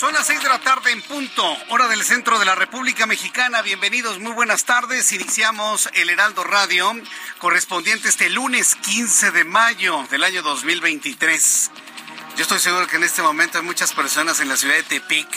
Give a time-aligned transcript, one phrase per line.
[0.00, 3.60] Son las seis de la tarde en punto, hora del centro de la República Mexicana.
[3.60, 5.12] Bienvenidos, muy buenas tardes.
[5.12, 6.90] Iniciamos el Heraldo Radio
[7.36, 11.70] correspondiente este lunes 15 de mayo del año 2023.
[12.34, 15.28] Yo estoy seguro que en este momento hay muchas personas en la ciudad de Tepic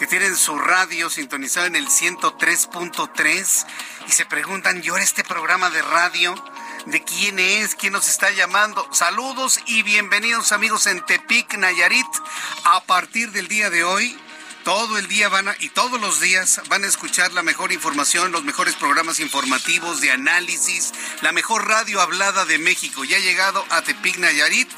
[0.00, 3.66] que tienen su radio sintonizado en el 103.3
[4.08, 6.34] y se preguntan, ¿yo este programa de radio?
[6.86, 7.74] ¿De quién es?
[7.74, 8.88] ¿Quién nos está llamando?
[8.90, 12.06] Saludos y bienvenidos amigos en Tepic, Nayarit.
[12.64, 14.18] A partir del día de hoy,
[14.64, 18.32] todo el día van a, y todos los días van a escuchar la mejor información,
[18.32, 23.04] los mejores programas informativos de análisis, la mejor radio hablada de México.
[23.04, 24.70] Ya ha llegado a Tepic, Nayarit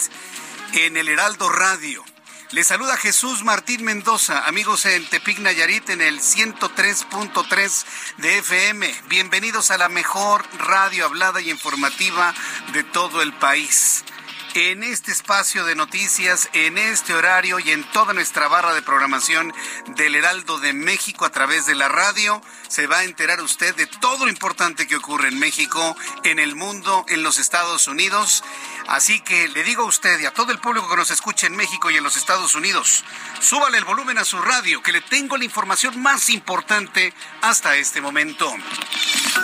[0.73, 2.05] en el Heraldo Radio.
[2.53, 7.85] Les saluda Jesús Martín Mendoza, amigos en Tepic Nayarit en el 103.3
[8.19, 8.95] de FM.
[9.09, 12.35] Bienvenidos a la mejor radio hablada y informativa
[12.75, 14.05] de todo el país.
[14.55, 19.51] En este espacio de noticias, en este horario y en toda nuestra barra de programación
[19.97, 23.87] del Heraldo de México a través de la radio, se va a enterar usted de
[23.87, 28.45] todo lo importante que ocurre en México, en el mundo, en los Estados Unidos.
[28.89, 31.57] Así que le digo a usted y a todo el público que nos escucha en
[31.57, 33.05] México y en los Estados Unidos,
[33.41, 38.03] súbale el volumen a su radio, que le tengo la información más importante hasta este
[38.03, 38.55] momento.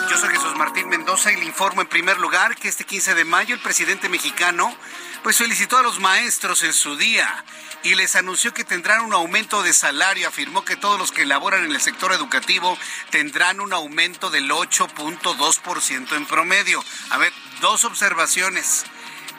[0.09, 3.25] Yo soy Jesús Martín Mendoza y le informo en primer lugar que este 15 de
[3.25, 4.75] mayo el presidente mexicano
[5.23, 7.43] pues felicitó a los maestros en su día
[7.83, 10.27] y les anunció que tendrán un aumento de salario.
[10.27, 12.77] Afirmó que todos los que laboran en el sector educativo
[13.09, 16.83] tendrán un aumento del 8.2% en promedio.
[17.09, 18.85] A ver, dos observaciones.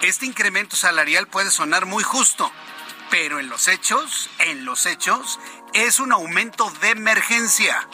[0.03, 2.51] Este incremento salarial puede sonar muy justo,
[3.11, 5.39] pero en los hechos, en los hechos,
[5.75, 7.87] es un aumento de emergencia.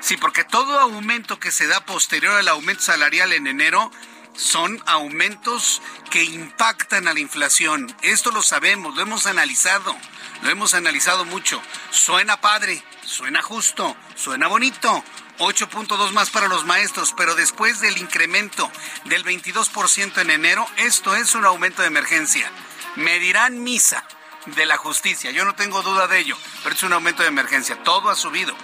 [0.00, 3.90] Sí, porque todo aumento que se da posterior al aumento salarial en enero
[4.38, 7.94] son aumentos que impactan a la inflación.
[8.02, 9.96] Esto lo sabemos, lo hemos analizado,
[10.42, 11.60] lo hemos analizado mucho.
[11.90, 15.04] Suena padre, suena justo, suena bonito.
[15.38, 18.70] 8.2 más para los maestros, pero después del incremento
[19.04, 22.50] del 22% en enero, esto es un aumento de emergencia.
[22.96, 24.04] Me dirán misa
[24.46, 27.82] de la justicia, yo no tengo duda de ello, pero es un aumento de emergencia,
[27.84, 28.54] todo ha subido.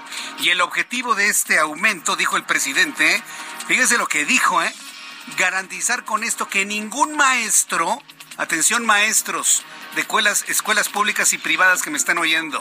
[0.40, 3.22] Y el objetivo de este aumento, dijo el presidente,
[3.68, 4.74] fíjese lo que dijo, ¿eh?
[5.38, 8.02] Garantizar con esto que ningún maestro,
[8.36, 9.62] atención maestros
[9.94, 12.58] de escuelas, escuelas públicas y privadas que me están oyendo,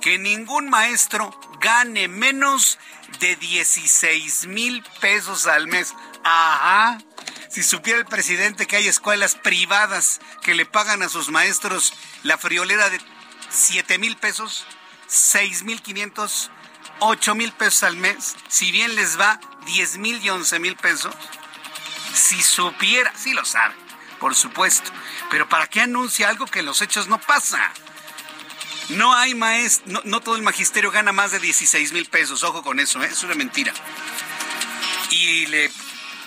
[0.00, 2.78] que ningún maestro gane menos
[3.20, 5.94] de 16 mil pesos al mes.
[6.24, 6.98] Ajá.
[7.48, 11.92] Si supiera el presidente que hay escuelas privadas que le pagan a sus maestros
[12.22, 13.00] la friolera de
[13.50, 14.64] 7 mil pesos,
[15.06, 16.50] 6 mil 500,
[17.00, 21.14] 8 mil pesos al mes, si bien les va 10 mil y 11 mil pesos,
[22.14, 23.74] si supiera, sí lo sabe,
[24.20, 24.90] por supuesto,
[25.30, 27.72] pero ¿para qué anuncia algo que en los hechos no pasa?
[28.90, 32.80] No hay maestro, no, todo el magisterio gana más de 16 mil pesos, ojo con
[32.80, 33.08] eso, ¿eh?
[33.10, 33.72] es una mentira.
[35.10, 35.70] Y le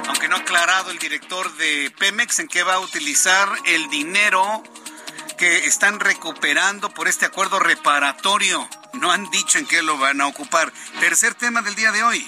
[0.06, 4.62] Aunque no ha aclarado el director de Pemex en qué va a utilizar el dinero
[5.38, 8.69] que están recuperando por este acuerdo reparatorio.
[8.93, 10.73] No han dicho en qué lo van a ocupar.
[11.00, 12.25] Tercer tema del día de hoy.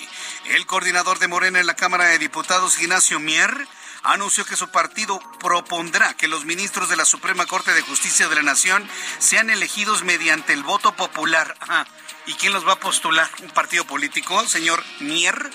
[0.47, 3.69] El coordinador de Morena en la Cámara de Diputados, Ignacio Mier,
[4.05, 8.37] anunció que su partido propondrá que los ministros de la Suprema Corte de Justicia de
[8.37, 11.57] la Nación sean elegidos mediante el voto popular.
[12.27, 13.29] ¿Y quién los va a postular?
[13.43, 15.51] ¿Un partido político, señor Mier?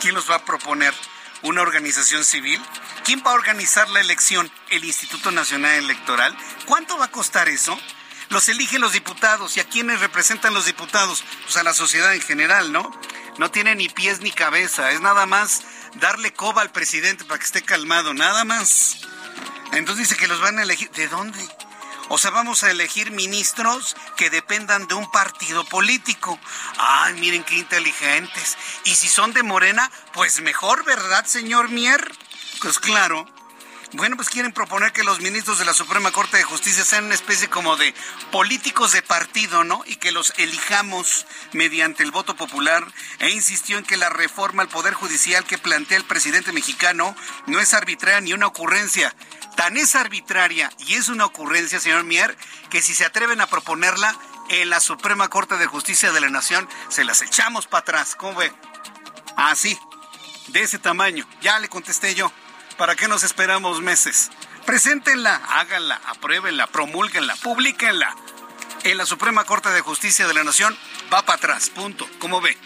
[0.00, 0.94] ¿Quién los va a proponer?
[1.42, 2.60] ¿Una organización civil?
[3.04, 4.50] ¿Quién va a organizar la elección?
[4.70, 6.36] ¿El Instituto Nacional Electoral?
[6.64, 7.78] ¿Cuánto va a costar eso?
[8.30, 9.56] Los eligen los diputados.
[9.56, 11.22] ¿Y a quiénes representan los diputados?
[11.44, 12.90] Pues a la sociedad en general, ¿no?
[13.38, 14.90] No tiene ni pies ni cabeza.
[14.92, 15.62] Es nada más
[15.94, 18.98] darle coba al presidente para que esté calmado, nada más.
[19.72, 20.90] Entonces dice que los van a elegir.
[20.90, 21.38] ¿De dónde?
[22.08, 26.38] O sea, vamos a elegir ministros que dependan de un partido político.
[26.78, 28.56] Ay, miren qué inteligentes.
[28.84, 32.12] Y si son de Morena, pues mejor, ¿verdad, señor Mier?
[32.60, 33.26] Pues claro.
[33.96, 37.14] Bueno, pues quieren proponer que los ministros de la Suprema Corte de Justicia sean una
[37.14, 37.94] especie como de
[38.32, 39.84] políticos de partido, ¿no?
[39.86, 42.84] Y que los elijamos mediante el voto popular.
[43.20, 47.14] E insistió en que la reforma al Poder Judicial que plantea el presidente mexicano
[47.46, 49.14] no es arbitraria ni una ocurrencia.
[49.56, 52.36] Tan es arbitraria y es una ocurrencia, señor Mier,
[52.70, 54.18] que si se atreven a proponerla
[54.48, 58.16] en la Suprema Corte de Justicia de la Nación, se las echamos para atrás.
[58.16, 58.52] ¿Cómo ve?
[59.36, 59.78] Así,
[60.48, 61.28] de ese tamaño.
[61.42, 62.32] Ya le contesté yo.
[62.76, 64.30] ¿Para qué nos esperamos meses?
[64.66, 68.16] Preséntenla, háganla, apruébenla, promulguenla, publíquenla.
[68.82, 70.76] En la Suprema Corte de Justicia de la Nación
[71.12, 72.08] va para atrás, punto.
[72.18, 72.58] ¿Cómo ve?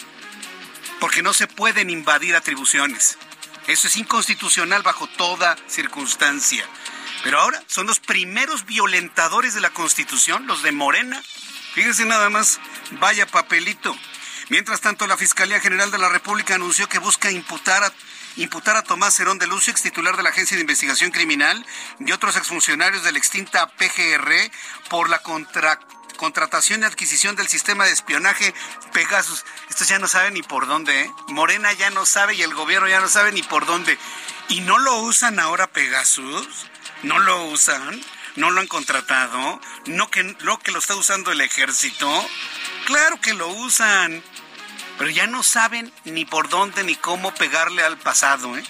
[0.98, 3.18] Porque no se pueden invadir atribuciones.
[3.66, 6.64] Eso es inconstitucional bajo toda circunstancia.
[7.22, 11.22] Pero ahora son los primeros violentadores de la Constitución, los de Morena.
[11.74, 12.60] Fíjense nada más,
[12.92, 13.94] vaya papelito.
[14.48, 17.92] Mientras tanto, la Fiscalía General de la República anunció que busca imputar a
[18.38, 21.64] imputar a Tomás Herón de Lucio, ex titular de la Agencia de Investigación Criminal,
[21.98, 24.50] y otros exfuncionarios de la extinta PGR
[24.88, 25.20] por la
[26.16, 28.54] contratación y adquisición del sistema de espionaje
[28.92, 29.44] Pegasus.
[29.68, 31.10] Estos ya no saben ni por dónde, ¿eh?
[31.28, 33.98] Morena ya no sabe y el gobierno ya no sabe ni por dónde.
[34.48, 36.66] ¿Y no lo usan ahora Pegasus?
[37.02, 38.00] ¿No lo usan?
[38.36, 39.60] ¿No lo han contratado?
[39.86, 42.08] ¿No que lo que lo está usando el ejército?
[42.86, 44.22] Claro que lo usan
[44.98, 48.58] pero ya no saben ni por dónde ni cómo pegarle al pasado.
[48.58, 48.64] ¿eh?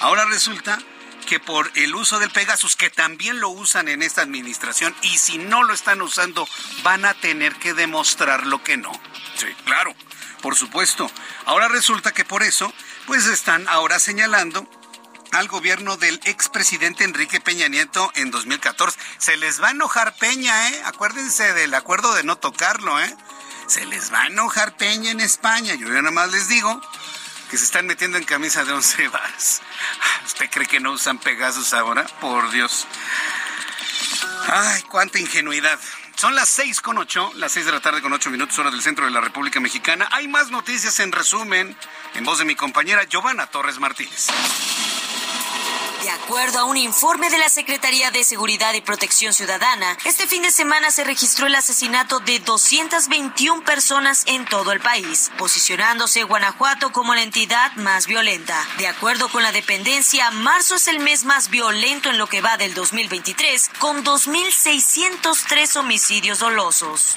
[0.00, 0.78] Ahora resulta
[1.24, 5.38] que por el uso del Pegasus, que también lo usan en esta administración, y si
[5.38, 6.48] no lo están usando,
[6.82, 8.92] van a tener que demostrar lo que no.
[9.36, 9.94] Sí, claro,
[10.42, 11.10] por supuesto.
[11.46, 12.72] Ahora resulta que por eso,
[13.06, 14.68] pues están ahora señalando
[15.32, 18.98] al gobierno del expresidente Enrique Peña Nieto en 2014.
[19.18, 20.82] Se les va a enojar Peña, ¿eh?
[20.84, 23.16] Acuérdense del acuerdo de no tocarlo, ¿eh?
[23.66, 25.74] Se les va a enojar Peña en España.
[25.74, 26.80] Yo ya nada más les digo
[27.50, 29.62] que se están metiendo en camisa de once varas.
[30.26, 32.04] ¿Usted cree que no usan Pegasus ahora?
[32.20, 32.86] Por Dios.
[34.48, 35.78] Ay, cuánta ingenuidad.
[36.16, 38.82] Son las seis con ocho, las seis de la tarde con ocho minutos, hora del
[38.82, 40.08] centro de la República Mexicana.
[40.12, 41.76] Hay más noticias en resumen,
[42.14, 44.28] en voz de mi compañera Giovanna Torres Martínez.
[46.04, 50.42] De acuerdo a un informe de la Secretaría de Seguridad y Protección Ciudadana, este fin
[50.42, 56.92] de semana se registró el asesinato de 221 personas en todo el país, posicionándose Guanajuato
[56.92, 58.62] como la entidad más violenta.
[58.76, 62.58] De acuerdo con la dependencia, marzo es el mes más violento en lo que va
[62.58, 67.16] del 2023, con 2.603 homicidios dolosos.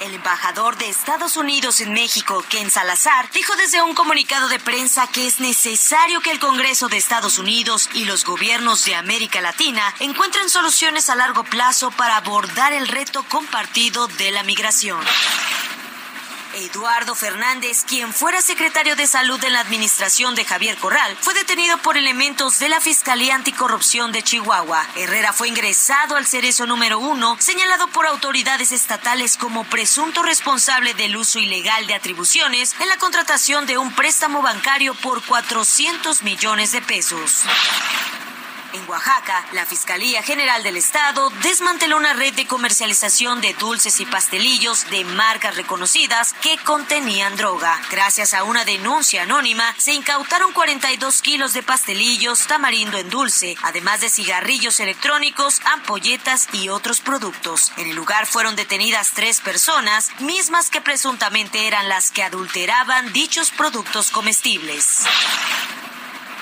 [0.00, 5.08] El embajador de Estados Unidos en México, Ken Salazar, dijo desde un comunicado de prensa
[5.08, 9.82] que es necesario que el Congreso de Estados Unidos y los gobiernos de América Latina
[9.98, 15.00] encuentren soluciones a largo plazo para abordar el reto compartido de la migración.
[16.54, 21.78] Eduardo Fernández, quien fuera secretario de Salud en la administración de Javier Corral, fue detenido
[21.78, 24.86] por elementos de la Fiscalía Anticorrupción de Chihuahua.
[24.96, 31.16] Herrera fue ingresado al cerezo número uno, señalado por autoridades estatales como presunto responsable del
[31.16, 36.82] uso ilegal de atribuciones en la contratación de un préstamo bancario por 400 millones de
[36.82, 37.44] pesos.
[38.74, 44.06] En Oaxaca, la Fiscalía General del Estado desmanteló una red de comercialización de dulces y
[44.06, 47.80] pastelillos de marcas reconocidas que contenían droga.
[47.90, 54.02] Gracias a una denuncia anónima, se incautaron 42 kilos de pastelillos, tamarindo en dulce, además
[54.02, 57.72] de cigarrillos electrónicos, ampolletas y otros productos.
[57.78, 63.50] En el lugar fueron detenidas tres personas, mismas que presuntamente eran las que adulteraban dichos
[63.50, 65.06] productos comestibles.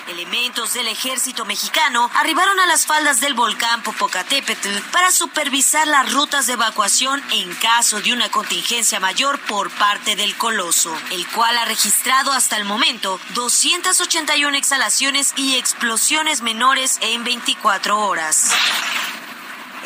[0.08, 6.46] Elementos del ejército mexicano arribaron a las faldas del volcán Popocatépetl para supervisar las rutas
[6.46, 11.64] de evacuación en caso de una contingencia mayor por parte del coloso, el cual ha
[11.64, 18.52] registrado hasta el momento 281 exhalaciones y explosiones menores en 24 horas.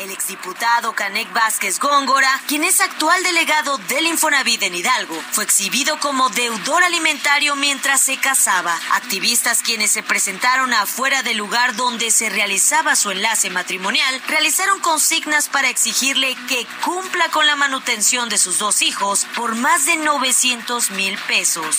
[0.01, 5.99] El exdiputado Canek Vázquez Góngora, quien es actual delegado del Infonavit en Hidalgo, fue exhibido
[5.99, 8.75] como deudor alimentario mientras se casaba.
[8.93, 15.49] Activistas quienes se presentaron afuera del lugar donde se realizaba su enlace matrimonial realizaron consignas
[15.49, 20.89] para exigirle que cumpla con la manutención de sus dos hijos por más de 900
[20.91, 21.77] mil pesos.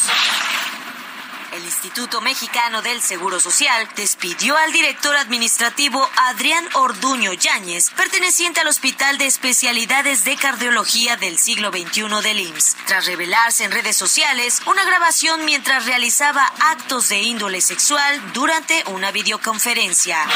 [1.52, 8.68] El Instituto Mexicano del Seguro Social despidió al director administrativo Adrián Orduño Yáñez, perteneciente al
[8.68, 14.62] Hospital de Especialidades de Cardiología del siglo XXI del IMSS, tras revelarse en redes sociales
[14.64, 20.26] una grabación mientras realizaba actos de índole sexual durante una videoconferencia.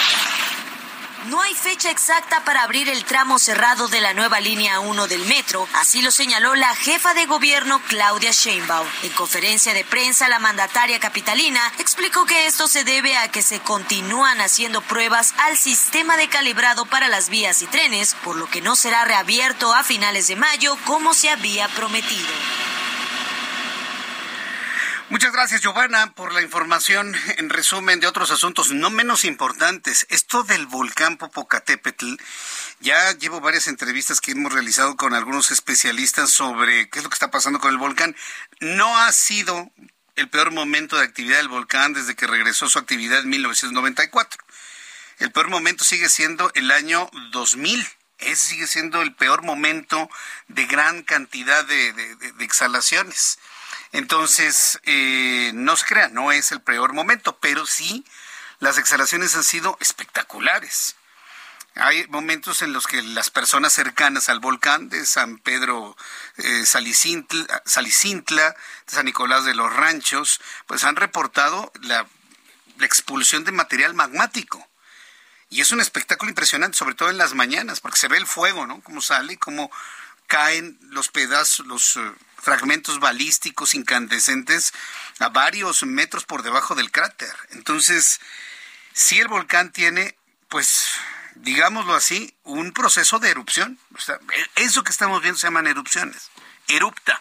[1.29, 5.27] No hay fecha exacta para abrir el tramo cerrado de la nueva línea 1 del
[5.27, 8.87] metro, así lo señaló la jefa de gobierno Claudia Sheinbaum.
[9.03, 13.59] En conferencia de prensa, la mandataria capitalina explicó que esto se debe a que se
[13.59, 18.61] continúan haciendo pruebas al sistema de calibrado para las vías y trenes, por lo que
[18.61, 22.29] no será reabierto a finales de mayo como se había prometido.
[25.09, 30.05] Muchas gracias, Giovanna, por la información en resumen de otros asuntos no menos importantes.
[30.11, 32.17] Esto del volcán Popocatépetl,
[32.81, 37.15] ya llevo varias entrevistas que hemos realizado con algunos especialistas sobre qué es lo que
[37.15, 38.17] está pasando con el volcán.
[38.59, 39.71] No ha sido
[40.17, 44.43] el peor momento de actividad del volcán desde que regresó su actividad en 1994.
[45.21, 47.87] El peor momento sigue siendo el año 2000.
[48.19, 50.11] Ese sigue siendo el peor momento
[50.49, 53.39] de gran cantidad de, de, de exhalaciones.
[53.97, 58.05] Entonces, eh, no se crea, no es el peor momento, pero sí
[58.59, 60.97] las exhalaciones han sido espectaculares.
[61.77, 65.97] Hay momentos en los que las personas cercanas al volcán de San Pedro
[66.37, 68.55] eh, Salicintla, Salicintla,
[68.87, 72.07] San Nicolás de los Ranchos, pues han reportado la,
[72.77, 74.69] la expulsión de material magmático.
[75.49, 78.67] Y es un espectáculo impresionante, sobre todo en las mañanas, porque se ve el fuego,
[78.67, 78.83] ¿no?
[78.83, 79.71] Cómo sale cómo
[80.27, 82.15] caen los pedazos, los uh,
[82.47, 84.73] fragmentos balísticos incandescentes
[85.19, 87.35] a varios metros por debajo del cráter.
[87.51, 88.21] Entonces,
[88.93, 90.17] si el volcán tiene,
[90.49, 90.87] pues,
[91.35, 93.81] digámoslo así, un proceso de erupción.
[94.55, 96.31] Eso que estamos viendo se llaman erupciones.
[96.69, 97.21] Erupta.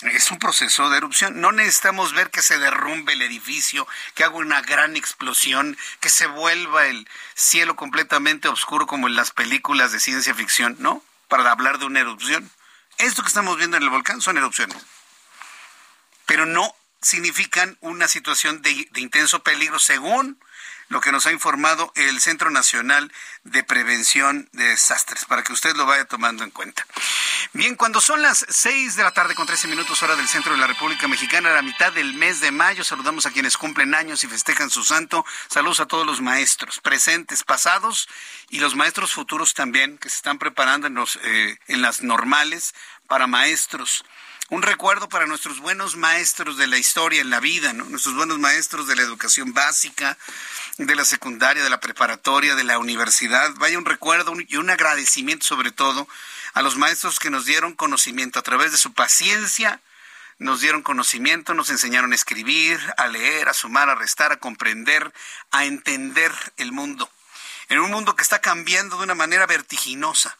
[0.00, 1.42] Es un proceso de erupción.
[1.42, 6.26] No necesitamos ver que se derrumbe el edificio, que haga una gran explosión, que se
[6.26, 11.04] vuelva el cielo completamente oscuro como en las películas de ciencia ficción, ¿no?
[11.28, 12.50] Para hablar de una erupción.
[13.02, 14.76] Esto que estamos viendo en el volcán son erupciones.
[16.24, 20.38] Pero no significan una situación de, intenso peligro según
[20.92, 23.10] lo que nos ha informado el Centro Nacional
[23.44, 26.86] de Prevención de Desastres, para que usted lo vaya tomando en cuenta.
[27.54, 30.58] Bien, cuando son las 6 de la tarde con 13 minutos hora del centro de
[30.58, 34.22] la República Mexicana, a la mitad del mes de mayo, saludamos a quienes cumplen años
[34.22, 35.24] y festejan su santo.
[35.48, 38.06] Saludos a todos los maestros presentes, pasados
[38.50, 42.74] y los maestros futuros también, que se están preparando en, los, eh, en las normales
[43.08, 44.04] para maestros
[44.52, 47.86] un recuerdo para nuestros buenos maestros de la historia en la vida, ¿no?
[47.86, 50.18] nuestros buenos maestros de la educación básica,
[50.76, 53.54] de la secundaria, de la preparatoria, de la universidad.
[53.54, 56.06] Vaya un recuerdo y un agradecimiento sobre todo
[56.52, 59.80] a los maestros que nos dieron conocimiento a través de su paciencia,
[60.38, 65.14] nos dieron conocimiento, nos enseñaron a escribir, a leer, a sumar, a restar, a comprender,
[65.50, 67.10] a entender el mundo.
[67.70, 70.36] En un mundo que está cambiando de una manera vertiginosa.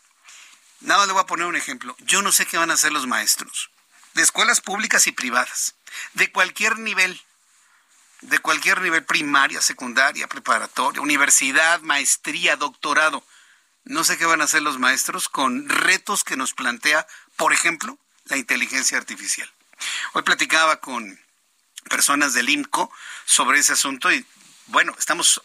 [0.80, 1.96] Nada más le voy a poner un ejemplo.
[2.00, 3.70] Yo no sé qué van a hacer los maestros
[4.14, 5.74] de escuelas públicas y privadas,
[6.14, 7.20] de cualquier nivel,
[8.20, 13.24] de cualquier nivel, primaria, secundaria, preparatoria, universidad, maestría, doctorado.
[13.84, 17.98] No sé qué van a hacer los maestros con retos que nos plantea, por ejemplo,
[18.26, 19.50] la inteligencia artificial.
[20.12, 21.18] Hoy platicaba con
[21.90, 22.92] personas del IMCO
[23.24, 24.24] sobre ese asunto y
[24.66, 25.42] bueno, estamos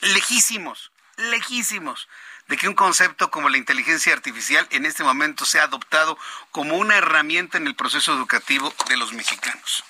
[0.00, 2.08] lejísimos, lejísimos
[2.48, 6.18] de que un concepto como la inteligencia artificial en este momento sea adoptado
[6.50, 9.84] como una herramienta en el proceso educativo de los mexicanos.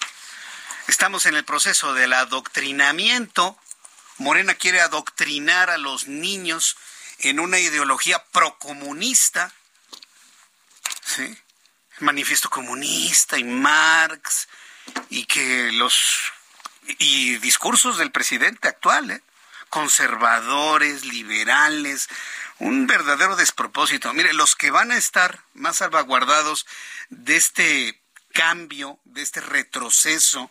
[0.89, 3.57] Estamos en el proceso del adoctrinamiento.
[4.19, 6.77] Morena quiere adoctrinar a los niños
[7.19, 9.53] en una ideología procomunista.
[11.05, 11.37] ¿Sí?
[12.01, 14.49] Manifiesto comunista y Marx
[15.11, 16.33] y que los
[16.99, 19.23] y discursos del presidente actual, ¿eh?
[19.69, 22.09] conservadores, liberales,
[22.59, 24.13] un verdadero despropósito.
[24.15, 26.67] Mire, los que van a estar más salvaguardados
[27.09, 28.01] de este
[28.33, 30.51] cambio, de este retroceso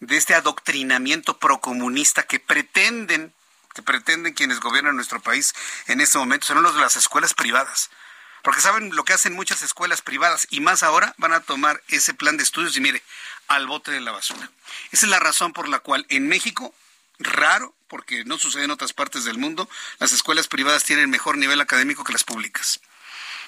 [0.00, 3.32] de este adoctrinamiento procomunista que pretenden,
[3.74, 5.54] que pretenden quienes gobiernan nuestro país
[5.86, 7.90] en este momento, son los de las escuelas privadas.
[8.42, 12.12] Porque saben lo que hacen muchas escuelas privadas y más ahora van a tomar ese
[12.12, 13.02] plan de estudios y mire,
[13.48, 14.50] al bote de la basura.
[14.90, 16.74] Esa es la razón por la cual en México,
[17.18, 19.68] raro, porque no sucede en otras partes del mundo,
[19.98, 22.80] las escuelas privadas tienen mejor nivel académico que las públicas.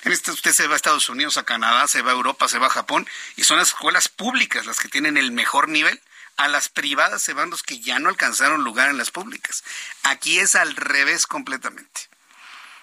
[0.02, 2.58] En este, usted se va a Estados Unidos, a Canadá, se va a Europa, se
[2.58, 6.00] va a Japón, y son las escuelas públicas las que tienen el mejor nivel.
[6.36, 9.64] A las privadas se van los que ya no alcanzaron lugar en las públicas.
[10.02, 12.08] Aquí es al revés completamente.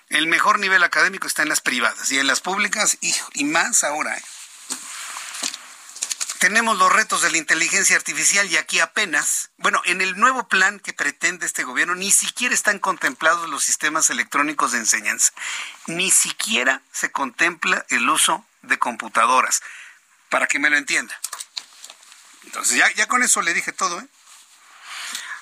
[0.10, 4.18] El mejor nivel académico está en las privadas y en las públicas, y más ahora.
[4.18, 4.24] ¿eh?
[6.44, 10.82] Tenemos los retos de la inteligencia artificial y aquí apenas, bueno, en el nuevo plan
[10.82, 15.32] que pretende este gobierno ni siquiera están contemplados los sistemas electrónicos de enseñanza.
[15.88, 19.62] Ni siquiera se contempla el uso de computadoras,
[20.28, 21.18] para que me lo entienda.
[22.44, 24.08] Entonces ya, ya con eso le dije todo, ¿eh?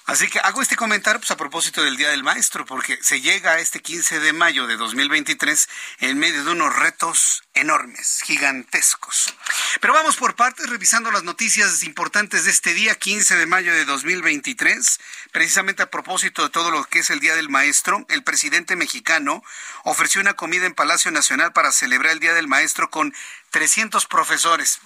[0.05, 3.51] Así que hago este comentario pues, a propósito del Día del Maestro, porque se llega
[3.51, 9.34] a este 15 de mayo de 2023 en medio de unos retos enormes, gigantescos.
[9.79, 13.86] Pero vamos por partes, revisando las noticias importantes de este día, 15 de mayo de
[13.86, 15.00] 2023.
[15.31, 19.43] Precisamente a propósito de todo lo que es el Día del Maestro, el presidente mexicano
[19.84, 23.13] ofreció una comida en Palacio Nacional para celebrar el Día del Maestro con
[23.51, 24.79] 300 profesores.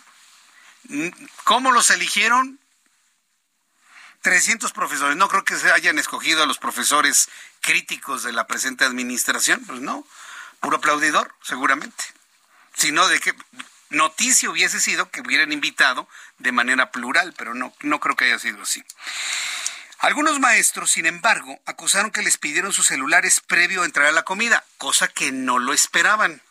[1.46, 2.60] ¿Cómo los eligieron?
[4.26, 5.16] 300 profesores.
[5.16, 7.30] No creo que se hayan escogido a los profesores
[7.62, 9.64] críticos de la presente administración.
[9.68, 10.04] Pues no,
[10.62, 12.04] puro aplaudidor, seguramente.
[12.76, 13.36] Sino de que
[13.92, 18.40] noticia hubiese sido que hubieran invitado de manera plural, pero no, no creo que haya
[18.40, 18.84] sido así.
[20.00, 24.24] Algunos maestros, sin embargo, acusaron que les pidieron sus celulares previo a entrar a la
[24.24, 26.42] comida, cosa que no lo esperaban.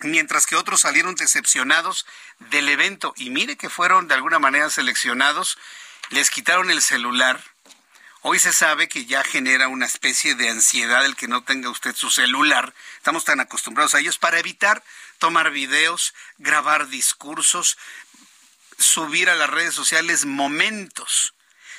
[0.00, 2.06] Mientras que otros salieron decepcionados
[2.38, 3.12] del evento.
[3.18, 5.58] Y mire que fueron de alguna manera seleccionados
[6.10, 7.42] les quitaron el celular.
[8.22, 11.94] Hoy se sabe que ya genera una especie de ansiedad el que no tenga usted
[11.94, 12.74] su celular.
[12.96, 14.82] Estamos tan acostumbrados a ellos para evitar
[15.18, 17.78] tomar videos, grabar discursos,
[18.78, 21.34] subir a las redes sociales momentos.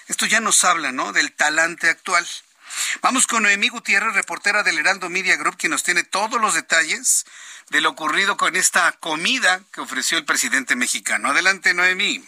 [0.07, 1.11] Esto ya nos habla, ¿no?
[1.11, 2.27] Del talante actual.
[3.01, 7.25] Vamos con Noemí Gutiérrez, reportera del Heraldo Media Group, quien nos tiene todos los detalles
[7.69, 11.29] de lo ocurrido con esta comida que ofreció el presidente mexicano.
[11.29, 12.23] Adelante, Noemí.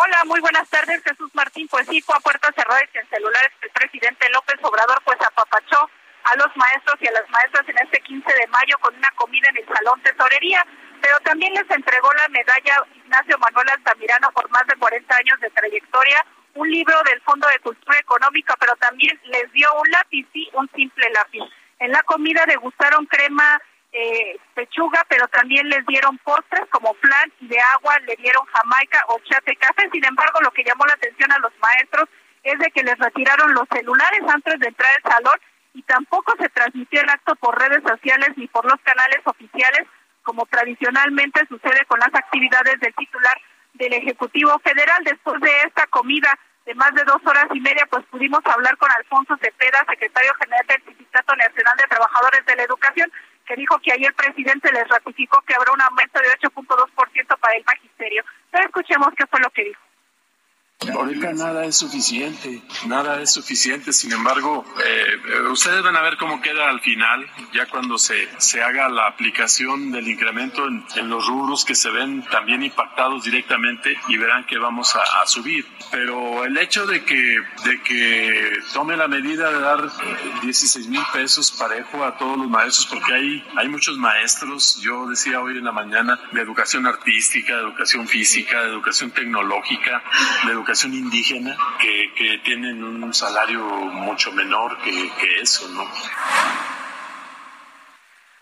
[0.00, 1.66] Hola, muy buenas tardes, Jesús Martín.
[1.66, 5.90] Pues sí, fue a puertas cerradas y en celulares el presidente López Obrador pues apapachó
[6.22, 9.48] a los maestros y a las maestras en este 15 de mayo con una comida
[9.48, 10.64] en el Salón Tesorería,
[11.02, 15.50] pero también les entregó la medalla Ignacio Manuel Altamirano por más de 40 años de
[15.50, 20.48] trayectoria, un libro del Fondo de Cultura Económica, pero también les dio un lápiz, sí,
[20.52, 21.42] un simple lápiz.
[21.80, 23.60] En la comida degustaron crema
[23.92, 29.04] eh, pechuga, pero también les dieron postres como flan y de agua le dieron jamaica
[29.08, 29.88] o chate café.
[29.92, 32.08] Sin embargo, lo que llamó la atención a los maestros
[32.42, 35.38] es de que les retiraron los celulares antes de entrar al salón
[35.74, 39.86] y tampoco se transmitió el acto por redes sociales ni por los canales oficiales,
[40.22, 43.38] como tradicionalmente sucede con las actividades del titular
[43.74, 45.02] del Ejecutivo Federal.
[45.04, 48.90] Después de esta comida de más de dos horas y media, pues pudimos hablar con
[48.90, 53.10] Alfonso Cepeda, secretario general del Sindicato Nacional de Trabajadores de la Educación,
[53.48, 57.56] que dijo que ayer el presidente les ratificó que habrá un aumento de 8.2% para
[57.56, 58.22] el magisterio.
[58.50, 59.87] Pero escuchemos qué fue lo que dijo.
[60.86, 63.92] Ahorita nada es suficiente, nada es suficiente.
[63.92, 68.62] Sin embargo, eh, ustedes van a ver cómo queda al final, ya cuando se, se
[68.62, 74.18] haga la aplicación del incremento en, los rubros que se ven también impactados directamente y
[74.18, 75.66] verán que vamos a, subir.
[75.90, 79.90] Pero el hecho de que, de que tome la medida de dar
[80.42, 85.40] 16 mil pesos parejo a todos los maestros, porque hay, hay muchos maestros, yo decía
[85.40, 90.02] hoy en la mañana, de educación artística, de educación física, de educación tecnológica,
[90.46, 95.82] de educación educación indígena que, que tienen un salario mucho menor que, eso, ¿no?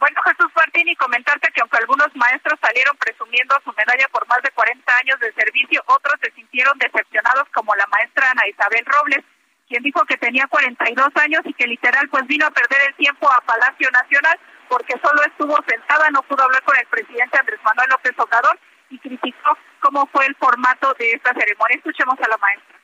[0.00, 4.42] Bueno, Jesús Martín, y comentarte que aunque algunos maestros salieron presumiendo su medalla por más
[4.42, 9.24] de 40 años de servicio, otros se sintieron decepcionados como la maestra Ana Isabel Robles,
[9.68, 13.30] quien dijo que tenía 42 años y que literal pues vino a perder el tiempo
[13.30, 14.36] a Palacio Nacional
[14.68, 18.58] porque solo estuvo sentada, no pudo hablar con el presidente Andrés Manuel López Obrador
[18.90, 21.76] y criticó cómo fue el formato de esta ceremonia.
[21.76, 22.75] Escuchemos a la maestra.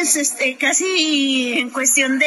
[0.00, 2.26] Este, casi en cuestión de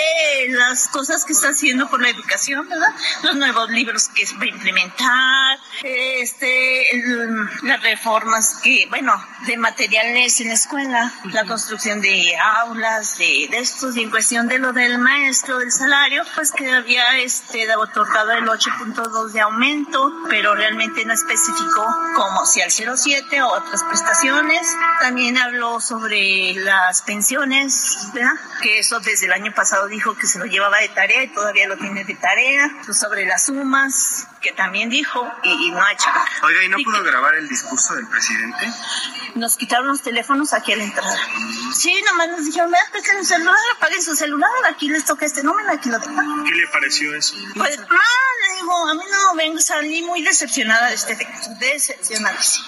[0.49, 2.93] las cosas que está haciendo por la educación, ¿verdad?
[3.23, 6.85] Los nuevos libros que va a implementar, este,
[7.63, 9.13] las reformas que, bueno,
[9.47, 14.47] de materiales en la escuela, la construcción de aulas, de, de estos, y en cuestión
[14.47, 20.13] de lo del maestro, del salario, pues que había este, otorgado el 8.2 de aumento,
[20.29, 24.61] pero realmente no especificó como si al 07 o otras prestaciones.
[25.01, 27.62] También habló sobre las pensiones
[28.61, 31.67] que eso desde el año pasado dijo que se lo llevaba de tarea y todavía
[31.67, 36.09] lo tiene de tarea, pues sobre las sumas, que también dijo y, no ha hecho
[36.09, 36.25] nada.
[36.43, 38.71] Oiga, ¿y no pudo grabar el discurso del presidente?
[39.35, 41.17] Nos quitaron los teléfonos aquí a la entrada.
[41.73, 45.43] Sí, nomás nos dijeron, vean, pesquen el celular, apaguen su celular, aquí les toca este
[45.43, 46.21] número, aquí lo tengo.
[46.43, 47.35] ¿Qué le pareció eso?
[47.55, 52.67] Pues, mal, le digo, a mí no, vengo, salí muy decepcionada de este efecto, decepcionadísima.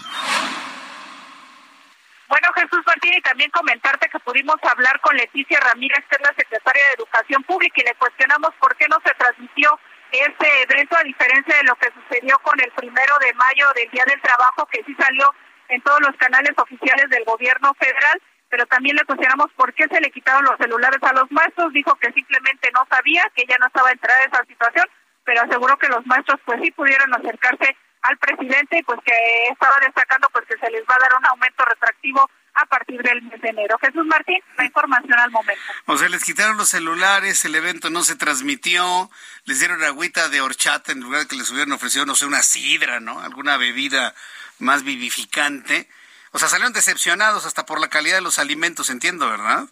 [2.35, 6.35] Bueno, Jesús Martín, y también comentarte que pudimos hablar con Leticia Ramírez, que es la
[6.35, 9.79] secretaria de Educación Pública, y le cuestionamos por qué no se transmitió
[10.11, 14.03] este evento, a diferencia de lo que sucedió con el primero de mayo del Día
[14.05, 15.33] del Trabajo, que sí salió
[15.69, 20.01] en todos los canales oficiales del gobierno federal, pero también le cuestionamos por qué se
[20.01, 23.67] le quitaron los celulares a los maestros, dijo que simplemente no sabía, que ella no
[23.67, 24.85] estaba enterada de esa situación,
[25.23, 29.13] pero aseguró que los maestros pues sí pudieron acercarse al presidente pues que
[29.51, 33.21] estaba destacando pues que se les va a dar un aumento retractivo a partir del
[33.23, 33.77] mes de enero.
[33.79, 35.61] Jesús Martín, la información al momento.
[35.87, 39.09] O sea, les quitaron los celulares, el evento no se transmitió,
[39.43, 42.43] les dieron agüita de horchata en lugar de que les hubieran ofrecido, no sé, una
[42.43, 43.19] sidra, ¿no?
[43.19, 44.15] Alguna bebida
[44.59, 45.89] más vivificante.
[46.31, 49.65] O sea, salieron decepcionados hasta por la calidad de los alimentos, entiendo, ¿verdad?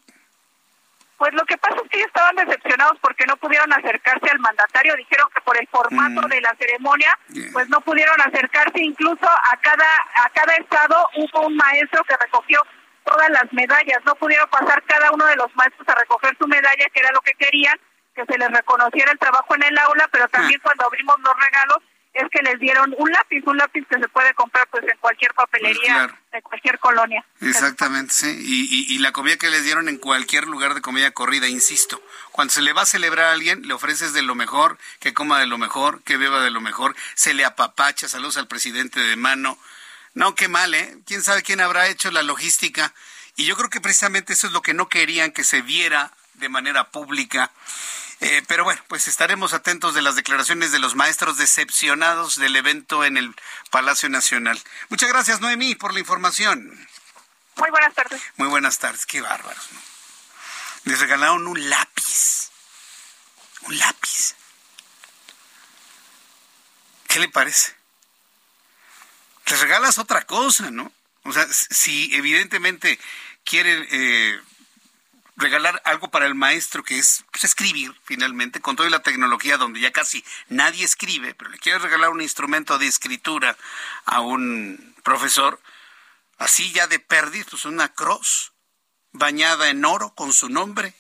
[1.24, 4.94] Pues lo que pasa es que ellos estaban decepcionados porque no pudieron acercarse al mandatario.
[4.98, 6.30] Dijeron que por el formato mm.
[6.30, 7.18] de la ceremonia,
[7.54, 8.84] pues no pudieron acercarse.
[8.84, 12.62] Incluso a cada a cada estado hubo un maestro que recogió
[13.06, 14.00] todas las medallas.
[14.06, 17.22] No pudieron pasar cada uno de los maestros a recoger su medalla, que era lo
[17.22, 17.80] que querían,
[18.14, 20.64] que se les reconociera el trabajo en el aula, pero también ah.
[20.66, 21.78] cuando abrimos los regalos
[22.14, 25.34] es que les dieron un lápiz, un lápiz que se puede comprar pues en cualquier
[25.34, 27.26] papelería pues de cualquier colonia.
[27.42, 28.38] Exactamente, sí.
[28.40, 32.54] Y, y, la comida que les dieron en cualquier lugar de comida corrida, insisto, cuando
[32.54, 35.48] se le va a celebrar a alguien, le ofreces de lo mejor, que coma de
[35.48, 39.58] lo mejor, que beba de lo mejor, se le apapacha, saludos al presidente de mano.
[40.14, 40.98] No, qué mal, ¿eh?
[41.08, 42.94] ¿Quién sabe quién habrá hecho la logística?
[43.36, 46.50] Y yo creo que precisamente eso es lo que no querían que se viera de
[46.50, 47.52] manera pública.
[48.24, 53.04] Eh, pero bueno, pues estaremos atentos de las declaraciones de los maestros decepcionados del evento
[53.04, 53.36] en el
[53.70, 54.58] Palacio Nacional.
[54.88, 56.88] Muchas gracias, Noemí, por la información.
[57.58, 58.22] Muy buenas tardes.
[58.38, 59.68] Muy buenas tardes, qué bárbaros.
[60.86, 62.50] Les regalaron un lápiz.
[63.64, 64.36] Un lápiz.
[67.10, 67.76] ¿Qué le parece?
[69.48, 70.94] Les regalas otra cosa, ¿no?
[71.24, 72.98] O sea, si evidentemente
[73.44, 74.42] quieren eh,
[75.36, 79.80] regalar algo para el maestro que es pues, escribir finalmente con toda la tecnología donde
[79.80, 83.58] ya casi nadie escribe, pero le quieres regalar un instrumento de escritura
[84.06, 85.60] a un profesor,
[86.38, 88.54] así ya de perdiz, pues una cruz
[89.12, 90.94] bañada en oro con su nombre.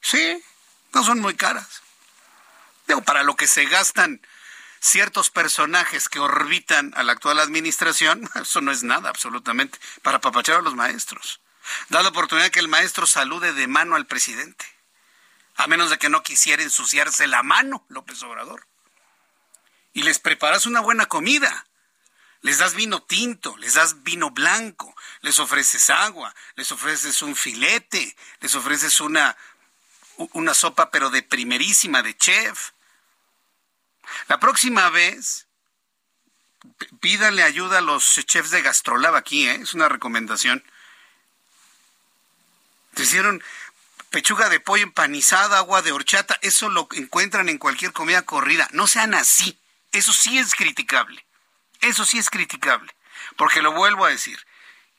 [0.00, 0.42] Sí,
[0.92, 1.82] no son muy caras.
[2.86, 4.20] Digo, para lo que se gastan
[4.80, 10.56] ciertos personajes que orbitan a la actual administración, eso no es nada absolutamente para papachar
[10.56, 11.40] a los maestros.
[11.88, 14.64] Da la oportunidad que el maestro salude de mano al presidente,
[15.56, 18.66] a menos de que no quisiera ensuciarse la mano, López Obrador.
[19.92, 21.66] Y les preparas una buena comida.
[22.42, 28.16] Les das vino tinto, les das vino blanco, les ofreces agua, les ofreces un filete,
[28.40, 29.36] les ofreces una,
[30.16, 32.70] una sopa pero de primerísima, de chef.
[34.28, 35.48] La próxima vez,
[37.00, 39.56] pídale ayuda a los chefs de Gastrolab aquí, ¿eh?
[39.56, 40.62] es una recomendación
[42.98, 43.44] te hicieron
[44.10, 48.66] pechuga de pollo empanizada, agua de horchata, eso lo encuentran en cualquier comida corrida.
[48.72, 49.56] No sean así.
[49.92, 51.24] Eso sí es criticable.
[51.80, 52.92] Eso sí es criticable.
[53.36, 54.44] Porque lo vuelvo a decir,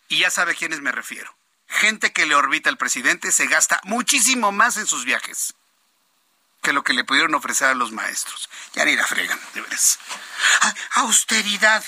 [0.07, 1.35] y ya sabe a quiénes me refiero.
[1.67, 5.53] Gente que le orbita al presidente se gasta muchísimo más en sus viajes
[6.61, 8.49] que lo que le pudieron ofrecer a los maestros.
[8.75, 9.99] Ya ni la fregan, de veras.
[10.61, 11.83] Ah, austeridad.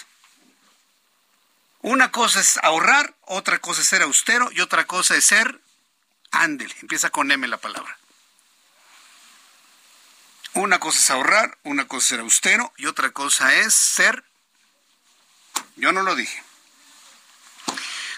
[1.79, 5.60] Una cosa es ahorrar, otra cosa es ser austero y otra cosa es ser
[6.31, 7.97] Ándele, empieza con M la palabra.
[10.53, 14.23] Una cosa es ahorrar, una cosa es ser austero y otra cosa es ser...
[15.75, 16.43] Yo no lo dije.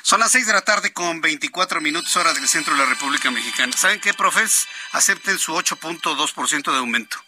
[0.01, 3.31] Son las 6 de la tarde con 24 minutos hora del centro de la República
[3.31, 3.71] Mexicana.
[3.75, 4.67] ¿Saben qué, profes?
[4.91, 7.23] Acepten su 8.2% de aumento.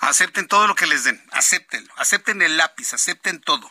[0.00, 1.22] Acepten todo lo que les den.
[1.30, 1.92] Acéptenlo.
[1.96, 2.94] Acepten el lápiz.
[2.94, 3.70] Acepten todo.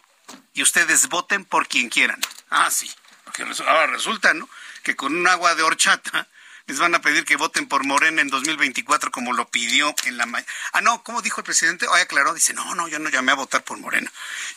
[0.53, 2.19] Y ustedes voten por quien quieran.
[2.49, 2.89] Ah, sí.
[3.25, 4.47] Porque ahora resulta, ¿no?
[4.88, 6.30] Que con un agua de horchata
[6.65, 10.26] les van a pedir que voten por Morena en 2024 como lo pidió en la
[10.71, 11.89] Ah, no, ¿cómo dijo el presidente?
[11.89, 14.10] Hoy aclaró, dice, no, no, yo no llamé a votar por Morena.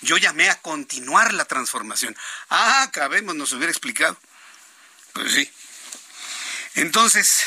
[0.03, 2.17] Yo llamé a continuar la transformación.
[2.49, 4.17] Ah, acabemos, nos hubiera explicado.
[5.15, 5.51] Pues sí.
[6.77, 7.45] Entonces,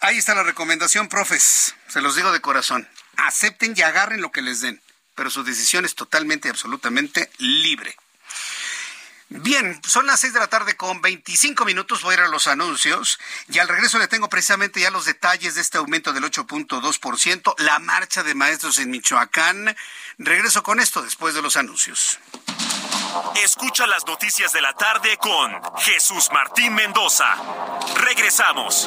[0.00, 1.74] ahí está la recomendación, profes.
[1.88, 2.88] Se los digo de corazón.
[3.16, 4.80] Acepten y agarren lo que les den,
[5.16, 7.96] pero su decisión es totalmente y absolutamente libre.
[9.40, 12.02] Bien, son las seis de la tarde con 25 minutos.
[12.02, 13.18] Voy a ir a los anuncios
[13.48, 17.78] y al regreso le tengo precisamente ya los detalles de este aumento del 8.2%, la
[17.78, 19.74] marcha de maestros en Michoacán.
[20.18, 22.18] Regreso con esto después de los anuncios.
[23.42, 27.34] Escucha las noticias de la tarde con Jesús Martín Mendoza.
[27.96, 28.86] Regresamos.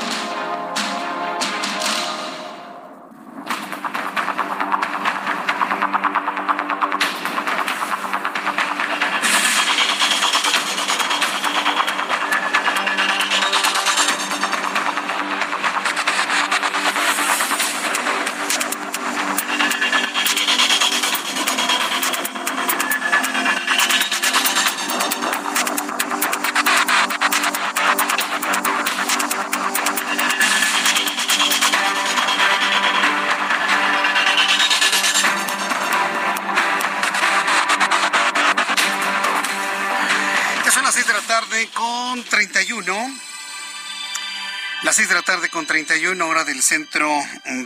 [45.25, 47.11] Tarde con 31 hora del centro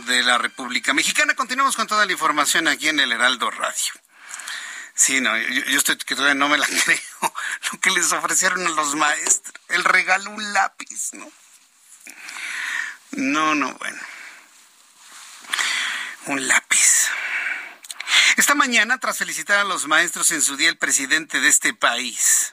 [0.06, 1.34] de la República Mexicana.
[1.34, 3.92] Continuamos con toda la información aquí en el Heraldo Radio.
[4.94, 7.34] Sí, no, yo, estoy que todavía no me la creo.
[7.70, 9.54] Lo que les ofrecieron a los maestros.
[9.68, 11.30] El regalo un lápiz, ¿no?
[13.12, 14.00] No, no, bueno.
[16.26, 17.08] Un lápiz.
[18.38, 22.49] Esta mañana, tras felicitar a los maestros en su día, el presidente de este país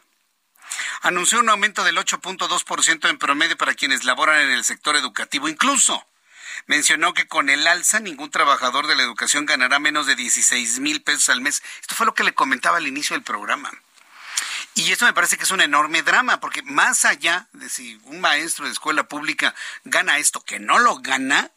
[1.07, 5.47] anunció un aumento del 8.2% en promedio para quienes laboran en el sector educativo.
[5.47, 6.05] Incluso
[6.65, 11.01] mencionó que con el alza ningún trabajador de la educación ganará menos de 16 mil
[11.01, 11.63] pesos al mes.
[11.79, 13.71] Esto fue lo que le comentaba al inicio del programa.
[14.75, 18.19] Y esto me parece que es un enorme drama, porque más allá de si un
[18.19, 21.51] maestro de escuela pública gana esto, que no lo gana,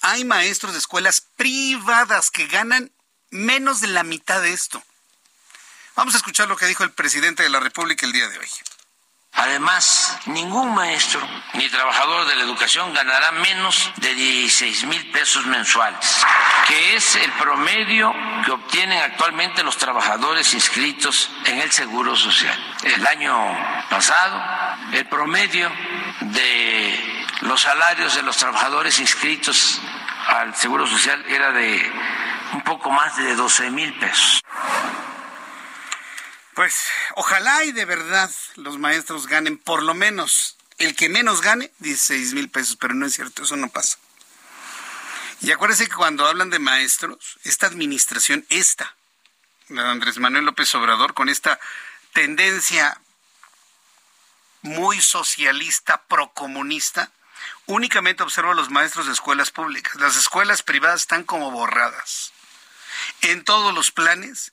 [0.00, 2.90] hay maestros de escuelas privadas que ganan
[3.30, 4.82] menos de la mitad de esto.
[5.94, 8.48] Vamos a escuchar lo que dijo el presidente de la República el día de hoy.
[9.34, 11.20] Además, ningún maestro
[11.54, 16.24] ni trabajador de la educación ganará menos de 16 mil pesos mensuales,
[16.66, 18.12] que es el promedio
[18.44, 22.58] que obtienen actualmente los trabajadores inscritos en el Seguro Social.
[22.84, 23.36] El año
[23.90, 24.42] pasado,
[24.92, 25.70] el promedio
[26.20, 29.80] de los salarios de los trabajadores inscritos
[30.26, 31.92] al Seguro Social era de
[32.52, 34.42] un poco más de 12 mil pesos.
[36.54, 41.70] Pues ojalá y de verdad los maestros ganen por lo menos el que menos gane
[41.78, 43.98] 16 mil pesos, pero no es cierto, eso no pasa.
[45.40, 48.94] Y acuérdense que cuando hablan de maestros, esta administración, esta,
[49.68, 51.58] la de Andrés Manuel López Obrador, con esta
[52.12, 53.00] tendencia
[54.60, 57.10] muy socialista, procomunista,
[57.66, 59.96] únicamente observa a los maestros de escuelas públicas.
[59.96, 62.32] Las escuelas privadas están como borradas.
[63.22, 64.52] En todos los planes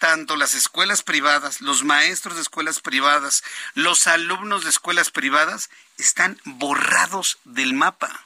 [0.00, 6.40] tanto las escuelas privadas, los maestros de escuelas privadas, los alumnos de escuelas privadas están
[6.44, 8.24] borrados del mapa.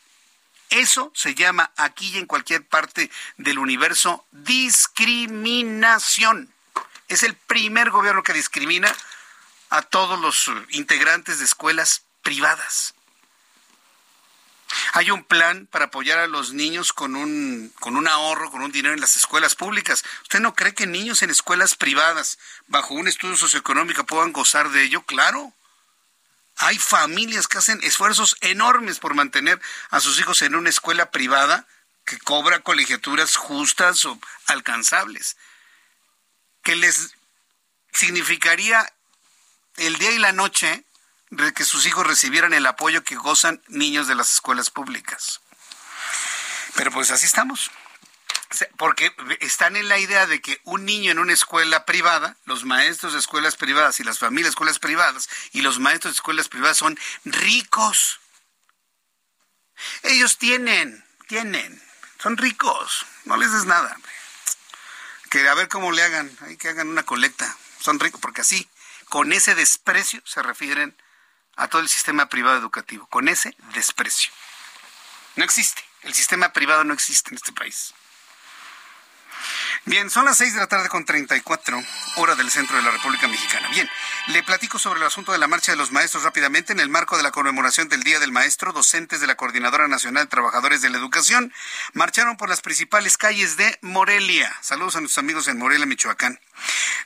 [0.70, 6.54] Eso se llama aquí y en cualquier parte del universo discriminación.
[7.08, 8.94] Es el primer gobierno que discrimina
[9.68, 12.94] a todos los integrantes de escuelas privadas.
[14.96, 18.70] Hay un plan para apoyar a los niños con un, con un ahorro, con un
[18.70, 20.04] dinero en las escuelas públicas.
[20.22, 24.84] ¿Usted no cree que niños en escuelas privadas, bajo un estudio socioeconómico, puedan gozar de
[24.84, 25.02] ello?
[25.02, 25.52] Claro.
[26.58, 31.66] Hay familias que hacen esfuerzos enormes por mantener a sus hijos en una escuela privada
[32.04, 35.36] que cobra colegiaturas justas o alcanzables,
[36.62, 37.16] que les
[37.92, 38.92] significaría
[39.74, 40.84] el día y la noche
[41.54, 45.40] que sus hijos recibieran el apoyo que gozan niños de las escuelas públicas.
[46.74, 47.70] Pero pues así estamos.
[48.76, 53.12] Porque están en la idea de que un niño en una escuela privada, los maestros
[53.12, 56.76] de escuelas privadas y las familias de escuelas privadas y los maestros de escuelas privadas
[56.76, 58.20] son ricos.
[60.02, 61.82] Ellos tienen, tienen,
[62.22, 63.96] son ricos, no les des nada.
[65.30, 68.68] Que a ver cómo le hagan, hay que hagan una colecta, son ricos, porque así,
[69.08, 70.96] con ese desprecio se refieren
[71.56, 74.32] a todo el sistema privado educativo, con ese desprecio.
[75.36, 77.94] No existe, el sistema privado no existe en este país.
[79.86, 81.82] Bien, son las 6 de la tarde con 34.
[82.16, 83.68] hora del centro de la República Mexicana.
[83.68, 83.86] Bien,
[84.28, 86.72] le platico sobre el asunto de la marcha de los maestros rápidamente.
[86.72, 90.24] En el marco de la conmemoración del Día del Maestro, docentes de la Coordinadora Nacional
[90.24, 91.52] de Trabajadores de la Educación
[91.92, 94.56] marcharon por las principales calles de Morelia.
[94.62, 96.40] Saludos a nuestros amigos en Morelia, Michoacán.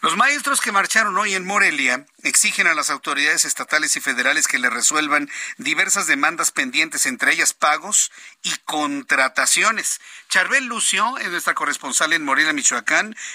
[0.00, 4.58] Los maestros que marcharon hoy en Morelia exigen a las autoridades estatales y federales que
[4.58, 8.12] le resuelvan diversas demandas pendientes, entre ellas pagos
[8.42, 10.00] y contrataciones.
[10.28, 12.67] Charbel Lucio es nuestra corresponsal en Morelia, Michoacán,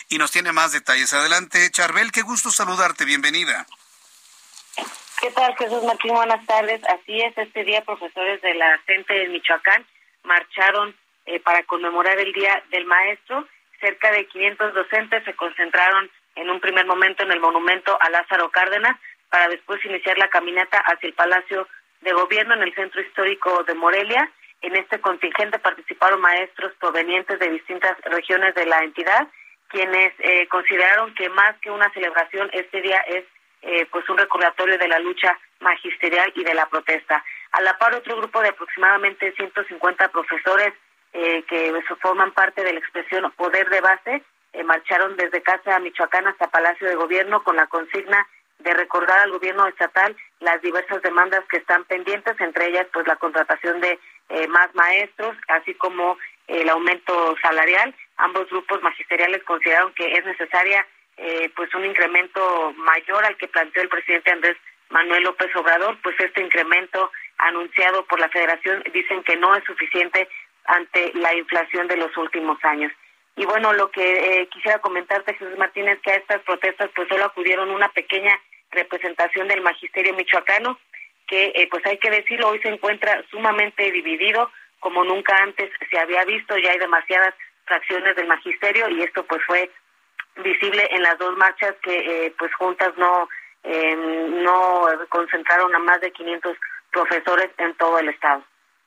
[0.09, 1.13] y nos tiene más detalles.
[1.13, 3.65] Adelante, Charbel, qué gusto saludarte, bienvenida.
[5.21, 6.13] ¿Qué tal, Jesús Martín?
[6.13, 6.81] Buenas tardes.
[6.89, 9.85] Así es, este día profesores de la CENTE de Michoacán
[10.23, 13.47] marcharon eh, para conmemorar el Día del Maestro
[13.83, 18.49] cerca de 500 docentes se concentraron en un primer momento en el monumento a Lázaro
[18.49, 18.97] Cárdenas
[19.29, 21.67] para después iniciar la caminata hacia el Palacio
[21.99, 24.31] de Gobierno en el centro histórico de Morelia.
[24.63, 29.27] En este contingente participaron maestros provenientes de distintas regiones de la entidad,
[29.67, 33.25] quienes eh, consideraron que más que una celebración, este día es
[33.61, 37.23] eh, pues un recordatorio de la lucha magisterial y de la protesta.
[37.51, 40.73] A la par, otro grupo de aproximadamente 150 profesores
[41.11, 44.23] eh, que forman parte de la expresión Poder de Base,
[44.53, 48.25] eh, marcharon desde Casa Michoacán hasta Palacio de Gobierno con la consigna
[48.59, 53.17] de recordar al gobierno estatal las diversas demandas que están pendientes, entre ellas pues la
[53.17, 57.93] contratación de eh, más maestros, así como el aumento salarial.
[58.17, 60.85] Ambos grupos magisteriales consideraron que es necesaria
[61.55, 64.57] pues un incremento mayor al que planteó el presidente Andrés
[64.89, 70.27] Manuel López Obrador, pues este incremento anunciado por la Federación dicen que no es suficiente
[70.65, 72.91] ante la inflación de los últimos años.
[73.35, 77.25] Y bueno, lo que eh, quisiera comentarte, Jesús Martínez, que a estas protestas pues solo
[77.25, 80.79] acudieron una pequeña representación del magisterio michoacano,
[81.27, 85.99] que eh, pues hay que decirlo, hoy se encuentra sumamente dividido, como nunca antes se
[85.99, 87.33] había visto, ya hay demasiadas
[87.65, 89.71] fracciones del magisterio y esto pues fue
[90.43, 93.27] visible en las dos marchas que eh, pues juntas no
[93.65, 96.57] no concentraron a más de 500
[96.91, 98.43] profesores en todo el estado.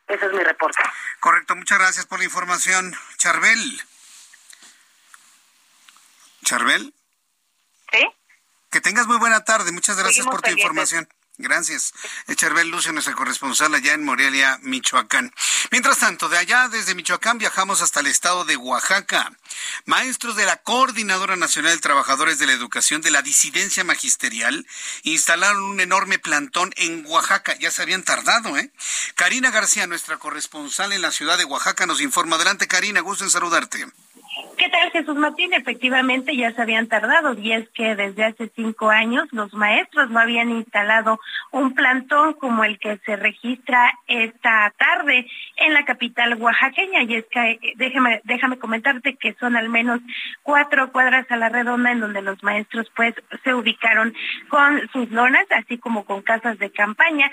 [0.06, 0.78] Ese es mi reporte.
[1.20, 2.94] Correcto, muchas gracias por la información.
[3.16, 3.82] Charbel.
[6.44, 6.94] Charbel.
[7.90, 8.06] Sí.
[8.70, 9.72] Que tengas muy buena tarde.
[9.72, 11.08] Muchas gracias por tu información.
[11.38, 11.92] Gracias.
[12.34, 15.34] Charbel Lucio, nuestra corresponsal allá en Morelia, Michoacán.
[15.70, 19.32] Mientras tanto, de allá desde Michoacán viajamos hasta el estado de Oaxaca.
[19.84, 24.66] Maestros de la Coordinadora Nacional de Trabajadores de la Educación de la Disidencia Magisterial
[25.02, 27.54] instalaron un enorme plantón en Oaxaca.
[27.58, 28.70] Ya se habían tardado, ¿eh?
[29.14, 32.36] Karina García, nuestra corresponsal en la ciudad de Oaxaca, nos informa.
[32.36, 33.86] Adelante, Karina, gusto en saludarte.
[34.58, 35.54] ¿Qué tal, Jesús Martín?
[35.54, 40.20] Efectivamente, ya se habían tardado y es que desde hace cinco años los maestros no
[40.20, 41.18] habían instalado
[41.52, 47.02] un plantón como el que se registra esta tarde en la capital oaxaqueña.
[47.04, 50.00] Y es que déjame, déjame comentarte que son al menos
[50.42, 54.14] cuatro cuadras a la redonda en donde los maestros pues se ubicaron
[54.48, 57.30] con sus lonas, así como con casas de campaña,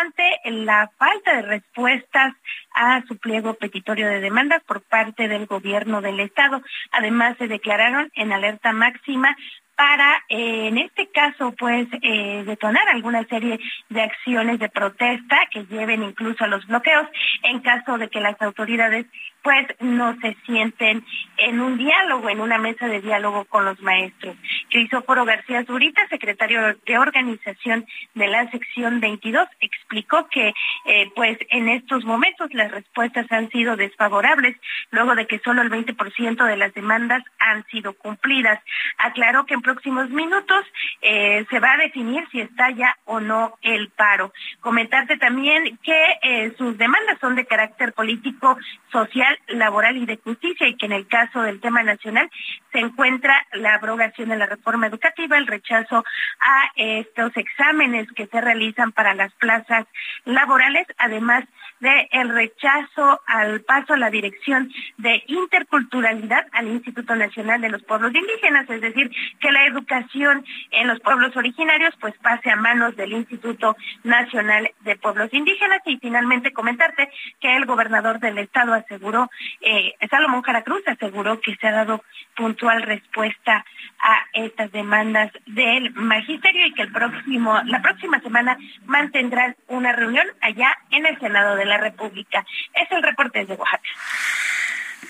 [0.00, 2.32] ante la falta de respuestas
[2.76, 6.62] a su pliego petitorio de demandas por parte del gobierno del estado.
[6.92, 9.34] Además, se declararon en alerta máxima
[9.76, 13.58] para, eh, en este caso, pues, eh, detonar alguna serie
[13.88, 17.06] de acciones de protesta que lleven incluso a los bloqueos
[17.42, 19.06] en caso de que las autoridades
[19.46, 21.04] pues no se sienten
[21.36, 24.36] en un diálogo, en una mesa de diálogo con los maestros.
[24.70, 30.52] Crisóforo García Zurita, secretario de organización de la sección 22, explicó que
[30.86, 34.56] eh, pues en estos momentos las respuestas han sido desfavorables,
[34.90, 38.60] luego de que solo el 20% de las demandas han sido cumplidas.
[38.98, 40.64] Aclaró que en próximos minutos
[41.02, 44.32] eh, se va a definir si está ya o no el paro.
[44.58, 48.58] Comentarte también que eh, sus demandas son de carácter político,
[48.90, 52.30] social laboral y de justicia y que en el caso del tema nacional
[52.72, 56.04] se encuentra la abrogación de la reforma educativa, el rechazo
[56.40, 59.86] a estos exámenes que se realizan para las plazas
[60.24, 61.44] laborales, además
[61.80, 67.82] de el rechazo al paso a la dirección de interculturalidad al Instituto Nacional de los
[67.82, 72.96] Pueblos Indígenas, es decir, que la educación en los pueblos originarios pues pase a manos
[72.96, 75.80] del Instituto Nacional de Pueblos Indígenas.
[75.84, 79.25] Y finalmente comentarte que el gobernador del estado aseguró,
[79.60, 82.02] eh, Salomón Jaracruz aseguró que se ha dado
[82.36, 83.64] puntual respuesta
[83.98, 90.26] a estas demandas del magisterio y que el próximo, la próxima semana mantendrán una reunión
[90.40, 92.44] allá en el Senado de la República.
[92.74, 93.88] Es el reporte desde Oaxaca.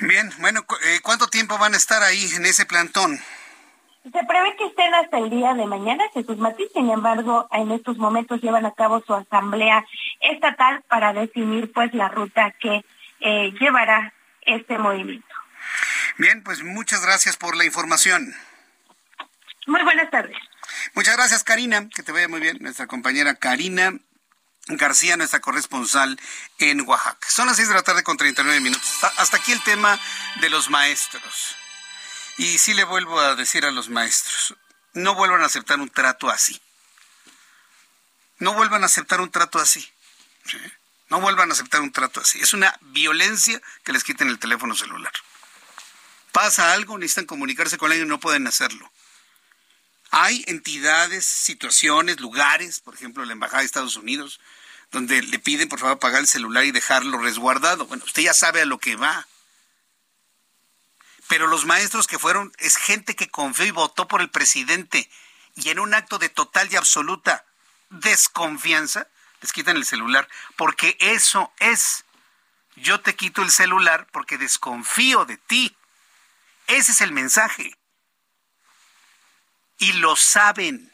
[0.00, 3.18] Bien, bueno, eh, ¿cuánto tiempo van a estar ahí en ese plantón?
[4.12, 7.96] Se prevé que estén hasta el día de mañana, Jesús Martín, sin embargo, en estos
[7.98, 9.85] momentos llevan a cabo su asamblea
[10.20, 12.84] estatal para definir pues la ruta que
[13.21, 14.12] eh, llevará
[14.43, 15.27] este movimiento.
[16.19, 18.35] Bien, pues muchas gracias por la información.
[19.67, 20.37] Muy buenas tardes.
[20.95, 21.89] Muchas gracias, Karina.
[21.89, 22.59] Que te vaya muy bien.
[22.61, 23.93] Nuestra compañera Karina
[24.69, 26.19] García, nuestra corresponsal
[26.59, 27.29] en Oaxaca.
[27.29, 29.05] Son las 6 de la tarde con 39 minutos.
[29.19, 29.99] Hasta aquí el tema
[30.41, 31.57] de los maestros.
[32.39, 34.57] Y sí le vuelvo a decir a los maestros,
[34.93, 36.61] no vuelvan a aceptar un trato así.
[38.39, 39.89] No vuelvan a aceptar un trato así.
[41.09, 42.40] No vuelvan a aceptar un trato así.
[42.40, 45.12] Es una violencia que les quiten el teléfono celular.
[46.32, 48.90] Pasa algo, necesitan comunicarse con alguien y no pueden hacerlo.
[50.11, 54.40] Hay entidades, situaciones, lugares, por ejemplo, la Embajada de Estados Unidos,
[54.90, 57.86] donde le piden por favor pagar el celular y dejarlo resguardado.
[57.86, 59.26] Bueno, usted ya sabe a lo que va.
[61.28, 65.11] Pero los maestros que fueron, es gente que confió y votó por el presidente.
[65.54, 67.44] Y en un acto de total y absoluta
[67.90, 69.09] desconfianza,
[69.47, 70.28] les quitan el celular.
[70.57, 72.05] Porque eso es.
[72.74, 75.76] Yo te quito el celular porque desconfío de ti.
[76.66, 77.78] Ese es el mensaje.
[79.78, 80.92] Y lo saben.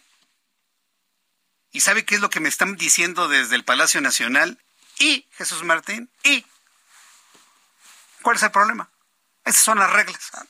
[1.72, 4.62] ¿Y sabe qué es lo que me están diciendo desde el Palacio Nacional?
[4.98, 6.44] Y, Jesús Martín, y.
[8.20, 8.90] ¿Cuál es el problema?
[9.44, 10.30] Esas son las reglas.
[10.34, 10.44] Ah,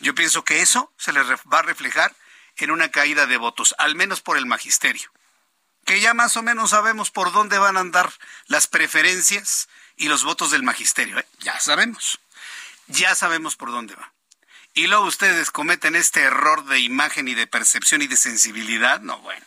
[0.00, 2.14] Yo pienso que eso se les va a reflejar
[2.56, 5.10] en una caída de votos, al menos por el magisterio,
[5.86, 8.12] que ya más o menos sabemos por dónde van a andar
[8.48, 11.18] las preferencias y los votos del magisterio.
[11.18, 11.26] ¿eh?
[11.38, 12.18] Ya sabemos,
[12.88, 14.12] ya sabemos por dónde va.
[14.74, 19.18] Y luego ustedes cometen este error de imagen y de percepción y de sensibilidad, no,
[19.20, 19.46] bueno.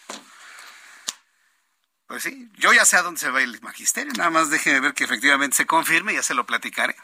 [2.07, 4.93] Pues sí, yo ya sé a dónde se va el magisterio, nada más déjenme ver
[4.95, 6.95] que efectivamente se confirme y ya se lo platicaré.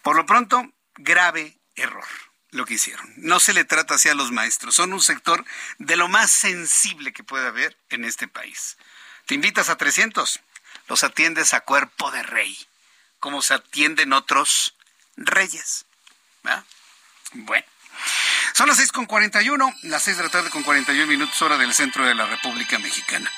[0.00, 3.12] Por lo pronto, grave error lo que hicieron.
[3.16, 4.76] No se le trata así a los maestros.
[4.76, 5.44] Son un sector
[5.78, 8.76] de lo más sensible que puede haber en este país.
[9.26, 10.40] Te invitas a 300,
[10.88, 12.56] los atiendes a cuerpo de rey,
[13.18, 14.76] como se atienden otros
[15.16, 15.86] reyes.
[17.32, 17.66] Bueno.
[18.62, 21.74] Son las 6 con 41, las 6 de la tarde con 41 minutos hora del
[21.74, 23.28] centro de la República Mexicana.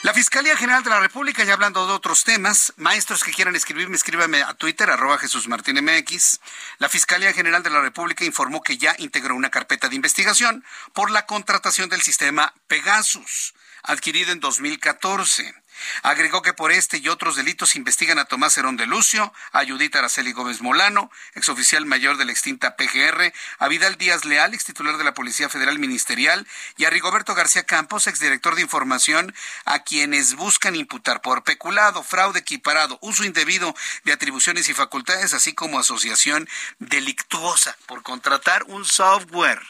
[0.00, 3.96] La Fiscalía General de la República, ya hablando de otros temas, maestros que quieran escribirme,
[3.96, 6.40] escríbame a Twitter, arroba Jesús Martín MX.
[6.78, 10.64] La Fiscalía General de la República informó que ya integró una carpeta de investigación
[10.94, 13.52] por la contratación del sistema Pegasus,
[13.82, 15.54] adquirido en 2014.
[16.02, 19.94] Agregó que por este y otros delitos investigan a Tomás Herón de Lucio, a Judith
[19.96, 24.96] Araceli Gómez Molano, exoficial mayor de la extinta PGR, a Vidal Díaz Leal, ex titular
[24.96, 26.46] de la Policía Federal Ministerial,
[26.76, 32.40] y a Rigoberto García Campos, exdirector de información, a quienes buscan imputar por peculado, fraude
[32.40, 36.48] equiparado, uso indebido de atribuciones y facultades, así como asociación
[36.78, 39.60] delictuosa por contratar un software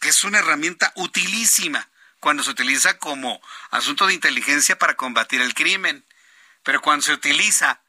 [0.00, 1.88] que es una herramienta utilísima
[2.22, 3.42] cuando se utiliza como
[3.72, 6.06] asunto de inteligencia para combatir el crimen,
[6.62, 7.80] pero cuando se utiliza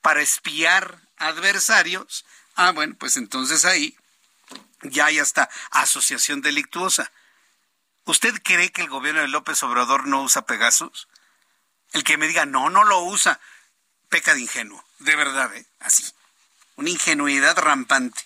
[0.00, 2.24] para espiar adversarios,
[2.56, 3.98] ah, bueno, pues entonces ahí
[4.80, 7.12] ya hay hasta asociación delictuosa.
[8.04, 11.06] ¿Usted cree que el gobierno de López Obrador no usa Pegasus?
[11.92, 13.38] El que me diga, no, no lo usa,
[14.08, 15.66] peca de ingenuo, de verdad, ¿eh?
[15.80, 16.10] así.
[16.76, 18.22] Una ingenuidad rampante.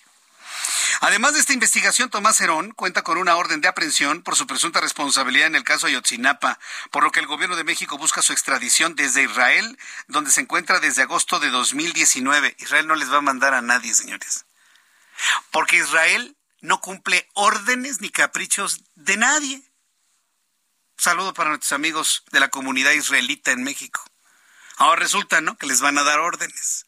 [1.01, 4.81] Además de esta investigación, Tomás Herón cuenta con una orden de aprehensión por su presunta
[4.81, 6.59] responsabilidad en el caso Ayotzinapa,
[6.91, 10.79] por lo que el gobierno de México busca su extradición desde Israel, donde se encuentra
[10.79, 12.55] desde agosto de 2019.
[12.59, 14.45] Israel no les va a mandar a nadie, señores.
[15.51, 19.63] Porque Israel no cumple órdenes ni caprichos de nadie.
[20.97, 24.03] saludo para nuestros amigos de la comunidad israelita en México.
[24.75, 25.57] Ahora resulta, ¿no?
[25.57, 26.87] Que les van a dar órdenes.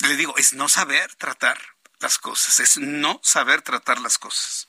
[0.00, 4.68] Le digo, es no saber tratar las cosas, es no saber tratar las cosas.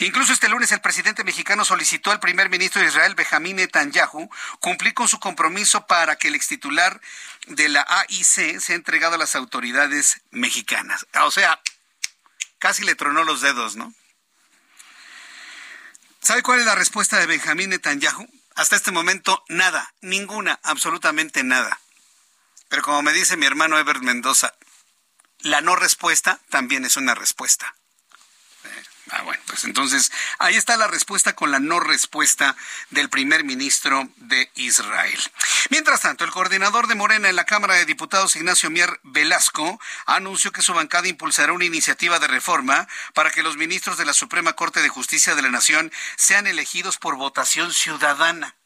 [0.00, 4.28] Incluso este lunes el presidente mexicano solicitó al primer ministro de Israel, Benjamín Netanyahu,
[4.60, 7.00] cumplir con su compromiso para que el extitular
[7.46, 11.06] de la AIC sea entregado a las autoridades mexicanas.
[11.22, 11.60] O sea,
[12.58, 13.94] casi le tronó los dedos, ¿no?
[16.20, 18.26] ¿Sabe cuál es la respuesta de Benjamín Netanyahu?
[18.56, 21.78] Hasta este momento, nada, ninguna, absolutamente nada.
[22.68, 24.52] Pero como me dice mi hermano Ebert Mendoza,
[25.40, 27.74] la no respuesta también es una respuesta.
[28.64, 32.56] Eh, ah, bueno, pues entonces ahí está la respuesta con la no respuesta
[32.90, 35.20] del primer ministro de Israel.
[35.70, 40.52] Mientras tanto, el coordinador de Morena en la Cámara de Diputados, Ignacio Mier Velasco, anunció
[40.52, 44.54] que su bancada impulsará una iniciativa de reforma para que los ministros de la Suprema
[44.54, 48.56] Corte de Justicia de la Nación sean elegidos por votación ciudadana.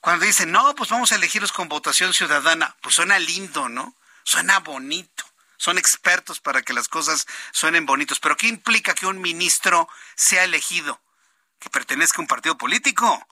[0.00, 3.96] Cuando dicen, no, pues vamos a elegirlos con votación ciudadana, pues suena lindo, ¿no?
[4.24, 5.31] Suena bonito
[5.62, 8.18] son expertos para que las cosas suenen bonitos.
[8.18, 11.00] Pero ¿qué implica que un ministro sea elegido?
[11.60, 13.24] Que pertenezca a un partido político.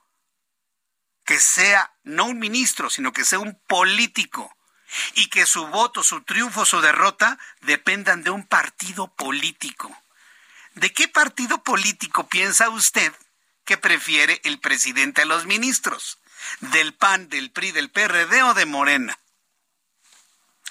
[1.25, 4.57] Que sea no un ministro, sino que sea un político.
[5.15, 9.91] Y que su voto, su triunfo, su derrota dependan de un partido político.
[10.75, 13.13] ¿de qué partido político piensa usted
[13.65, 16.21] que prefiere el presidente a los ministros?
[16.61, 19.19] ¿Del PAN, del PRI, del PRD o de Morena?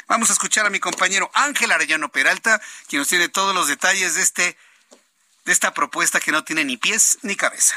[0.10, 4.16] Vamos a escuchar a mi compañero Ángel Arellano Peralta, quien nos tiene todos los detalles
[4.16, 4.58] de, este,
[5.46, 7.76] de esta propuesta que no tiene ni pies ni cabeza.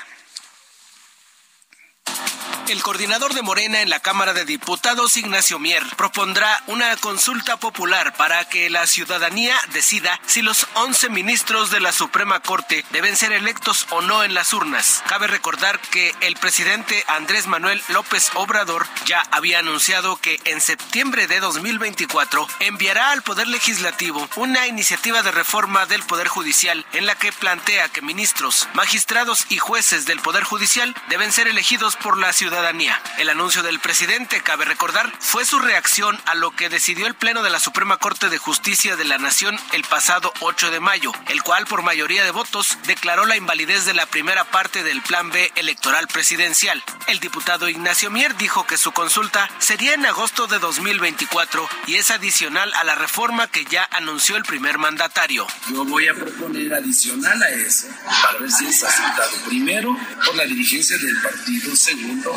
[2.69, 8.15] El coordinador de Morena en la Cámara de Diputados, Ignacio Mier, propondrá una consulta popular
[8.15, 13.33] para que la ciudadanía decida si los 11 ministros de la Suprema Corte deben ser
[13.33, 15.03] electos o no en las urnas.
[15.07, 21.27] Cabe recordar que el presidente Andrés Manuel López Obrador ya había anunciado que en septiembre
[21.27, 27.17] de 2024 enviará al Poder Legislativo una iniciativa de reforma del Poder Judicial en la
[27.17, 32.33] que plantea que ministros, magistrados y jueces del Poder Judicial deben ser elegidos por la
[32.33, 37.15] ciudadanía el anuncio del presidente, cabe recordar, fue su reacción a lo que decidió el
[37.15, 41.13] Pleno de la Suprema Corte de Justicia de la Nación el pasado 8 de mayo,
[41.29, 45.31] el cual por mayoría de votos declaró la invalidez de la primera parte del Plan
[45.31, 46.83] B electoral presidencial.
[47.07, 52.11] El diputado Ignacio Mier dijo que su consulta sería en agosto de 2024 y es
[52.11, 55.47] adicional a la reforma que ya anunció el primer mandatario.
[55.71, 57.89] Yo voy a proponer adicional a eso
[58.23, 59.31] para ver si es aceptado.
[59.47, 61.75] Primero, por la dirigencia del partido.
[61.83, 62.33] Segundo,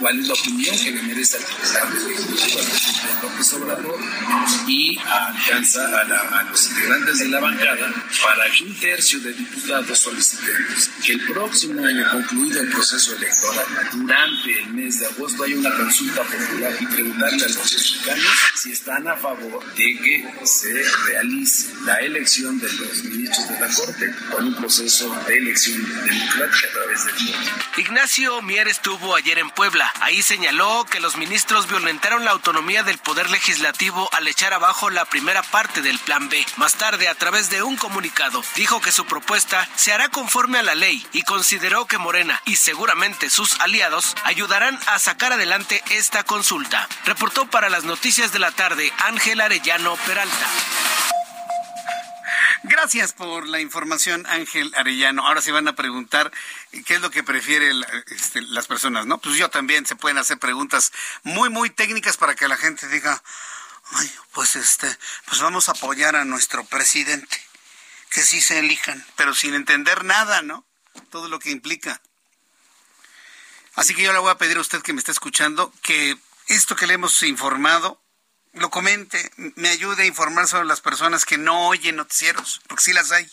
[0.00, 2.18] cuál es la opinión que le merece al presidente
[3.22, 4.00] López Obrador
[4.66, 7.94] y alcanza a, los integrantes de la bancada
[8.24, 13.66] para que un tercio de diputados solicitemos que el próximo año, concluido el proceso electoral,
[13.92, 18.26] durante el mes de agosto haya una consulta popular y preguntarle a los mexicanos
[18.56, 20.74] si están a favor de que se
[21.06, 26.68] realice la elección de los ministros de la Corte con un proceso de elección democrática
[27.76, 29.92] Ignacio Mier estuvo ayer en Puebla.
[30.00, 35.04] Ahí señaló que los ministros violentaron la autonomía del Poder Legislativo al echar abajo la
[35.04, 36.44] primera parte del Plan B.
[36.56, 40.62] Más tarde, a través de un comunicado, dijo que su propuesta se hará conforme a
[40.62, 46.24] la ley y consideró que Morena y seguramente sus aliados ayudarán a sacar adelante esta
[46.24, 46.88] consulta.
[47.04, 50.48] Reportó para las noticias de la tarde Ángel Arellano Peralta.
[52.64, 55.26] Gracias por la información, Ángel Arellano.
[55.26, 56.32] Ahora se van a preguntar
[56.86, 59.18] qué es lo que prefieren este, las personas, ¿no?
[59.18, 60.92] Pues yo también se pueden hacer preguntas
[61.22, 63.22] muy, muy técnicas para que la gente diga,
[63.92, 64.88] ay, pues este,
[65.26, 67.40] pues vamos a apoyar a nuestro presidente,
[68.10, 70.64] que sí se elijan, pero sin entender nada, ¿no?
[71.10, 72.00] Todo lo que implica.
[73.76, 76.74] Así que yo le voy a pedir a usted que me está escuchando que esto
[76.74, 78.00] que le hemos informado
[78.58, 82.92] lo comente, me ayude a informar sobre las personas que no oyen noticieros, porque sí
[82.92, 83.30] las hay,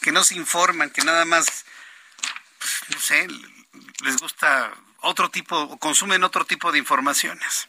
[0.00, 1.46] que no se informan, que nada más,
[2.58, 3.28] pues, no sé,
[4.02, 7.68] les gusta otro tipo, consumen otro tipo de informaciones.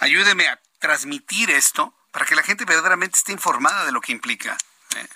[0.00, 4.56] Ayúdeme a transmitir esto para que la gente verdaderamente esté informada de lo que implica.
[4.96, 5.08] ¿eh?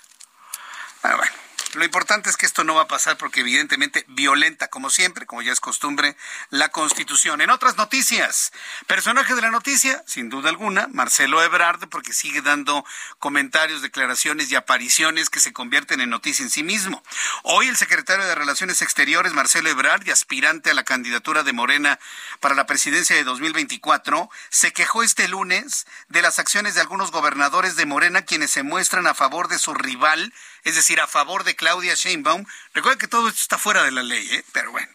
[1.03, 1.46] Ah, bueno.
[1.73, 5.41] Lo importante es que esto no va a pasar porque evidentemente violenta, como siempre, como
[5.41, 6.15] ya es costumbre,
[6.49, 7.41] la Constitución.
[7.41, 8.53] En otras noticias,
[8.87, 12.85] personaje de la noticia, sin duda alguna, Marcelo Ebrard, porque sigue dando
[13.19, 17.03] comentarios, declaraciones y apariciones que se convierten en noticia en sí mismo.
[17.43, 21.99] Hoy el secretario de Relaciones Exteriores, Marcelo Ebrard, y aspirante a la candidatura de Morena
[22.39, 27.75] para la presidencia de 2024, se quejó este lunes de las acciones de algunos gobernadores
[27.75, 30.33] de Morena quienes se muestran a favor de su rival,
[30.67, 32.45] es decir, a favor de Claudia Sheinbaum.
[32.73, 34.43] Recuerda que todo esto está fuera de la ley, ¿eh?
[34.51, 34.91] pero bueno.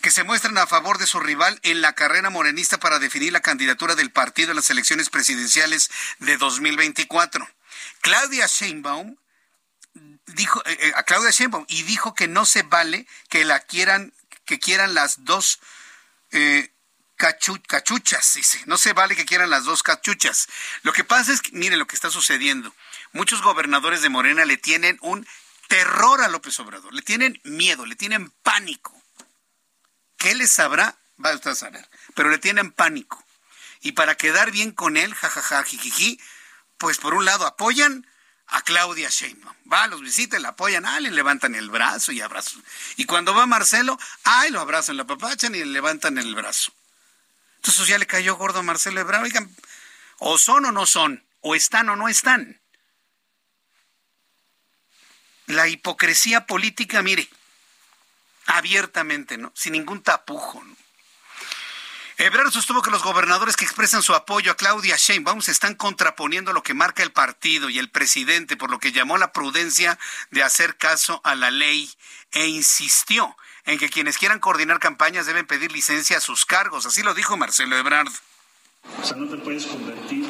[0.00, 3.42] Que se muestran a favor de su rival en la carrera morenista para definir la
[3.42, 7.48] candidatura del partido en las elecciones presidenciales de 2024.
[8.00, 9.16] Claudia Sheinbaum
[10.26, 14.12] dijo eh, eh, a Claudia Sheinbaum y dijo que no se vale que la quieran
[14.44, 15.60] que quieran las dos
[17.68, 18.60] cachuchas, dice.
[18.66, 20.48] No se vale que quieran las dos cachuchas.
[20.82, 22.74] Lo que pasa es que, mire lo que está sucediendo.
[23.12, 25.26] Muchos gobernadores de Morena le tienen un
[25.68, 28.94] terror a López Obrador, le tienen miedo, le tienen pánico.
[30.16, 30.96] ¿Qué les sabrá?
[31.24, 33.22] Va usted a saber, pero le tienen pánico.
[33.80, 36.20] Y para quedar bien con él, jajaja, jijiji,
[36.78, 38.06] pues por un lado apoyan
[38.46, 39.56] a Claudia Sheinbaum.
[39.70, 42.60] Va, los visita, la apoyan, ah, le levantan el brazo y abrazo.
[42.96, 46.72] Y cuando va Marcelo, ay, lo abrazan, la papachan y le levantan el brazo.
[47.56, 49.24] Entonces ya le cayó gordo a Marcelo Ebrard.
[49.24, 49.54] Oigan,
[50.18, 52.61] o son o no son, o están o no están.
[55.52, 57.28] La hipocresía política, mire,
[58.46, 59.52] abiertamente, ¿no?
[59.54, 60.76] Sin ningún tapujo, ¿no?
[62.18, 66.52] Ebrard sostuvo que los gobernadores que expresan su apoyo a Claudia Sheinbaum se están contraponiendo
[66.52, 69.98] lo que marca el partido y el presidente, por lo que llamó la prudencia
[70.30, 71.90] de hacer caso a la ley
[72.30, 76.86] e insistió en que quienes quieran coordinar campañas deben pedir licencia a sus cargos.
[76.86, 78.12] Así lo dijo Marcelo Ebrard.
[79.00, 80.21] O sea, no te puedes convertir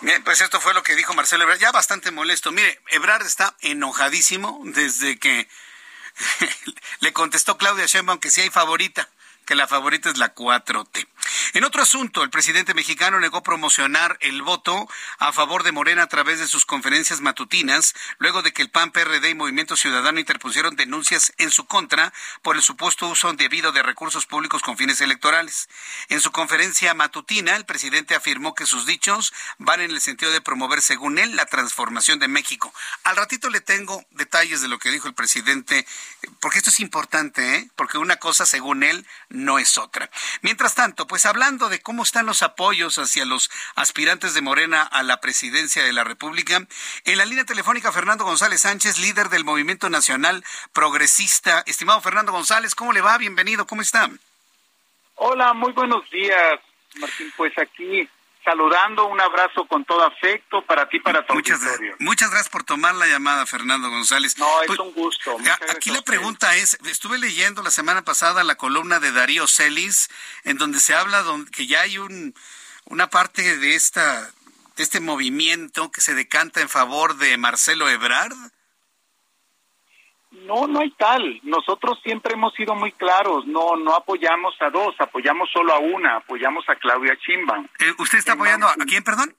[0.00, 2.50] Bien, pues esto fue lo que dijo Marcelo Ebrard, ya bastante molesto.
[2.50, 5.48] Mire, Ebrard está enojadísimo desde que
[7.00, 9.08] le contestó Claudia Sheinbaum que sí hay favorita
[9.52, 11.06] que la favorita es la 4T.
[11.52, 14.88] En otro asunto, el presidente mexicano negó promocionar el voto
[15.18, 18.92] a favor de Morena a través de sus conferencias matutinas, luego de que el PAN,
[18.92, 23.82] PRD y Movimiento Ciudadano interpusieron denuncias en su contra por el supuesto uso indebido de
[23.82, 25.68] recursos públicos con fines electorales.
[26.08, 30.40] En su conferencia matutina, el presidente afirmó que sus dichos van en el sentido de
[30.40, 32.72] promover, según él, la transformación de México.
[33.04, 35.86] Al ratito le tengo detalles de lo que dijo el presidente,
[36.40, 37.70] porque esto es importante, ¿eh?
[37.76, 40.10] porque una cosa, según él, no es otra.
[40.40, 45.02] Mientras tanto, pues hablando de cómo están los apoyos hacia los aspirantes de Morena a
[45.02, 46.66] la presidencia de la República,
[47.04, 51.62] en la línea telefónica Fernando González Sánchez, líder del Movimiento Nacional Progresista.
[51.66, 53.18] Estimado Fernando González, ¿cómo le va?
[53.18, 54.10] Bienvenido, ¿cómo está?
[55.16, 56.60] Hola, muy buenos días,
[56.96, 57.32] Martín.
[57.36, 58.08] Pues aquí
[58.44, 61.60] saludando, un abrazo con todo afecto para ti, para tu muchas,
[61.98, 64.38] Muchas gracias por tomar la llamada, Fernando González.
[64.38, 65.36] No, es pues, un gusto.
[65.74, 70.10] Aquí la pregunta es, estuve leyendo la semana pasada la columna de Darío Celis,
[70.44, 72.34] en donde se habla que ya hay un,
[72.84, 74.30] una parte de, esta,
[74.76, 78.36] de este movimiento que se decanta en favor de Marcelo Ebrard.
[80.32, 81.40] No, no hay tal.
[81.42, 83.46] Nosotros siempre hemos sido muy claros.
[83.46, 86.16] No, no apoyamos a dos, apoyamos solo a una.
[86.16, 87.66] Apoyamos a Claudia Chimbaum.
[87.78, 89.34] Eh, ¿Usted está apoyando a, quién, perdón?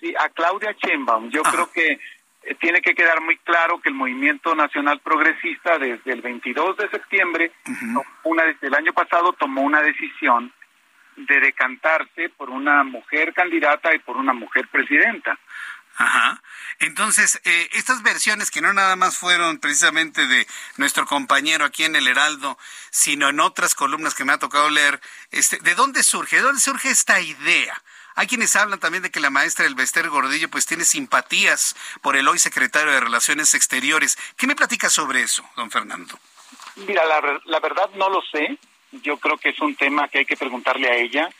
[0.00, 1.30] Sí, a Claudia Chimbaum.
[1.30, 1.98] Yo creo que
[2.42, 6.88] eh, tiene que quedar muy claro que el Movimiento Nacional Progresista desde el 22 de
[6.90, 7.52] septiembre,
[8.24, 10.52] una desde el año pasado tomó una decisión
[11.16, 15.38] de decantarse por una mujer candidata y por una mujer presidenta.
[16.00, 16.42] Ajá.
[16.78, 20.46] Entonces, eh, estas versiones que no nada más fueron precisamente de
[20.78, 22.56] nuestro compañero aquí en el Heraldo,
[22.90, 24.98] sino en otras columnas que me ha tocado leer,
[25.30, 26.36] este, ¿de dónde surge?
[26.36, 27.82] ¿De dónde surge esta idea?
[28.14, 32.16] Hay quienes hablan también de que la maestra del Bester Gordillo pues tiene simpatías por
[32.16, 34.16] el hoy secretario de Relaciones Exteriores.
[34.38, 36.18] ¿Qué me platica sobre eso, don Fernando?
[36.76, 38.56] Mira, la, la verdad no lo sé.
[38.90, 41.30] Yo creo que es un tema que hay que preguntarle a ella.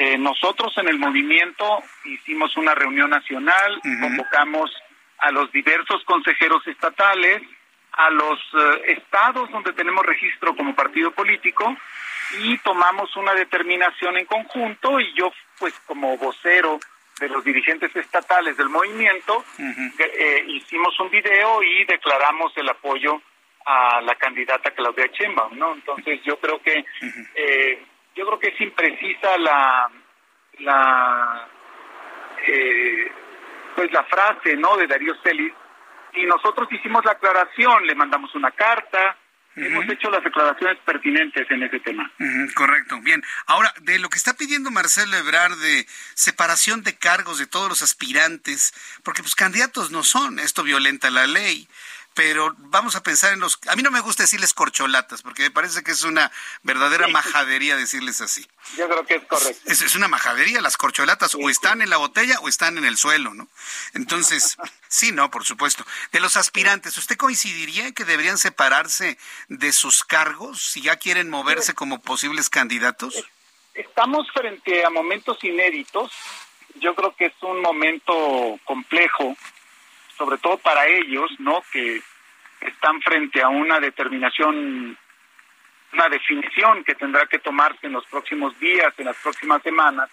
[0.00, 4.70] Eh, nosotros en el movimiento hicimos una reunión nacional, convocamos
[5.18, 7.42] a los diversos consejeros estatales,
[7.94, 11.76] a los eh, estados donde tenemos registro como partido político
[12.42, 16.78] y tomamos una determinación en conjunto y yo pues como vocero
[17.18, 23.20] de los dirigentes estatales del movimiento eh, hicimos un video y declaramos el apoyo
[23.66, 25.74] a la candidata Claudia Sheinbaum, ¿no?
[25.74, 26.84] Entonces yo creo que
[28.18, 29.90] yo creo que es imprecisa la
[30.58, 31.48] la
[32.46, 33.12] eh,
[33.76, 35.52] pues la frase no de Darío Celis
[36.14, 39.16] y nosotros hicimos la aclaración le mandamos una carta
[39.56, 42.08] Hemos hecho las declaraciones pertinentes en ese tema.
[42.54, 43.00] correcto.
[43.00, 43.24] Bien.
[43.46, 47.82] Ahora, de lo que está pidiendo Marcelo Ebrard de separación de cargos de todos los
[47.82, 51.68] aspirantes, porque pues candidatos no son, esto violenta la ley
[52.18, 53.60] pero vamos a pensar en los...
[53.68, 56.32] A mí no me gusta decirles corcholatas, porque me parece que es una
[56.64, 58.44] verdadera majadería decirles así.
[58.76, 59.62] Yo creo que es correcto.
[59.70, 63.34] Es, una majadería, las corcholatas o están en la botella o están en el suelo,
[63.34, 63.46] ¿no?
[63.94, 64.56] Entonces,
[64.88, 65.86] sí, no, por supuesto.
[66.10, 69.16] De los aspirantes, ¿usted coincidiría que deberían separarse
[69.46, 73.14] de sus cargos si ya quieren moverse como posibles candidatos?
[73.74, 76.10] Estamos frente a momentos inéditos.
[76.80, 79.36] Yo creo que es un momento complejo
[80.18, 81.62] sobre todo para ellos, ¿no?
[81.72, 82.02] Que
[82.60, 84.98] están frente a una determinación,
[85.92, 90.10] una definición que tendrá que tomarse en los próximos días, en las próximas semanas.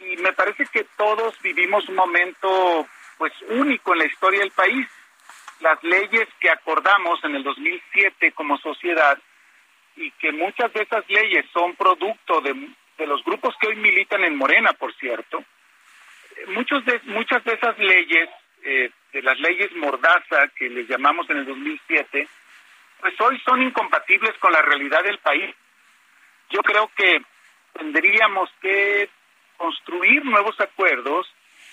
[0.00, 2.86] Y me parece que todos vivimos un momento,
[3.16, 4.86] pues, único en la historia del país.
[5.60, 9.18] Las leyes que acordamos en el 2007 como sociedad
[9.96, 12.54] y que muchas de esas leyes son producto de,
[12.98, 15.42] de los grupos que hoy militan en Morena, por cierto,
[16.48, 18.28] muchos de, muchas de esas leyes
[18.64, 22.28] eh, de las leyes Mordaza, que les llamamos en el 2007,
[23.00, 25.54] pues hoy son incompatibles con la realidad del país.
[26.50, 27.22] Yo creo que
[27.72, 29.08] tendríamos que
[29.56, 31.26] construir nuevos acuerdos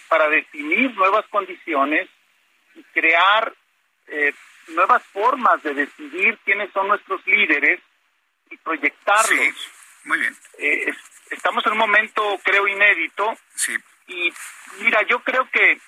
[0.08, 2.10] para definir nuevas condiciones
[2.76, 3.54] y crear
[4.08, 4.34] eh,
[4.68, 7.80] nuevas formas de decidir quiénes son nuestros líderes
[8.50, 9.72] y proyectarlos.
[10.04, 10.36] muy bien.
[10.60, 10.94] Eh,
[11.32, 13.36] estamos en un momento, creo, inédito.
[13.56, 13.76] Sí.
[14.08, 14.34] Y
[14.82, 15.80] mira, yo creo que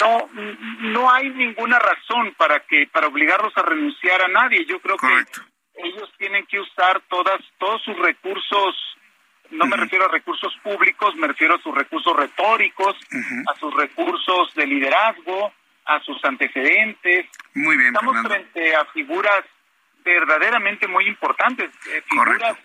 [0.00, 0.28] no
[0.80, 4.64] no hay ninguna razón para que para obligarlos a renunciar a nadie.
[4.64, 5.24] Yo creo que
[5.82, 8.74] ellos tienen que usar todas todos sus recursos
[9.50, 12.96] no me refiero a recursos públicos me refiero a sus recursos retóricos
[13.48, 15.52] a sus recursos de liderazgo
[15.86, 17.26] a sus antecedentes.
[17.54, 19.44] Muy bien estamos frente a figuras
[20.04, 22.56] verdaderamente muy importantes eh, figuras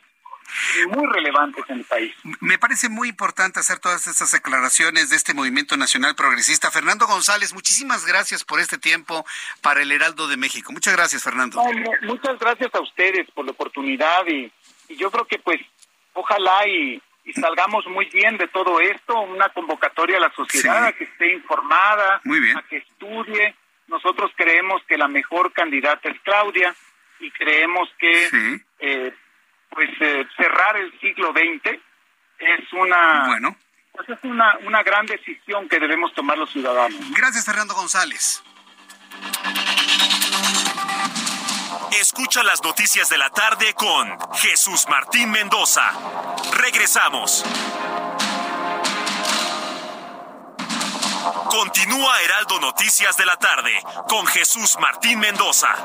[0.89, 2.13] muy relevantes en el país.
[2.39, 6.71] Me parece muy importante hacer todas estas declaraciones de este movimiento nacional progresista.
[6.71, 9.25] Fernando González, muchísimas gracias por este tiempo
[9.61, 10.71] para el Heraldo de México.
[10.71, 11.61] Muchas gracias, Fernando.
[12.01, 14.51] muchas gracias a ustedes por la oportunidad y,
[14.89, 15.61] yo creo que pues
[16.13, 17.01] ojalá y,
[17.39, 22.15] salgamos muy bien de todo esto, una convocatoria a la sociedad a que esté informada,
[22.15, 23.55] a que estudie.
[23.87, 26.75] Nosotros creemos que la mejor candidata es Claudia
[27.21, 29.13] y creemos que eh,
[29.71, 31.79] pues eh, cerrar el siglo XX
[32.39, 33.55] es una bueno
[33.93, 36.99] pues es una, una gran decisión que debemos tomar los ciudadanos.
[37.11, 38.41] Gracias, Fernando González.
[41.99, 45.83] Escucha las noticias de la tarde con Jesús Martín Mendoza.
[46.53, 47.43] Regresamos.
[51.49, 53.71] Continúa Heraldo Noticias de la tarde
[54.07, 55.75] con Jesús Martín Mendoza.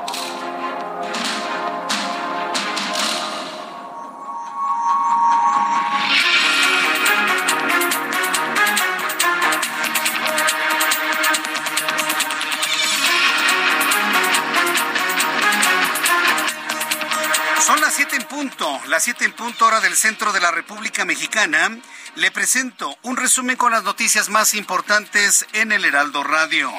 [17.97, 21.75] Siete en punto, las siete en punto hora del centro de la República Mexicana.
[22.13, 26.71] Le presento un resumen con las noticias más importantes en el Heraldo Radio.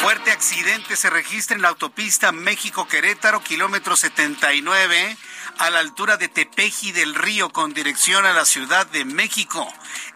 [0.00, 5.16] Fuerte accidente se registra en la autopista México-Querétaro, kilómetro 79
[5.58, 9.66] a la altura de Tepeji del Río con dirección a la Ciudad de México.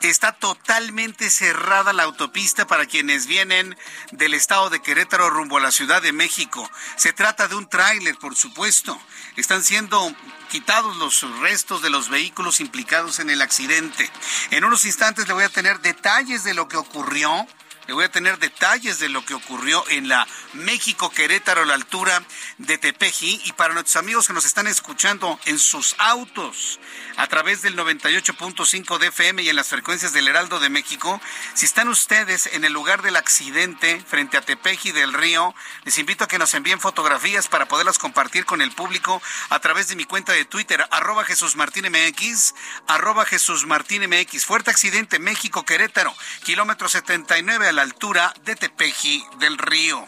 [0.01, 3.77] Está totalmente cerrada la autopista para quienes vienen
[4.13, 6.69] del estado de Querétaro rumbo a la Ciudad de México.
[6.97, 9.01] Se trata de un tráiler, por supuesto.
[9.37, 10.15] Están siendo
[10.51, 14.11] quitados los restos de los vehículos implicados en el accidente.
[14.51, 17.47] En unos instantes le voy a tener detalles de lo que ocurrió
[17.87, 21.75] le voy a tener detalles de lo que ocurrió en la México Querétaro a la
[21.75, 22.23] altura
[22.59, 26.79] de Tepeji y para nuestros amigos que nos están escuchando en sus autos
[27.17, 31.21] a través del 98.5 de FM y en las frecuencias del Heraldo de México,
[31.55, 35.55] si están ustedes en el lugar del accidente frente a Tepeji del Río,
[35.85, 39.21] les invito a que nos envíen fotografías para poderlas compartir con el público
[39.51, 42.55] a través de mi cuenta de Twitter, arroba Jesús Martín MX,
[42.87, 44.45] arroba Jesús Martín MX.
[44.45, 46.15] Fuerte accidente México Querétaro,
[46.45, 50.07] kilómetro 79 la altura de Tepeji del Río.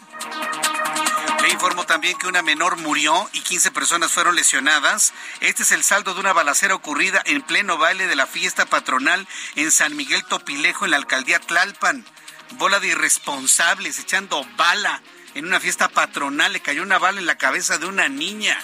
[1.41, 5.13] Le informo también que una menor murió y 15 personas fueron lesionadas.
[5.41, 9.27] Este es el saldo de una balacera ocurrida en pleno baile de la fiesta patronal
[9.55, 12.05] en San Miguel Topilejo, en la alcaldía Tlalpan.
[12.51, 15.01] Bola de irresponsables echando bala
[15.33, 16.53] en una fiesta patronal.
[16.53, 18.57] Le cayó una bala en la cabeza de una niña.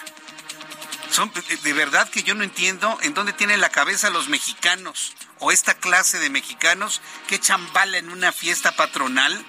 [1.12, 1.32] Son,
[1.64, 5.74] de verdad que yo no entiendo en dónde tienen la cabeza los mexicanos o esta
[5.74, 9.44] clase de mexicanos que echan bala en una fiesta patronal.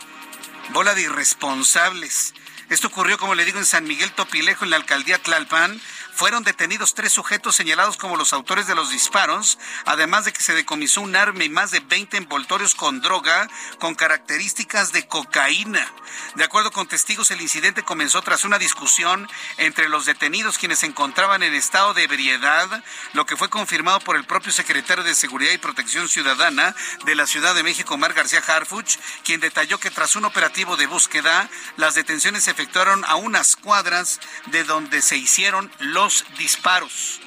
[0.70, 2.34] Bola de irresponsables.
[2.70, 5.80] Esto ocurrió, como le digo, en San Miguel Topilejo, en la alcaldía Tlalpan,
[6.12, 10.54] fueron detenidos tres sujetos señalados como los autores de los disparos, además de que se
[10.54, 13.48] decomisó un arma y más de 20 envoltorios con droga
[13.78, 15.90] con características de cocaína.
[16.34, 20.86] De acuerdo con testigos, el incidente comenzó tras una discusión entre los detenidos quienes se
[20.86, 22.84] encontraban en estado de ebriedad,
[23.14, 27.26] lo que fue confirmado por el propio secretario de Seguridad y Protección Ciudadana de la
[27.26, 31.94] Ciudad de México, Mar García Harfuch, quien detalló que tras un operativo de búsqueda, las
[31.94, 36.01] detenciones se efectuaron a unas cuadras de donde se hicieron los
[36.36, 37.20] disparos.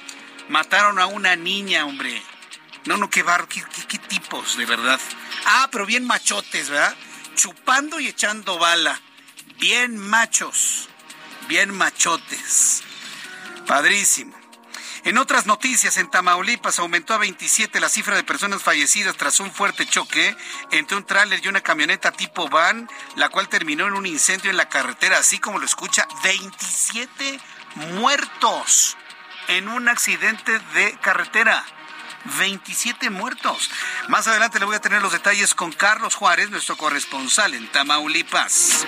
[0.48, 2.22] Mataron a una niña, hombre.
[2.84, 5.00] No, no, qué bar, qué, qué tipos, de verdad.
[5.46, 6.94] Ah, pero bien machotes, ¿verdad?
[7.34, 9.00] Chupando y echando bala.
[9.58, 10.88] Bien machos.
[11.48, 12.82] Bien machotes.
[13.66, 14.36] Padrísimo.
[15.06, 19.52] En otras noticias, en Tamaulipas aumentó a 27 la cifra de personas fallecidas tras un
[19.52, 20.36] fuerte choque
[20.72, 24.56] entre un tráiler y una camioneta tipo van, la cual terminó en un incendio en
[24.56, 27.38] la carretera, así como lo escucha, 27
[27.76, 28.96] muertos
[29.48, 31.64] en un accidente de carretera.
[32.38, 33.70] 27 muertos.
[34.08, 38.84] Más adelante le voy a tener los detalles con Carlos Juárez, nuestro corresponsal en Tamaulipas.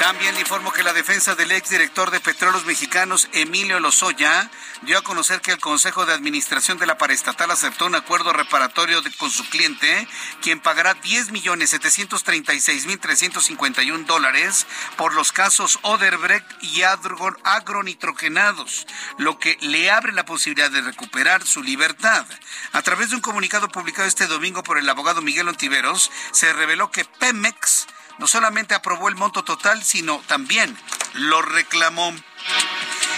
[0.00, 5.02] También le informo que la defensa del exdirector de Petróleos Mexicanos, Emilio Lozoya, dio a
[5.02, 9.46] conocer que el Consejo de Administración de la Paraestatal aceptó un acuerdo reparatorio con su
[9.50, 10.08] cliente,
[10.40, 18.86] quien pagará 10 millones 736 mil 351 dólares por los casos Oderbrecht y agronitrogenados,
[19.18, 22.24] lo que le abre la posibilidad de recuperar su libertad.
[22.72, 26.90] A través de un comunicado publicado este domingo por el abogado Miguel Ontiveros, se reveló
[26.90, 27.86] que Pemex
[28.20, 30.76] no solamente aprobó el monto total, sino también
[31.14, 32.14] lo reclamó.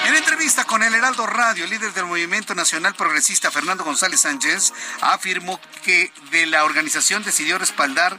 [0.05, 4.73] En entrevista con el Heraldo Radio, el líder del Movimiento Nacional Progresista, Fernando González Sánchez,
[5.01, 8.19] afirmó que de la organización decidió respaldar,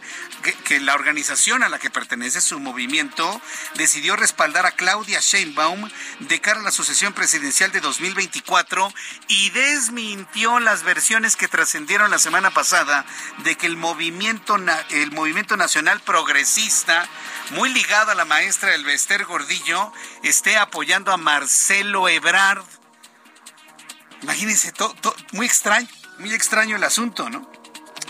[0.64, 3.42] que, la organización a la que pertenece su movimiento
[3.76, 8.94] decidió respaldar a Claudia Sheinbaum de cara a la sucesión presidencial de 2024
[9.28, 13.06] y desmintió las versiones que trascendieron la semana pasada
[13.40, 14.56] de que el movimiento,
[14.90, 17.10] el movimiento nacional progresista,
[17.52, 19.92] muy ligado a la maestra Elvester Gordillo,
[20.24, 22.64] esté apoyando a Marcelo Ebrard.
[24.22, 24.72] Imagínense,
[25.32, 25.88] muy extraño,
[26.20, 27.52] muy extraño el asunto, ¿no?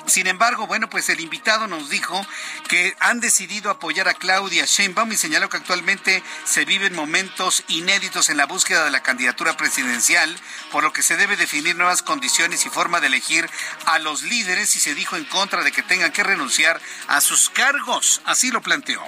[0.06, 2.26] Sin embargo, bueno, pues el invitado nos dijo
[2.68, 8.30] que han decidido apoyar a Claudia Sheinbaum y señaló que actualmente se viven momentos inéditos
[8.30, 10.36] en la búsqueda de la candidatura presidencial,
[10.72, 13.50] por lo que se debe definir nuevas condiciones y forma de elegir
[13.86, 17.50] a los líderes y se dijo en contra de que tengan que renunciar a sus
[17.50, 18.22] cargos.
[18.26, 19.02] Así lo planteó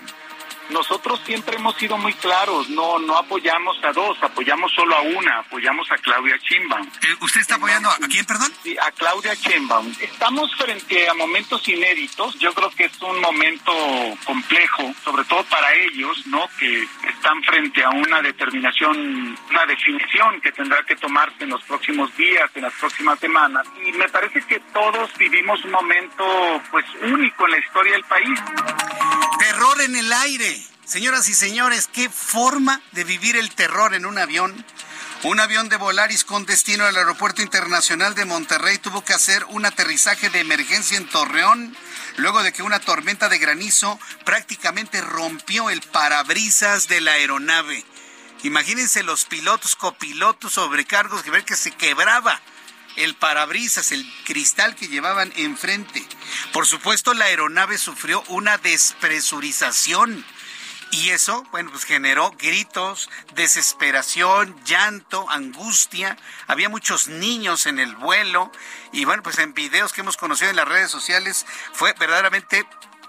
[0.70, 5.40] nosotros siempre hemos sido muy claros, no no apoyamos a dos, apoyamos solo a una,
[5.40, 6.88] apoyamos a Claudia Chimbaum.
[7.02, 8.52] Eh, ¿Usted está apoyando a quién, perdón?
[8.64, 9.94] Sí, a Claudia Chimbaum.
[10.00, 13.74] Estamos frente a momentos inéditos, yo creo que es un momento
[14.26, 16.48] complejo, sobre todo para ellos, ¿no?
[16.60, 22.16] Que están frente a una determinación, una definición que tendrá que tomarse en los próximos
[22.18, 23.68] días, en las próximas semanas.
[23.86, 28.40] Y me parece que todos vivimos un momento, pues, único en la historia del país.
[29.40, 30.55] Terror en el aire.
[30.86, 34.64] Señoras y señores, qué forma de vivir el terror en un avión.
[35.24, 39.66] Un avión de Volaris con destino al Aeropuerto Internacional de Monterrey tuvo que hacer un
[39.66, 41.76] aterrizaje de emergencia en Torreón
[42.18, 47.84] luego de que una tormenta de granizo prácticamente rompió el parabrisas de la aeronave.
[48.44, 52.40] Imagínense los pilotos, copilotos, sobrecargos, que ver que se quebraba
[52.96, 56.06] el parabrisas, el cristal que llevaban enfrente.
[56.54, 60.24] Por supuesto, la aeronave sufrió una despresurización
[60.96, 66.18] y eso, bueno, pues generó gritos, desesperación, llanto, angustia.
[66.48, 68.50] Había muchos niños en el vuelo.
[68.94, 72.66] Y bueno, pues en videos que hemos conocido en las redes sociales fue verdaderamente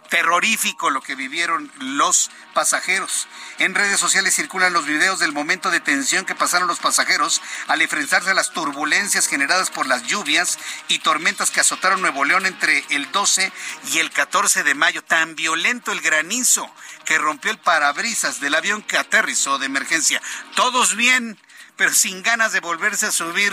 [0.08, 3.28] terrorífico lo que vivieron los pasajeros.
[3.58, 7.82] En redes sociales circulan los videos del momento de tensión que pasaron los pasajeros al
[7.82, 12.84] enfrentarse a las turbulencias generadas por las lluvias y tormentas que azotaron Nuevo León entre
[12.90, 13.52] el 12
[13.92, 15.02] y el 14 de mayo.
[15.02, 16.70] Tan violento el granizo
[17.04, 20.20] que rompió el parabrisas del avión que aterrizó de emergencia.
[20.54, 21.38] Todos bien,
[21.76, 23.52] pero sin ganas de volverse a subir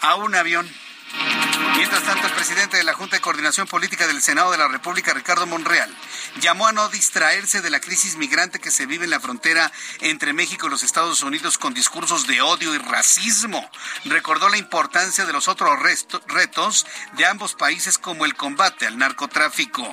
[0.00, 0.68] a un avión.
[1.76, 5.12] Mientras tanto, el presidente de la Junta de Coordinación Política del Senado de la República,
[5.12, 5.94] Ricardo Monreal,
[6.40, 10.32] llamó a no distraerse de la crisis migrante que se vive en la frontera entre
[10.32, 13.68] México y los Estados Unidos con discursos de odio y racismo.
[14.04, 15.78] Recordó la importancia de los otros
[16.26, 16.86] retos
[17.16, 19.90] de ambos países como el combate al narcotráfico.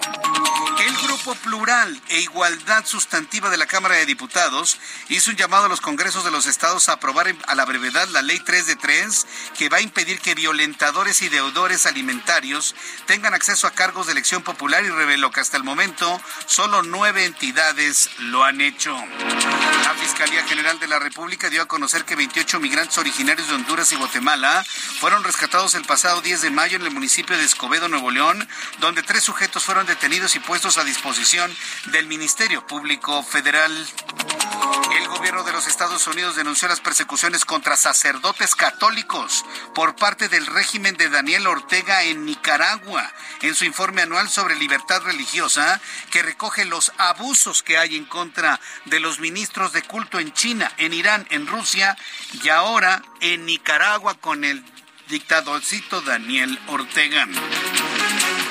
[0.79, 5.69] El Grupo Plural e Igualdad Sustantiva de la Cámara de Diputados hizo un llamado a
[5.69, 9.27] los congresos de los estados a aprobar a la brevedad la Ley 3 de 3
[9.57, 12.75] que va a impedir que violentadores y deudores alimentarios
[13.07, 17.25] tengan acceso a cargos de elección popular y reveló que hasta el momento solo nueve
[17.25, 18.95] entidades lo han hecho.
[19.83, 23.91] La Fiscalía General de la República dio a conocer que 28 migrantes originarios de Honduras
[23.91, 24.63] y Guatemala
[24.99, 28.47] fueron rescatados el pasado 10 de mayo en el municipio de Escobedo, Nuevo León,
[28.79, 31.51] donde tres sujetos fueron detenidos y puestos a disposición
[31.85, 33.73] del Ministerio Público Federal.
[34.95, 40.45] El gobierno de los Estados Unidos denunció las persecuciones contra sacerdotes católicos por parte del
[40.45, 45.81] régimen de Daniel Ortega en Nicaragua en su informe anual sobre libertad religiosa
[46.11, 50.71] que recoge los abusos que hay en contra de los ministros de culto en China,
[50.77, 51.97] en Irán, en Rusia
[52.43, 54.63] y ahora en Nicaragua con el
[55.09, 57.27] dictadorcito Daniel Ortega.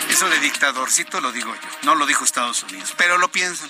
[0.09, 3.68] Eso de dictadorcito lo digo yo, no lo dijo Estados Unidos, pero lo piensan.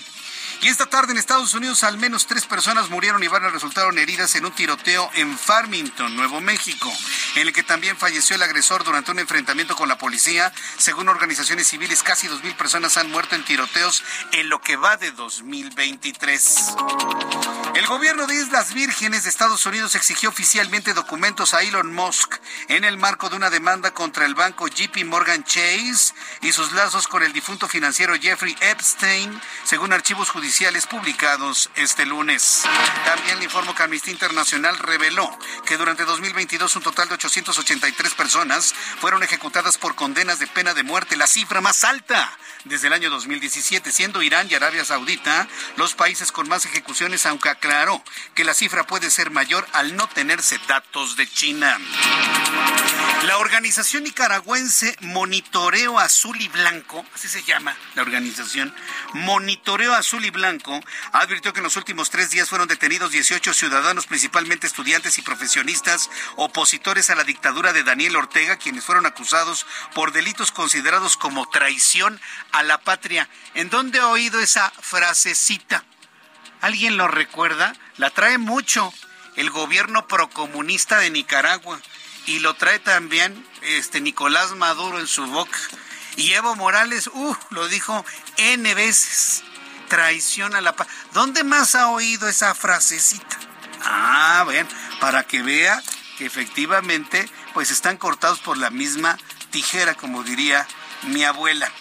[0.59, 4.33] Y esta tarde en Estados Unidos al menos tres personas murieron y varias resultaron heridas
[4.35, 6.91] en un tiroteo en Farmington, Nuevo México,
[7.35, 10.51] en el que también falleció el agresor durante un enfrentamiento con la policía.
[10.79, 14.97] Según organizaciones civiles, casi dos mil personas han muerto en tiroteos en lo que va
[14.97, 16.73] de 2023.
[17.75, 22.37] El gobierno de Islas Vírgenes de Estados Unidos exigió oficialmente documentos a Elon Musk
[22.69, 27.07] en el marco de una demanda contra el banco JP Morgan Chase y sus lazos
[27.07, 30.46] con el difunto financiero Jeffrey Epstein, según archivos judiciales
[30.89, 32.63] publicados este lunes.
[33.05, 35.29] También le informo que Amnistía Internacional reveló
[35.65, 40.83] que durante 2022 un total de 883 personas fueron ejecutadas por condenas de pena de
[40.83, 42.31] muerte, la cifra más alta
[42.63, 47.49] desde el año 2017, siendo Irán y Arabia Saudita los países con más ejecuciones, aunque
[47.49, 48.01] aclaró
[48.33, 51.77] que la cifra puede ser mayor al no tenerse datos de China.
[53.25, 58.73] La organización nicaragüense Monitoreo Azul y Blanco, así se llama la organización,
[59.13, 60.36] Monitoreo Azul y Blanco,
[61.11, 66.09] advirtió que en los últimos tres días fueron detenidos 18 ciudadanos, principalmente estudiantes y profesionistas,
[66.35, 72.19] opositores a la dictadura de Daniel Ortega, quienes fueron acusados por delitos considerados como traición
[72.51, 73.29] a la patria.
[73.53, 75.83] ¿En dónde ha oído esa frasecita?
[76.61, 77.73] ¿Alguien lo recuerda?
[77.97, 78.93] La trae mucho
[79.35, 81.79] el gobierno procomunista de Nicaragua
[82.25, 85.57] y lo trae también este Nicolás Maduro en su boca.
[86.17, 88.03] Y Evo Morales, uh, lo dijo
[88.37, 89.43] N veces.
[89.87, 90.87] Traición a la paz.
[91.13, 93.37] ¿Dónde más ha oído esa frasecita?
[93.83, 94.67] Ah, bien,
[94.99, 95.81] para que vea
[96.17, 99.17] que efectivamente pues están cortados por la misma
[99.51, 100.67] tijera, como diría
[101.03, 101.71] mi abuela.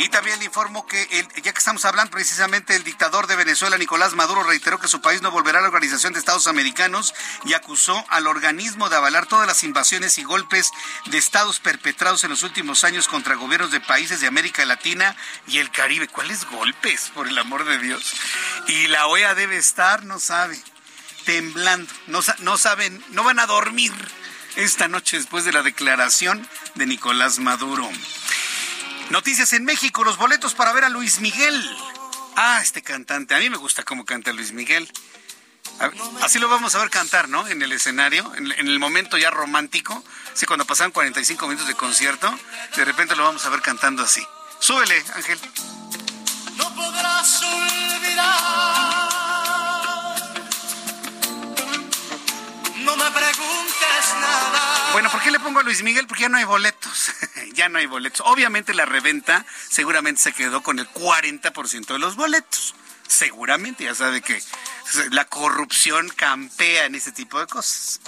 [0.00, 3.76] Y también le informo que, el, ya que estamos hablando precisamente, el dictador de Venezuela,
[3.76, 7.12] Nicolás Maduro, reiteró que su país no volverá a la Organización de Estados Americanos
[7.44, 10.70] y acusó al organismo de avalar todas las invasiones y golpes
[11.04, 15.14] de estados perpetrados en los últimos años contra gobiernos de países de América Latina
[15.46, 16.08] y el Caribe.
[16.08, 18.14] ¿Cuáles golpes, por el amor de Dios?
[18.68, 20.58] Y la OEA debe estar, no sabe,
[21.26, 23.92] temblando, no, no saben, no van a dormir
[24.56, 27.90] esta noche después de la declaración de Nicolás Maduro.
[29.10, 31.76] Noticias en México, los boletos para ver a Luis Miguel.
[32.36, 34.88] Ah, este cantante, a mí me gusta cómo canta Luis Miguel.
[36.22, 37.46] Así lo vamos a ver cantar, ¿no?
[37.48, 40.04] En el escenario, en, el momento ya romántico.
[40.34, 42.32] Sí, cuando pasan 45 minutos de concierto,
[42.76, 44.24] de repente lo vamos a ver cantando así.
[44.60, 45.40] Súbele, Ángel.
[46.56, 49.09] No podrás olvidar.
[54.92, 56.06] Bueno, ¿por qué le pongo a Luis Miguel?
[56.06, 57.12] Porque ya no hay boletos.
[57.52, 58.22] ya no hay boletos.
[58.26, 62.74] Obviamente la reventa seguramente se quedó con el 40% de los boletos.
[63.06, 64.40] Seguramente, ya sabe que
[65.10, 68.00] la corrupción campea en ese tipo de cosas.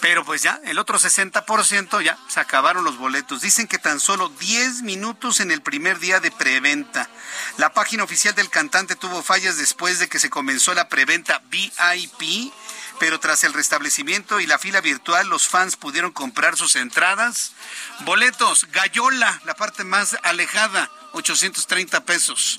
[0.00, 3.40] Pero pues ya, el otro 60% ya se acabaron los boletos.
[3.40, 7.08] Dicen que tan solo 10 minutos en el primer día de preventa.
[7.56, 12.52] La página oficial del cantante tuvo fallas después de que se comenzó la preventa VIP
[12.98, 17.52] pero tras el restablecimiento y la fila virtual, los fans pudieron comprar sus entradas.
[18.00, 22.58] Boletos, Gallola, la parte más alejada, 830 pesos.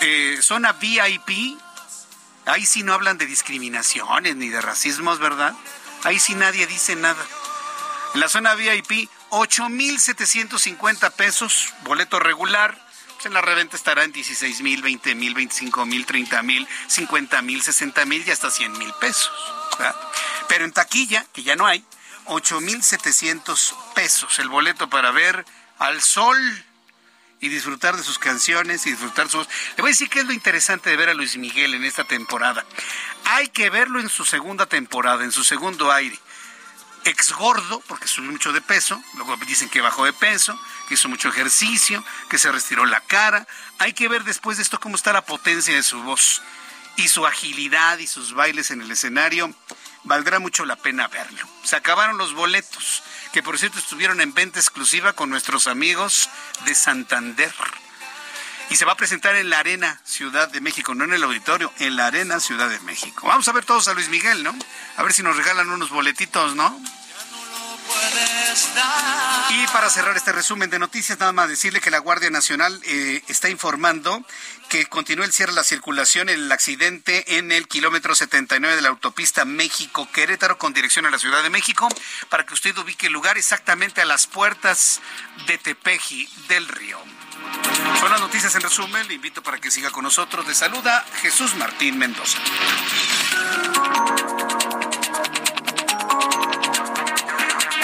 [0.00, 1.58] Eh, zona VIP,
[2.46, 5.54] ahí sí no hablan de discriminaciones ni de racismos, ¿verdad?
[6.04, 7.24] Ahí sí nadie dice nada.
[8.14, 12.89] En la zona VIP, 8.750 pesos, boleto regular
[13.20, 17.42] pues, en la reventa estará en 16 mil, 20 mil, 25 mil, 30 mil, 50
[17.42, 19.30] mil, 60 mil y hasta 100 mil pesos.
[20.48, 21.84] Pero en taquilla, que ya no hay,
[22.24, 25.44] 8 mil 700 pesos el boleto para ver
[25.78, 26.38] al sol
[27.40, 29.46] y disfrutar de sus canciones y disfrutar sus...
[29.76, 32.04] Le voy a decir qué es lo interesante de ver a Luis Miguel en esta
[32.04, 32.64] temporada.
[33.24, 36.18] Hay que verlo en su segunda temporada, en su segundo aire
[37.04, 41.08] ex gordo, porque subió mucho de peso, luego dicen que bajó de peso, que hizo
[41.08, 43.46] mucho ejercicio, que se retiró la cara.
[43.78, 46.42] Hay que ver después de esto cómo está la potencia de su voz
[46.96, 49.54] y su agilidad y sus bailes en el escenario.
[50.04, 51.46] Valdrá mucho la pena verlo.
[51.62, 56.30] Se acabaron los boletos, que por cierto estuvieron en venta exclusiva con nuestros amigos
[56.64, 57.52] de Santander.
[58.70, 61.72] Y se va a presentar en la Arena Ciudad de México, no en el auditorio,
[61.80, 63.26] en la Arena Ciudad de México.
[63.26, 64.56] Vamos a ver todos a Luis Miguel, ¿no?
[64.96, 66.80] A ver si nos regalan unos boletitos, ¿no?
[69.50, 73.22] Y para cerrar este resumen de noticias, nada más decirle que la Guardia Nacional eh,
[73.28, 74.24] está informando
[74.68, 78.82] que continúa el cierre de la circulación en el accidente en el kilómetro 79 de
[78.82, 81.88] la autopista México-Querétaro con dirección a la Ciudad de México,
[82.28, 85.00] para que usted ubique el lugar exactamente a las puertas
[85.48, 86.98] de Tepeji del Río.
[87.98, 89.06] Son las noticias en resumen.
[89.08, 90.46] Le invito para que siga con nosotros.
[90.46, 92.38] Le saluda Jesús Martín Mendoza.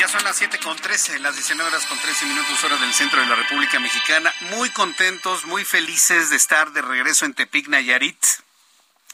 [0.00, 3.20] Ya son las 7 con 13, las 19 horas con 13 minutos hora del centro
[3.20, 4.32] de la República Mexicana.
[4.52, 8.16] Muy contentos, muy felices de estar de regreso en Tepic, Nayarit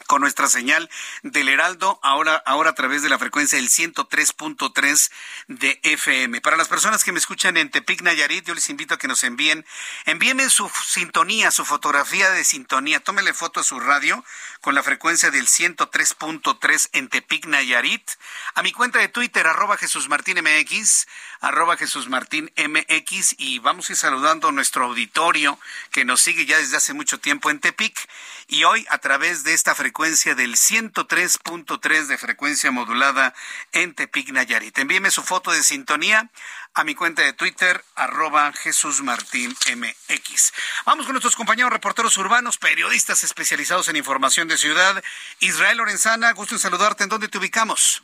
[0.07, 0.89] con nuestra señal
[1.21, 5.11] del Heraldo, ahora, ahora a través de la frecuencia del 103.3
[5.47, 6.41] de FM.
[6.41, 9.23] Para las personas que me escuchan en Tepic Nayarit, yo les invito a que nos
[9.23, 9.65] envíen,
[10.05, 14.23] envíenme su sintonía, su fotografía de sintonía, tómele foto a su radio
[14.61, 18.09] con la frecuencia del 103.3 en Tepic Nayarit,
[18.55, 21.07] a mi cuenta de Twitter, arroba Jesús Martín MX,
[21.43, 25.59] arroba Jesús Martín MX, y vamos a ir saludando a nuestro auditorio
[25.91, 28.09] que nos sigue ya desde hace mucho tiempo en Tepic,
[28.47, 33.33] y hoy a través de esta frecuencia del 103.3 de frecuencia modulada
[33.73, 34.77] en Tepic Nayarit.
[34.77, 36.29] Envíeme su foto de sintonía
[36.73, 40.53] a mi cuenta de Twitter, arroba Jesús Martín MX.
[40.85, 45.03] Vamos con nuestros compañeros reporteros urbanos, periodistas especializados en información de ciudad.
[45.41, 47.03] Israel Lorenzana, gusto en saludarte.
[47.03, 48.01] ¿En dónde te ubicamos?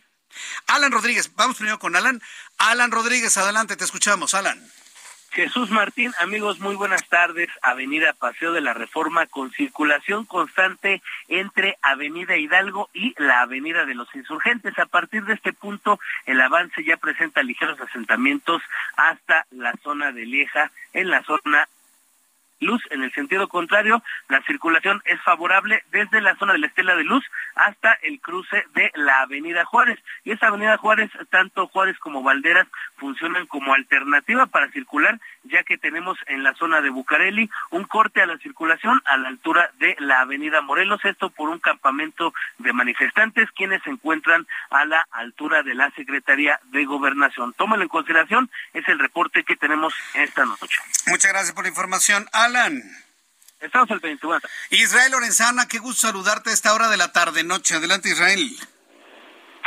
[0.68, 2.22] Alan Rodríguez, vamos primero con Alan.
[2.60, 4.62] Alan Rodríguez, adelante, te escuchamos, Alan.
[5.32, 7.48] Jesús Martín, amigos, muy buenas tardes.
[7.62, 13.96] Avenida Paseo de la Reforma con circulación constante entre Avenida Hidalgo y la Avenida de
[13.96, 14.78] los Insurgentes.
[14.78, 18.62] A partir de este punto, el avance ya presenta ligeros asentamientos
[18.98, 21.70] hasta la zona de Lieja, en la zona
[22.60, 22.82] luz.
[22.90, 27.04] En el sentido contrario, la circulación es favorable desde la zona de la Estela de
[27.04, 30.00] Luz hasta el cruce de la Avenida Juárez.
[30.24, 35.78] Y esa Avenida Juárez, tanto Juárez como Valderas, funcionan como alternativa para circular, ya que
[35.78, 39.96] tenemos en la zona de Bucareli un corte a la circulación a la altura de
[40.00, 45.64] la Avenida Morelos, esto por un campamento de manifestantes quienes se encuentran a la altura
[45.64, 47.54] de la Secretaría de Gobernación.
[47.54, 50.80] Tómalo en consideración, es el reporte que tenemos esta noche.
[51.08, 52.28] Muchas gracias por la información.
[52.50, 52.82] Alan.
[53.60, 54.40] Estamos al 21.
[54.72, 57.76] Israel Lorenzana, qué gusto saludarte a esta hora de la tarde-noche.
[57.76, 58.58] Adelante, Israel.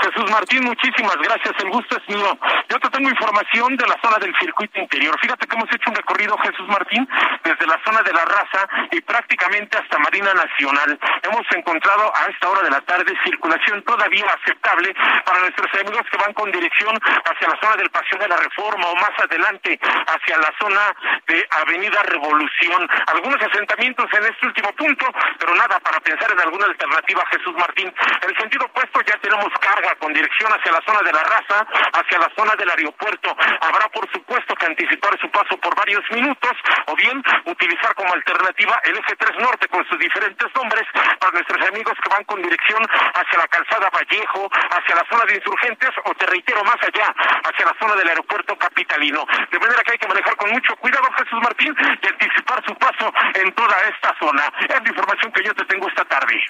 [0.02, 1.54] Jesús Martín, muchísimas gracias.
[1.62, 2.36] El gusto es mío.
[2.68, 5.16] Yo te tengo información de la zona del circuito interior.
[5.20, 7.08] Fíjate que hemos hecho un recorrido, Jesús Martín,
[7.44, 10.98] desde la zona de la raza y prácticamente hasta Marina Nacional.
[11.22, 14.92] Hemos encontrado a esta hora de la tarde circulación todavía aceptable
[15.24, 18.86] para nuestros amigos que van con dirección hacia la zona del Paseo de la Reforma
[18.88, 20.82] o más adelante hacia la zona
[21.28, 22.88] de Avenida Revolución.
[23.06, 25.06] Algunos asentamientos en este último punto,
[25.38, 27.92] pero nada para pensar en alguna alternativa, Jesús Martín.
[28.22, 31.66] En el sentido opuesto ya tenemos carga con dirección hacia la zona de la raza,
[31.92, 33.36] hacia la zona del aeropuerto.
[33.60, 36.52] Habrá, por supuesto, que anticipar su paso por varios minutos
[36.86, 40.86] o bien utilizar como alternativa el eje 3 Norte con sus diferentes nombres
[41.18, 42.82] para nuestros amigos que van con dirección
[43.14, 47.14] hacia la calzada Vallejo, hacia la zona de insurgentes o te reitero más allá,
[47.44, 49.24] hacia la zona del aeropuerto capitalino.
[49.50, 53.12] De manera que hay que manejar con mucho cuidado, Jesús Martín, y anticipar su paso
[53.34, 54.44] en toda esta zona.
[54.60, 56.40] Es la información que yo te tengo esta tarde.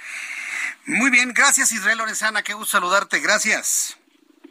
[0.87, 3.97] Muy bien, gracias Israel Lorenzana, qué gusto saludarte, gracias.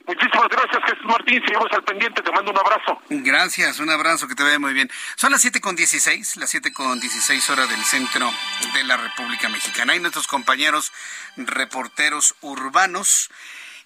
[0.08, 1.42] Muchísimas gracias, Jesús Martín.
[1.46, 2.22] Seguimos al pendiente.
[2.22, 3.02] Te mando un abrazo.
[3.10, 4.90] Gracias, un abrazo, que te vaya muy bien.
[5.16, 8.32] Son las siete con dieciséis, las siete con dieciséis horas del centro
[8.74, 9.96] de la República Mexicana.
[9.96, 10.92] Y nuestros compañeros
[11.38, 13.30] reporteros urbanos.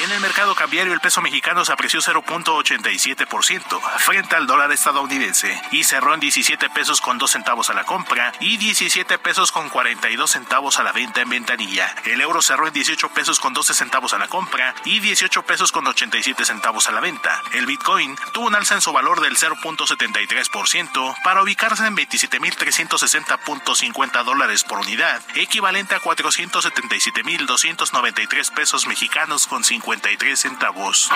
[0.00, 5.84] En el mercado cambiario, el peso mexicano se apreció 0.87% frente al dólar estadounidense y
[5.84, 10.30] cerró en 17 pesos con 2 centavos a la compra y 17 pesos con 42
[10.30, 11.94] centavos a la venta en ventanilla.
[12.06, 15.72] El euro cerró en 18 pesos con 12 centavos a la compra y 18 pesos
[15.72, 17.42] con 87 centavos a la venta.
[17.52, 24.64] El Bitcoin tuvo un alza en su valor del 0.73% para ubicarse en 27.360.50 dólares
[24.64, 31.10] por unidad, equivalente a 477.293 pesos mexicanos con 53 centavos.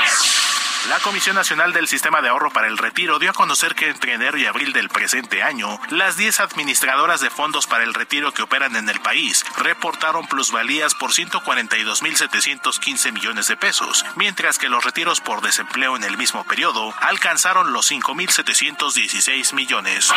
[0.88, 4.14] La Comisión Nacional del Sistema de Ahorro para el Retiro dio a conocer que entre
[4.14, 8.42] enero y abril del presente año, las 10 administradoras de fondos para el retiro que
[8.42, 15.20] operan en el país reportaron plusvalías por 142.715 millones de pesos, mientras que los retiros
[15.20, 20.12] por desempleo en el mismo periodo alcanzaron los 5.716 millones.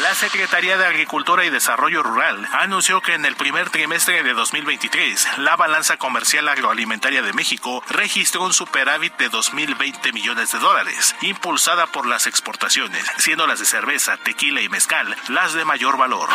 [0.00, 5.38] La Secretaría de Agricultura y Desarrollo Rural anunció que en el primer trimestre de 2023,
[5.38, 7.51] la balanza comercial agroalimentaria de México
[7.88, 13.66] registró un superávit de 2.020 millones de dólares, impulsada por las exportaciones, siendo las de
[13.66, 16.28] cerveza, tequila y mezcal las de mayor valor.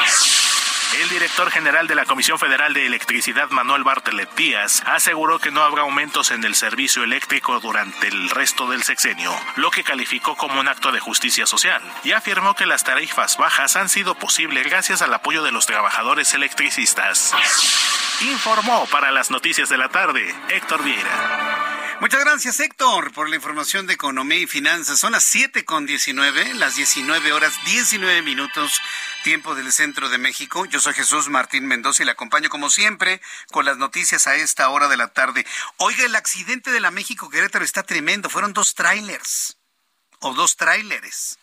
[0.95, 5.61] El director general de la Comisión Federal de Electricidad, Manuel Bartelet Díaz, aseguró que no
[5.61, 10.59] habrá aumentos en el servicio eléctrico durante el resto del sexenio, lo que calificó como
[10.59, 15.01] un acto de justicia social, y afirmó que las tarifas bajas han sido posibles gracias
[15.01, 17.33] al apoyo de los trabajadores electricistas.
[18.21, 21.86] Informó para las noticias de la tarde Héctor Vieira.
[21.99, 24.99] Muchas gracias, Héctor, por la información de economía y finanzas.
[24.99, 28.79] Son las 7 con 19, las 19 horas 19 minutos,
[29.23, 30.65] tiempo del centro de México.
[30.65, 33.19] Yo soy Jesús Martín Mendoza y le acompaño, como siempre,
[33.51, 35.47] con las noticias a esta hora de la tarde.
[35.77, 38.29] Oiga, el accidente de la México Querétaro está tremendo.
[38.29, 39.57] Fueron dos trailers
[40.19, 41.39] o dos tráileres.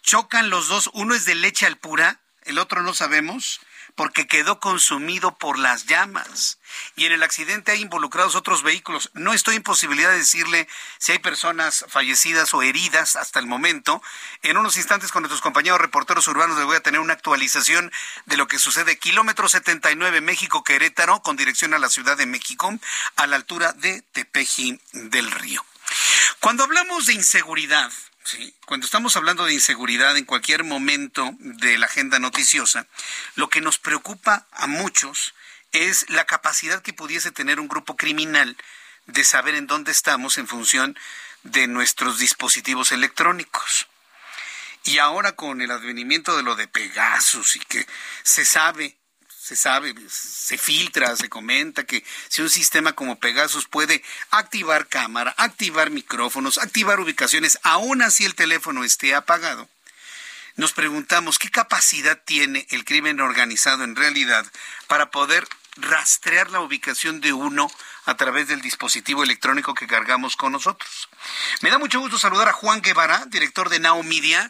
[0.00, 3.60] Chocan los dos, uno es de leche al pura, el otro no sabemos
[3.94, 6.58] porque quedó consumido por las llamas.
[6.96, 9.10] Y en el accidente hay involucrados otros vehículos.
[9.14, 10.68] No estoy en posibilidad de decirle
[10.98, 14.02] si hay personas fallecidas o heridas hasta el momento.
[14.42, 17.92] En unos instantes con nuestros compañeros reporteros urbanos les voy a tener una actualización
[18.26, 18.98] de lo que sucede.
[18.98, 22.72] Kilómetro 79 México Querétaro con dirección a la Ciudad de México
[23.16, 25.64] a la altura de Tepeji del Río.
[26.38, 27.92] Cuando hablamos de inseguridad,
[28.30, 32.86] Sí, cuando estamos hablando de inseguridad en cualquier momento de la agenda noticiosa,
[33.34, 35.34] lo que nos preocupa a muchos
[35.72, 38.56] es la capacidad que pudiese tener un grupo criminal
[39.06, 40.96] de saber en dónde estamos en función
[41.42, 43.88] de nuestros dispositivos electrónicos.
[44.84, 47.84] Y ahora con el advenimiento de lo de Pegasus y que
[48.22, 48.96] se sabe
[49.50, 54.00] se sabe, se filtra, se comenta que si un sistema como Pegasus puede
[54.30, 59.68] activar cámara, activar micrófonos, activar ubicaciones, aún así el teléfono esté apagado,
[60.54, 64.46] nos preguntamos qué capacidad tiene el crimen organizado en realidad
[64.86, 67.68] para poder rastrear la ubicación de uno
[68.04, 71.08] a través del dispositivo electrónico que cargamos con nosotros.
[71.60, 74.48] Me da mucho gusto saludar a Juan Guevara, director de Now Media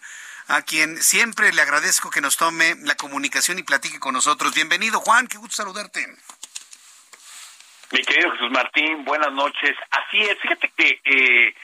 [0.51, 4.53] a quien siempre le agradezco que nos tome la comunicación y platique con nosotros.
[4.53, 6.05] Bienvenido, Juan, qué gusto saludarte.
[7.93, 9.77] Mi querido Jesús Martín, buenas noches.
[9.91, 11.55] Así es, fíjate que eh,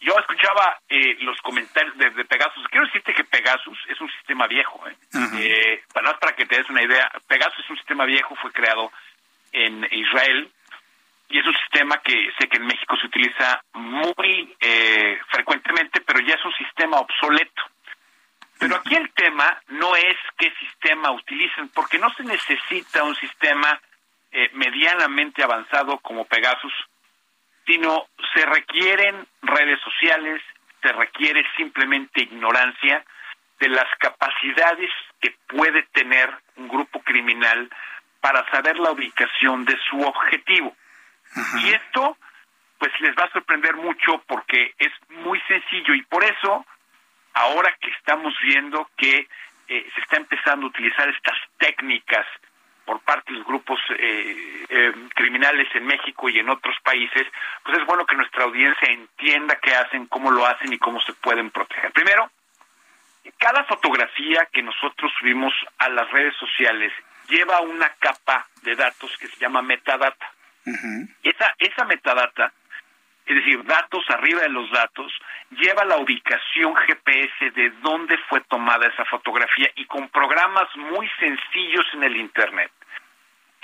[0.00, 2.66] yo escuchaba eh, los comentarios de, Pegasus.
[2.68, 4.82] Quiero decirte que Pegasus es un sistema viejo.
[4.88, 4.96] ¿eh?
[5.38, 8.90] eh para, para que te des una idea, Pegasus es un sistema viejo, fue creado
[9.52, 10.50] en Israel
[11.28, 14.56] y es un sistema que sé que en México se utiliza muy
[15.30, 17.73] frecuentemente, pero ya es un sistema obsoleto.
[18.58, 23.80] Pero aquí el tema no es qué sistema utilicen, porque no se necesita un sistema
[24.30, 26.72] eh, medianamente avanzado como Pegasus,
[27.66, 30.42] sino se requieren redes sociales,
[30.82, 33.04] se requiere simplemente ignorancia
[33.58, 34.90] de las capacidades
[35.20, 37.70] que puede tener un grupo criminal
[38.20, 40.74] para saber la ubicación de su objetivo.
[41.60, 42.16] Y esto,
[42.78, 46.66] pues les va a sorprender mucho porque es muy sencillo y por eso
[47.34, 49.28] ahora que estamos viendo que
[49.68, 52.26] eh, se está empezando a utilizar estas técnicas
[52.84, 57.26] por parte de los grupos eh, eh, criminales en México y en otros países,
[57.64, 61.14] pues es bueno que nuestra audiencia entienda qué hacen, cómo lo hacen y cómo se
[61.14, 61.92] pueden proteger.
[61.92, 62.30] Primero,
[63.38, 66.92] cada fotografía que nosotros subimos a las redes sociales
[67.28, 70.30] lleva una capa de datos que se llama metadata.
[71.22, 72.52] Esa, esa metadata
[73.26, 75.12] es decir, datos arriba de los datos,
[75.50, 81.86] lleva la ubicación GPS de dónde fue tomada esa fotografía y con programas muy sencillos
[81.94, 82.70] en el Internet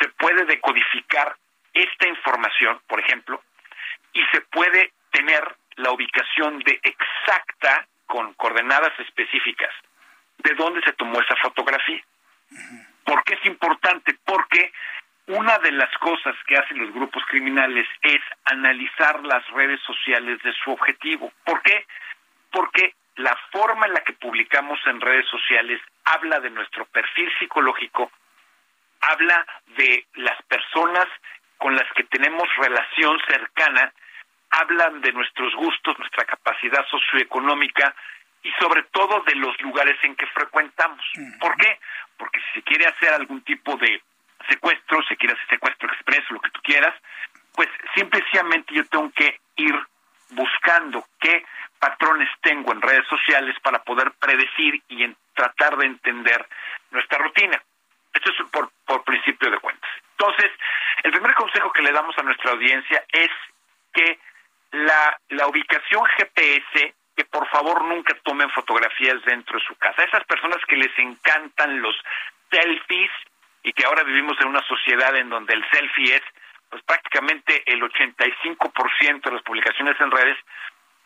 [0.01, 1.37] se puede decodificar
[1.73, 3.43] esta información, por ejemplo,
[4.13, 5.43] y se puede tener
[5.77, 9.71] la ubicación de exacta con coordenadas específicas
[10.39, 12.03] de dónde se tomó esa fotografía.
[13.05, 14.17] ¿Por qué es importante?
[14.25, 14.73] Porque
[15.31, 20.53] una de las cosas que hacen los grupos criminales es analizar las redes sociales de
[20.65, 21.33] su objetivo.
[21.45, 21.87] ¿Por qué?
[22.51, 28.11] Porque la forma en la que publicamos en redes sociales habla de nuestro perfil psicológico,
[29.01, 29.47] habla
[29.77, 31.07] de las personas
[31.59, 33.93] con las que tenemos relación cercana,
[34.51, 37.95] hablan de nuestros gustos, nuestra capacidad socioeconómica
[38.43, 41.05] y sobre todo de los lugares en que frecuentamos.
[41.39, 41.79] ¿Por qué?
[42.17, 44.03] Porque si se quiere hacer algún tipo de
[44.49, 46.95] secuestro, si quieres secuestro expreso, lo que tú quieras,
[47.55, 49.75] pues simplemente yo tengo que ir
[50.31, 51.45] buscando qué
[51.79, 56.47] patrones tengo en redes sociales para poder predecir y tratar de entender
[56.91, 57.61] nuestra rutina.
[58.13, 59.91] Esto es por, por principio de cuentas.
[60.13, 60.51] Entonces,
[61.03, 63.31] el primer consejo que le damos a nuestra audiencia es
[63.93, 64.19] que
[64.73, 70.05] la, la ubicación GPS, que por favor nunca tomen fotografías dentro de su casa.
[70.05, 71.97] Esas personas que les encantan los
[72.51, 73.11] selfies
[73.63, 76.23] y que ahora vivimos en una sociedad en donde el selfie es
[76.71, 80.39] pues prácticamente el 85% de las publicaciones en redes,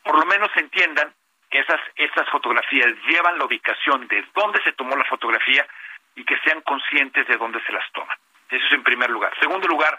[0.02, 1.12] por lo menos entiendan
[1.50, 5.66] que esas, esas fotografías llevan la ubicación de dónde se tomó la fotografía
[6.14, 8.16] y que sean conscientes de dónde se las toman.
[8.50, 9.32] Eso es en primer lugar.
[9.40, 9.98] Segundo lugar,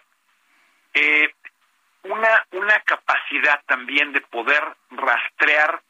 [0.93, 1.33] eh,
[2.03, 5.81] una, una capacidad también de poder rastrear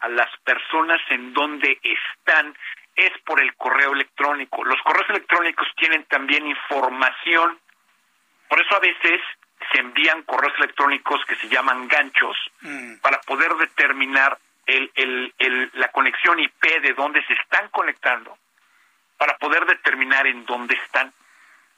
[0.00, 2.56] a las personas en donde están
[2.96, 4.64] es por el correo electrónico.
[4.64, 7.58] Los correos electrónicos tienen también información.
[8.48, 9.20] Por eso a veces
[9.72, 12.98] se envían correos electrónicos que se llaman ganchos Mm.
[13.00, 18.36] para poder determinar el, el, el, la conexión IP de dónde se están conectando,
[19.18, 21.12] para poder determinar en dónde están.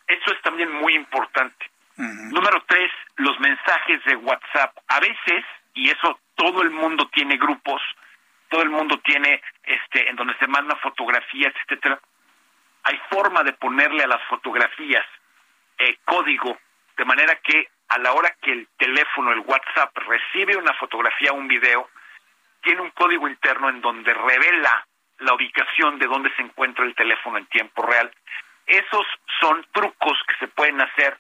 [0.07, 1.71] Eso es también muy importante.
[1.97, 4.77] Número tres, los mensajes de WhatsApp.
[4.89, 5.45] A veces,
[5.75, 7.81] y eso todo el mundo tiene grupos,
[8.49, 12.01] todo el mundo tiene este en donde se mandan fotografías, etcétera.
[12.85, 15.05] Hay forma de ponerle a las fotografías
[15.79, 16.59] eh, código
[16.97, 21.37] de manera que a la hora que el teléfono, el WhatsApp recibe una fotografía o
[21.37, 21.89] un video,
[22.63, 24.87] tiene un código interno en donde revela
[25.19, 28.11] la ubicación de dónde se encuentra el teléfono en tiempo real.
[28.67, 29.07] Esos
[29.41, 31.19] son trucos que se pueden hacer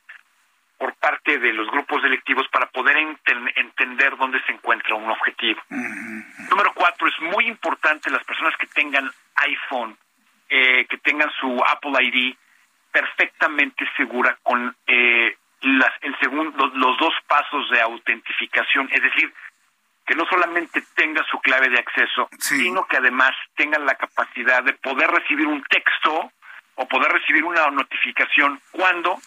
[0.78, 5.60] por parte de los grupos delictivos para poder enten- entender dónde se encuentra un objetivo.
[5.70, 9.96] Número cuatro, es muy importante las personas que tengan iPhone,
[10.48, 12.34] eh, que tengan su Apple ID
[12.92, 19.32] perfectamente segura con eh, las, el segundo, los, dos pasos de autentificación, es decir,
[20.06, 24.72] que no solamente tenga su clave de acceso, sino que además tengan la capacidad de
[24.74, 26.30] poder recibir un texto
[26.76, 29.18] o poder recibir una notificación cuando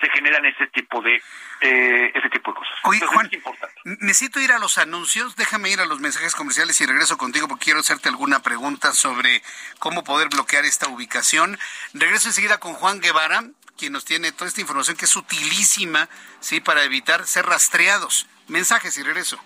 [0.00, 1.16] se generan ese tipo de
[1.60, 2.72] eh, ese tipo de cosas.
[2.84, 3.74] Oye, Entonces, Juan, es importante.
[3.84, 5.36] necesito ir a los anuncios.
[5.36, 9.42] Déjame ir a los mensajes comerciales y regreso contigo porque quiero hacerte alguna pregunta sobre
[9.78, 11.58] cómo poder bloquear esta ubicación.
[11.92, 13.44] Regreso enseguida con Juan Guevara,
[13.76, 16.08] quien nos tiene toda esta información que es utilísima,
[16.40, 18.26] sí, para evitar ser rastreados.
[18.48, 19.38] Mensajes y regreso.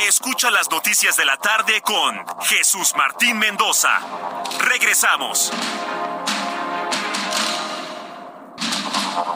[0.00, 3.98] Escucha las noticias de la tarde con Jesús Martín Mendoza.
[4.60, 5.52] Regresamos.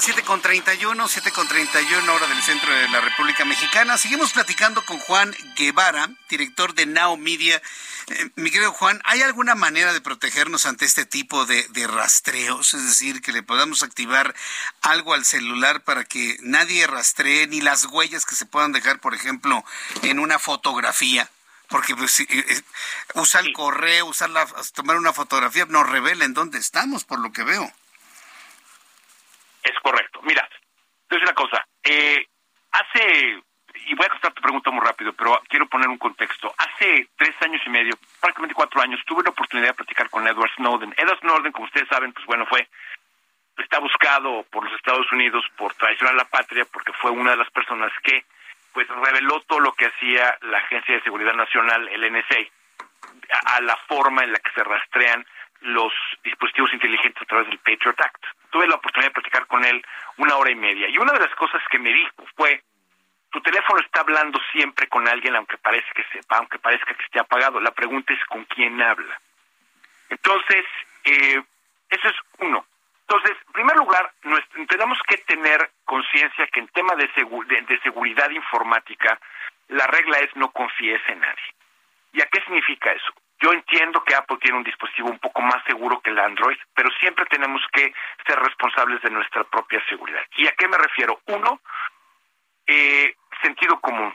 [0.00, 3.98] Las 7.31, 7.31 hora del centro de la República Mexicana.
[3.98, 7.60] Seguimos platicando con Juan Guevara, director de Now Media.
[8.06, 12.72] Eh, mi querido Juan, ¿hay alguna manera de protegernos ante este tipo de, de rastreos?
[12.72, 14.34] Es decir, que le podamos activar
[14.80, 19.14] algo al celular para que nadie rastree ni las huellas que se puedan dejar, por
[19.14, 19.62] ejemplo,
[20.00, 21.28] en una fotografía.
[21.68, 22.62] Porque pues, eh, eh,
[23.16, 27.32] usar el correo, usar la, tomar una fotografía, nos revela en dónde estamos, por lo
[27.32, 27.70] que veo.
[29.62, 30.20] Es correcto.
[30.22, 30.48] Mira,
[31.08, 31.64] decir una cosa.
[31.82, 32.26] Eh,
[32.72, 33.42] hace,
[33.86, 36.52] y voy a contestar tu pregunta muy rápido, pero quiero poner un contexto.
[36.56, 40.50] Hace tres años y medio, prácticamente cuatro años, tuve la oportunidad de platicar con Edward
[40.56, 40.94] Snowden.
[40.96, 42.68] Edward Snowden, como ustedes saben, pues bueno, fue
[43.62, 47.50] está buscado por los Estados Unidos por traicionar la patria porque fue una de las
[47.50, 48.24] personas que
[48.72, 52.38] pues reveló todo lo que hacía la Agencia de Seguridad Nacional, el NSA,
[53.56, 55.26] a la forma en la que se rastrean
[55.60, 55.92] los
[56.22, 58.24] dispositivos inteligentes a través del Patriot Act.
[58.50, 59.84] Tuve la oportunidad de platicar con él
[60.16, 62.62] una hora y media y una de las cosas que me dijo fue
[63.30, 67.20] tu teléfono está hablando siempre con alguien aunque parezca que sepa, aunque parezca que esté
[67.20, 67.60] apagado.
[67.60, 69.20] La pregunta es con quién habla.
[70.08, 70.64] Entonces,
[71.04, 71.40] eh,
[71.90, 72.66] eso es uno.
[73.02, 77.08] Entonces, en primer lugar, nuestro- tenemos que tener conciencia que en tema de,
[77.46, 79.18] de- de seguridad informática,
[79.68, 81.54] la regla es no confíes en nadie.
[82.12, 83.12] ¿Y a qué significa eso?
[83.40, 86.90] Yo entiendo que Apple tiene un dispositivo un poco más seguro que el Android, pero
[87.00, 87.92] siempre tenemos que
[88.26, 90.20] ser responsables de nuestra propia seguridad.
[90.36, 91.20] ¿Y a qué me refiero?
[91.26, 91.60] Uno,
[92.66, 94.14] eh, sentido común.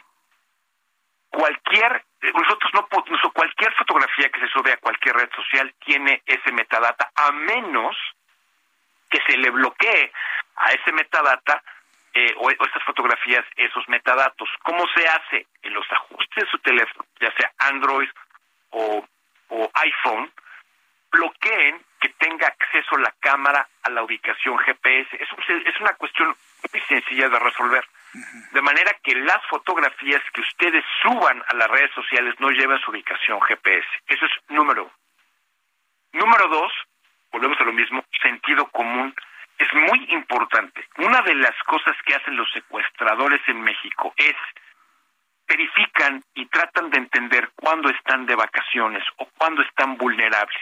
[1.30, 2.88] Cualquier, nosotros no,
[3.34, 7.98] cualquier fotografía que se sube a cualquier red social tiene ese metadata, a menos
[9.10, 10.12] que se le bloquee
[10.56, 11.64] a ese metadata
[12.14, 14.50] eh, o, o estas fotografías esos metadatos.
[14.64, 15.48] ¿Cómo se hace?
[15.64, 18.08] En los ajustes de su teléfono, ya sea Android
[18.70, 19.06] o,
[19.50, 20.32] o iPhone,
[21.12, 25.16] bloqueen que tenga acceso la cámara a la ubicación GPS.
[25.22, 26.36] Es, un- es una cuestión
[26.72, 27.86] muy sencilla de resolver.
[28.52, 32.92] De manera que las fotografías que ustedes suban a las redes sociales no lleven su
[32.92, 33.88] ubicación GPS.
[34.08, 34.94] Eso es número uno.
[36.14, 36.72] Número dos,
[37.32, 39.14] volvemos a lo mismo, sentido común.
[39.58, 40.86] Es muy importante.
[40.98, 44.36] Una de las cosas que hacen los secuestradores en México es
[45.48, 50.62] verifican y tratan de entender cuándo están de vacaciones o cuándo están vulnerables.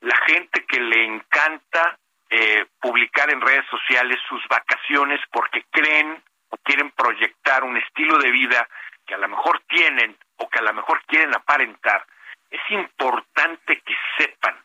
[0.00, 1.98] La gente que le encanta
[2.30, 8.30] eh, publicar en redes sociales sus vacaciones porque creen o quieren proyectar un estilo de
[8.30, 8.68] vida
[9.06, 12.06] que a lo mejor tienen o que a lo mejor quieren aparentar,
[12.50, 14.56] es importante que sepan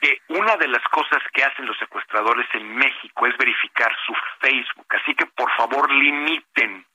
[0.00, 4.86] que una de las cosas que hacen los secuestradores en México es verificar su Facebook,
[4.90, 6.86] así que por favor limiten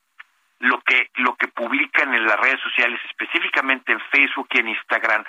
[0.61, 5.23] lo que lo que publican en las redes sociales, específicamente en Facebook y en Instagram,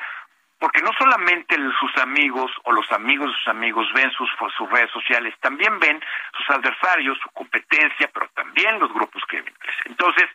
[0.58, 4.90] porque no solamente sus amigos o los amigos de sus amigos ven sus sus redes
[4.90, 6.00] sociales, también ven
[6.36, 9.76] sus adversarios, su competencia, pero también los grupos criminales.
[9.86, 10.28] Entonces,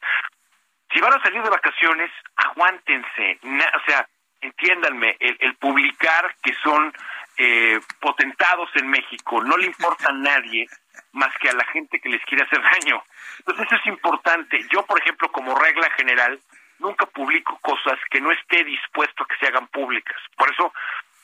[0.91, 4.07] si van a salir de vacaciones, aguántense, o sea,
[4.41, 6.94] entiéndanme, el, el publicar que son
[7.38, 10.68] eh, potentados en México, no le importa a nadie
[11.14, 13.04] más que a la gente que les quiere hacer daño.
[13.40, 14.60] Entonces eso es importante.
[14.72, 16.40] Yo, por ejemplo, como regla general,
[16.80, 20.18] nunca publico cosas que no esté dispuesto a que se hagan públicas.
[20.36, 20.74] Por eso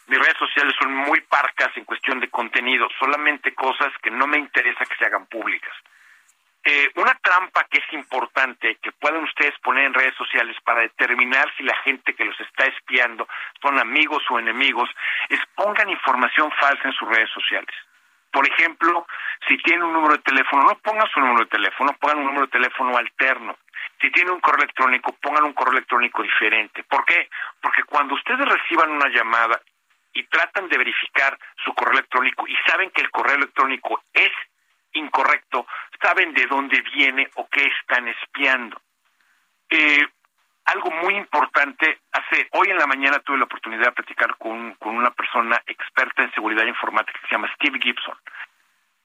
[0.07, 4.37] mis redes sociales son muy parcas en cuestión de contenido, solamente cosas que no me
[4.37, 5.73] interesa que se hagan públicas.
[6.65, 11.51] Eh, una trampa que es importante que pueden ustedes poner en redes sociales para determinar
[11.57, 13.27] si la gente que los está espiando
[13.61, 14.89] son amigos o enemigos
[15.27, 17.75] es pongan información falsa en sus redes sociales.
[18.31, 19.05] Por ejemplo,
[19.45, 22.45] si tienen un número de teléfono, no pongan su número de teléfono, pongan un número
[22.45, 23.57] de teléfono alterno.
[24.01, 26.83] Si tienen un correo electrónico, pongan un correo electrónico diferente.
[26.83, 27.29] ¿Por qué?
[27.61, 29.61] Porque cuando ustedes reciban una llamada
[30.13, 34.31] y tratan de verificar su correo electrónico y saben que el correo electrónico es
[34.93, 35.65] incorrecto,
[36.01, 38.81] saben de dónde viene o qué están espiando.
[39.69, 40.05] Eh,
[40.65, 44.95] algo muy importante, hace hoy en la mañana tuve la oportunidad de platicar con, con
[44.95, 48.15] una persona experta en seguridad informática que se llama Steve Gibson.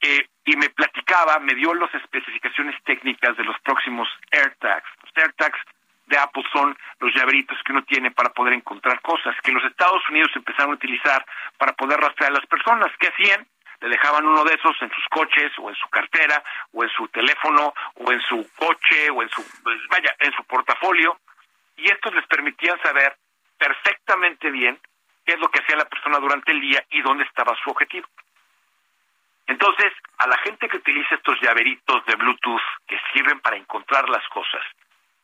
[0.00, 4.86] Eh, y me platicaba, me dio las especificaciones técnicas de los próximos AirTags.
[5.02, 5.58] Los AirTags
[6.06, 10.02] de Apple son los llaveritos que uno tiene para poder encontrar cosas, que los Estados
[10.08, 11.24] Unidos empezaron a utilizar
[11.58, 12.90] para poder rastrear a las personas.
[12.98, 13.46] ¿Qué hacían?
[13.80, 16.42] Le dejaban uno de esos en sus coches o en su cartera
[16.72, 20.44] o en su teléfono o en su coche o en su pues, vaya en su
[20.44, 21.18] portafolio
[21.76, 23.16] y estos les permitían saber
[23.56, 24.78] perfectamente bien
[25.24, 28.08] qué es lo que hacía la persona durante el día y dónde estaba su objetivo.
[29.46, 34.26] Entonces, a la gente que utiliza estos llaveritos de Bluetooth que sirven para encontrar las
[34.28, 34.62] cosas,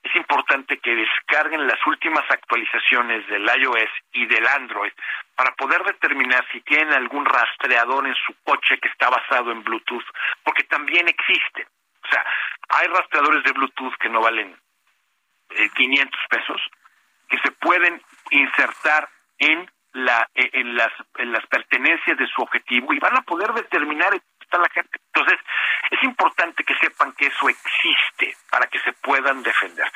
[0.05, 4.93] es importante que descarguen las últimas actualizaciones del iOS y del Android
[5.35, 10.05] para poder determinar si tienen algún rastreador en su coche que está basado en Bluetooth,
[10.44, 11.66] porque también existe.
[12.02, 12.24] O sea,
[12.68, 14.55] hay rastreadores de Bluetooth que no valen
[15.74, 16.60] 500 eh, pesos,
[17.28, 19.09] que se pueden insertar
[19.39, 24.12] en la en las en las pertenencias de su objetivo y van a poder determinar
[24.44, 24.98] está la gente.
[25.12, 25.38] Entonces,
[25.90, 29.90] es importante que sepan que eso existe para que se puedan defender.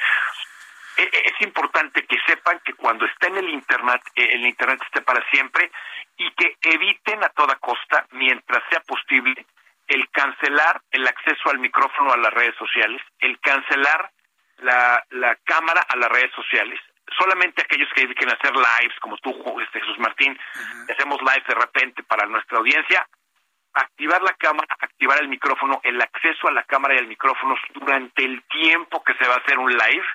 [0.96, 4.80] E, e, es importante que sepan que cuando está en el internet, eh, el internet
[4.82, 5.70] esté para siempre
[6.16, 9.46] y que eviten a toda costa, mientras sea posible,
[9.86, 14.10] el cancelar el acceso al micrófono a las redes sociales, el cancelar
[14.58, 16.80] la, la cámara a las redes sociales,
[17.16, 20.38] solamente aquellos que dediquen a hacer lives, como tú, este, Jesús Martín,
[20.90, 23.06] hacemos live de repente para nuestra audiencia,
[23.80, 28.24] activar la cámara, activar el micrófono, el acceso a la cámara y al micrófono durante
[28.24, 30.06] el tiempo que se va a hacer un live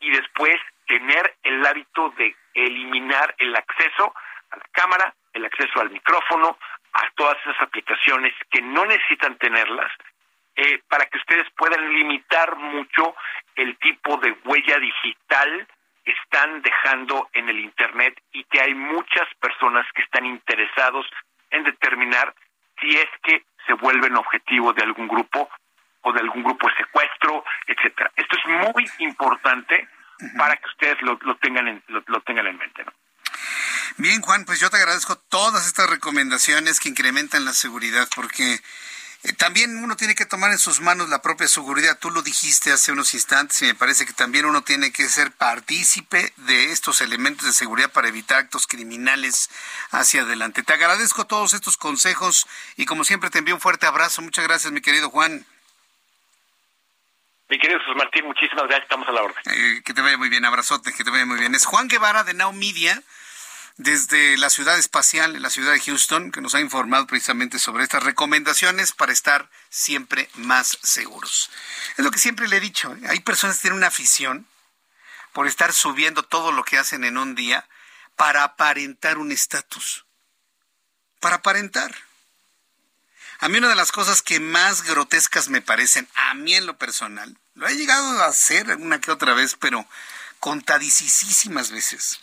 [0.00, 0.56] y después
[0.86, 4.14] tener el hábito de eliminar el acceso
[4.50, 6.58] a la cámara, el acceso al micrófono,
[6.92, 9.92] a todas esas aplicaciones que no necesitan tenerlas,
[10.56, 13.14] eh, para que ustedes puedan limitar mucho
[13.54, 15.68] el tipo de huella digital
[16.04, 21.06] que están dejando en el Internet y que hay muchas personas que están interesados
[21.50, 22.34] en determinar
[22.80, 25.48] si es que se vuelven objetivo de algún grupo
[26.02, 28.10] o de algún grupo de secuestro, etcétera.
[28.16, 29.88] Esto es muy importante
[30.36, 32.92] para que ustedes lo, tengan en, lo, tengan en mente, ¿no?
[33.98, 38.60] Bien, Juan, pues yo te agradezco todas estas recomendaciones que incrementan la seguridad, porque
[39.36, 41.98] también uno tiene que tomar en sus manos la propia seguridad.
[41.98, 45.32] Tú lo dijiste hace unos instantes y me parece que también uno tiene que ser
[45.32, 49.50] partícipe de estos elementos de seguridad para evitar actos criminales
[49.90, 50.62] hacia adelante.
[50.62, 52.46] Te agradezco todos estos consejos
[52.76, 54.22] y como siempre te envío un fuerte abrazo.
[54.22, 55.44] Muchas gracias, mi querido Juan.
[57.48, 58.82] Mi querido Jesús Martín, muchísimas gracias.
[58.82, 59.42] Estamos a la orden.
[59.46, 60.44] Eh, que te vaya muy bien.
[60.44, 61.54] Abrazote, que te vaya muy bien.
[61.54, 63.02] Es Juan Guevara de Now Media
[63.78, 67.84] desde la ciudad espacial, en la ciudad de Houston, que nos ha informado precisamente sobre
[67.84, 71.48] estas recomendaciones para estar siempre más seguros.
[71.96, 73.00] Es lo que siempre le he dicho, ¿eh?
[73.08, 74.46] hay personas que tienen una afición
[75.32, 77.68] por estar subiendo todo lo que hacen en un día
[78.16, 80.04] para aparentar un estatus.
[81.20, 81.94] Para aparentar.
[83.38, 86.76] A mí una de las cosas que más grotescas me parecen, a mí en lo
[86.76, 89.86] personal, lo he llegado a hacer una que otra vez, pero
[90.40, 92.18] contadicísimas veces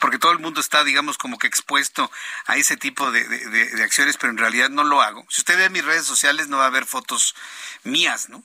[0.00, 2.10] porque todo el mundo está, digamos, como que expuesto
[2.46, 5.26] a ese tipo de, acciones, pero en realidad no lo hago.
[5.28, 7.34] Si usted ve mis redes sociales, no va a ver fotos
[7.82, 8.42] mías, ¿no?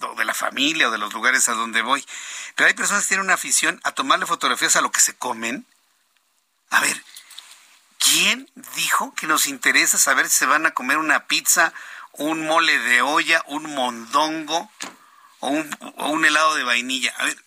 [0.00, 2.04] O de la familia o de los lugares a donde voy.
[2.54, 5.66] Pero hay personas que tienen una afición a tomarle fotografías a lo que se comen
[6.70, 7.04] A ver,
[7.98, 11.74] ¿quién dijo que nos interesa saber si se van a comer una pizza,
[12.12, 14.70] un mole de olla, un mondongo
[15.40, 17.14] o un, o un helado de vainilla?
[17.18, 17.44] A ver,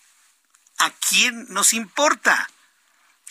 [0.78, 2.48] ¿a quién nos importa?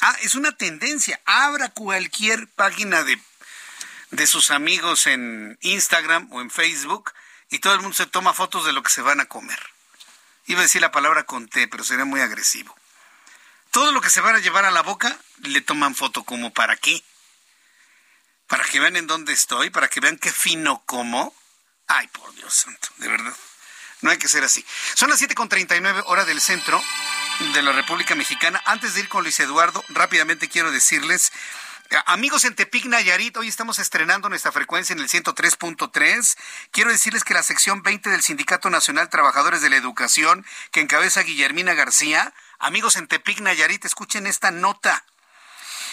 [0.01, 1.19] Ah, es una tendencia.
[1.26, 3.19] Abra cualquier página de,
[4.11, 7.13] de sus amigos en Instagram o en Facebook
[7.49, 9.59] y todo el mundo se toma fotos de lo que se van a comer.
[10.47, 12.76] Iba a decir la palabra con té, pero sería muy agresivo.
[13.72, 16.77] Todo lo que se van a llevar a la boca le toman foto como para
[16.77, 17.03] qué.
[18.47, 21.35] Para que vean en dónde estoy, para que vean qué fino como.
[21.88, 23.35] Ay, por Dios santo, de verdad.
[24.01, 24.63] No hay que ser así.
[24.93, 26.81] Son las 7.39 hora del centro
[27.39, 28.61] de la República Mexicana.
[28.65, 31.31] Antes de ir con Luis Eduardo, rápidamente quiero decirles
[32.07, 36.37] Amigos en Tepic Nayarit, hoy estamos estrenando nuestra frecuencia en el 103.3.
[36.71, 41.21] Quiero decirles que la sección 20 del Sindicato Nacional Trabajadores de la Educación, que encabeza
[41.21, 45.05] Guillermina García, amigos en Tepic Nayarit, escuchen esta nota.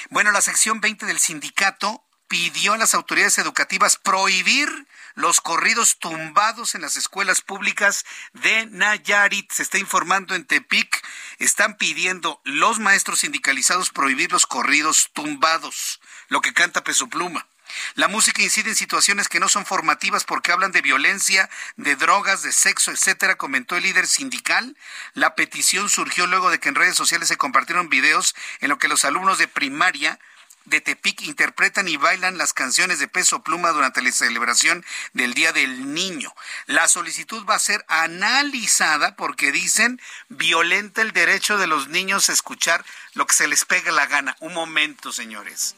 [0.08, 4.70] Bueno, la sección 20 del sindicato pidió a las autoridades educativas prohibir
[5.14, 9.52] los corridos tumbados en las escuelas públicas de Nayarit.
[9.52, 11.01] Se está informando en Tepic.
[11.42, 17.48] Están pidiendo los maestros sindicalizados prohibir los corridos tumbados, lo que canta Peso Pluma.
[17.96, 22.44] La música incide en situaciones que no son formativas porque hablan de violencia, de drogas,
[22.44, 24.76] de sexo, etcétera, comentó el líder sindical.
[25.14, 28.86] La petición surgió luego de que en redes sociales se compartieron videos en los que
[28.86, 30.20] los alumnos de primaria
[30.64, 35.52] de Tepic interpretan y bailan las canciones de Peso Pluma durante la celebración del Día
[35.52, 36.34] del Niño.
[36.66, 42.32] La solicitud va a ser analizada porque dicen violenta el derecho de los niños a
[42.32, 42.84] escuchar
[43.14, 44.36] lo que se les pega la gana.
[44.40, 45.74] Un momento, señores.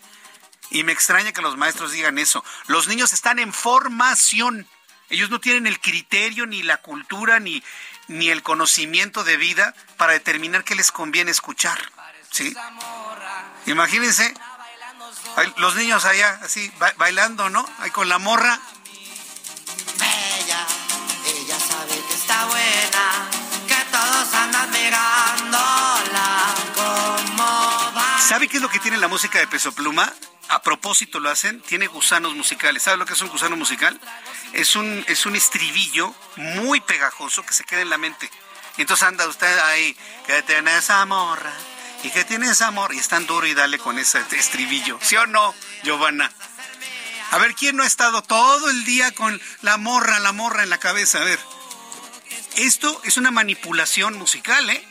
[0.71, 2.45] Y me extraña que los maestros digan eso.
[2.67, 4.67] Los niños están en formación.
[5.11, 7.63] Ellos no tienen el criterio, ni la cultura, ni,
[8.09, 11.93] ni el conocimiento de vida para determinar qué les conviene escuchar.
[12.31, 12.53] ¿Sí?
[13.67, 14.35] Imagínense
[15.57, 17.67] los niños allá, así, bailando, ¿no?
[17.79, 18.61] Ahí con la morra.
[20.01, 20.67] Ella,
[21.27, 23.31] ella sabe que está buena,
[23.67, 27.45] que todos andan mirándola como
[27.97, 28.19] va.
[28.21, 30.13] ¿Sabe qué es lo que tiene la música de Peso Pluma?
[30.49, 32.83] A propósito lo hacen, tiene gusanos musicales.
[32.83, 33.99] ¿Sabe lo que es un gusano musical?
[34.53, 38.31] Es un, es un estribillo muy pegajoso que se queda en la mente.
[38.77, 39.97] Y entonces anda usted ahí,
[40.27, 41.53] que tiene esa morra
[42.05, 44.99] y que tienes amor y es tan duro y dale con ese estribillo.
[45.03, 46.31] ¿Sí o no, Giovanna?
[47.31, 50.71] A ver, ¿quién no ha estado todo el día con la morra, la morra en
[50.71, 51.21] la cabeza?
[51.21, 51.41] A ver.
[52.57, 54.87] Esto es una manipulación musical, ¿eh?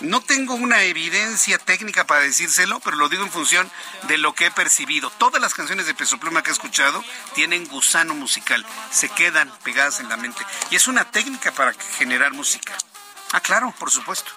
[0.00, 3.70] No tengo una evidencia técnica para decírselo, pero lo digo en función
[4.08, 5.10] de lo que he percibido.
[5.10, 10.00] Todas las canciones de Peso Pluma que he escuchado tienen gusano musical, se quedan pegadas
[10.00, 10.44] en la mente.
[10.70, 12.74] Y es una técnica para generar música.
[13.32, 14.32] Ah, claro, por supuesto.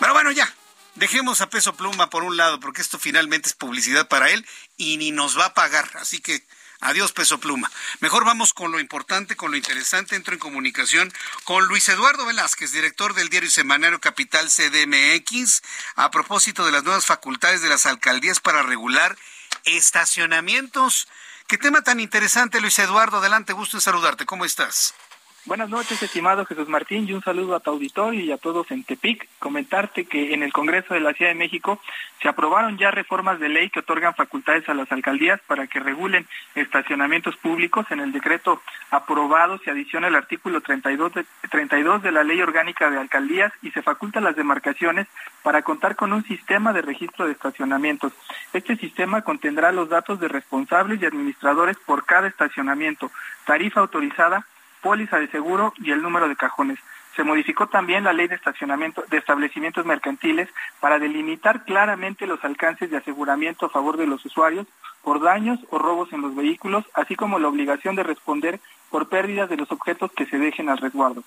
[0.00, 0.52] Pero bueno, ya,
[0.96, 4.46] Dejemos a Peso Pluma por un lado, porque esto finalmente es publicidad para él
[4.76, 5.88] y ni nos va a pagar.
[5.94, 6.44] Así que
[6.80, 7.70] adiós Peso Pluma.
[8.00, 10.16] Mejor vamos con lo importante, con lo interesante.
[10.16, 11.12] Entro en comunicación
[11.44, 15.62] con Luis Eduardo Velázquez, director del diario semanario Capital CDMX,
[15.94, 19.16] a propósito de las nuevas facultades de las alcaldías para regular
[19.64, 21.08] estacionamientos.
[21.46, 23.18] Qué tema tan interesante, Luis Eduardo.
[23.18, 24.26] Adelante, gusto en saludarte.
[24.26, 24.94] ¿Cómo estás?
[25.46, 28.84] Buenas noches, estimado Jesús Martín, y un saludo a tu auditorio y a todos en
[28.84, 29.26] Tepic.
[29.38, 31.80] Comentarte que en el Congreso de la Ciudad de México
[32.20, 36.28] se aprobaron ya reformas de ley que otorgan facultades a las alcaldías para que regulen
[36.54, 37.86] estacionamientos públicos.
[37.90, 38.60] En el decreto
[38.90, 43.70] aprobado se adiciona el artículo 32 de, 32 de la Ley Orgánica de Alcaldías y
[43.70, 45.06] se faculta las demarcaciones
[45.42, 48.12] para contar con un sistema de registro de estacionamientos.
[48.52, 53.10] Este sistema contendrá los datos de responsables y administradores por cada estacionamiento,
[53.46, 54.44] tarifa autorizada,
[54.82, 56.78] póliza de seguro y el número de cajones.
[57.16, 60.48] Se modificó también la ley de estacionamiento de establecimientos mercantiles
[60.80, 64.66] para delimitar claramente los alcances de aseguramiento a favor de los usuarios
[65.02, 69.48] por daños o robos en los vehículos, así como la obligación de responder por pérdidas
[69.48, 71.22] de los objetos que se dejen al resguardo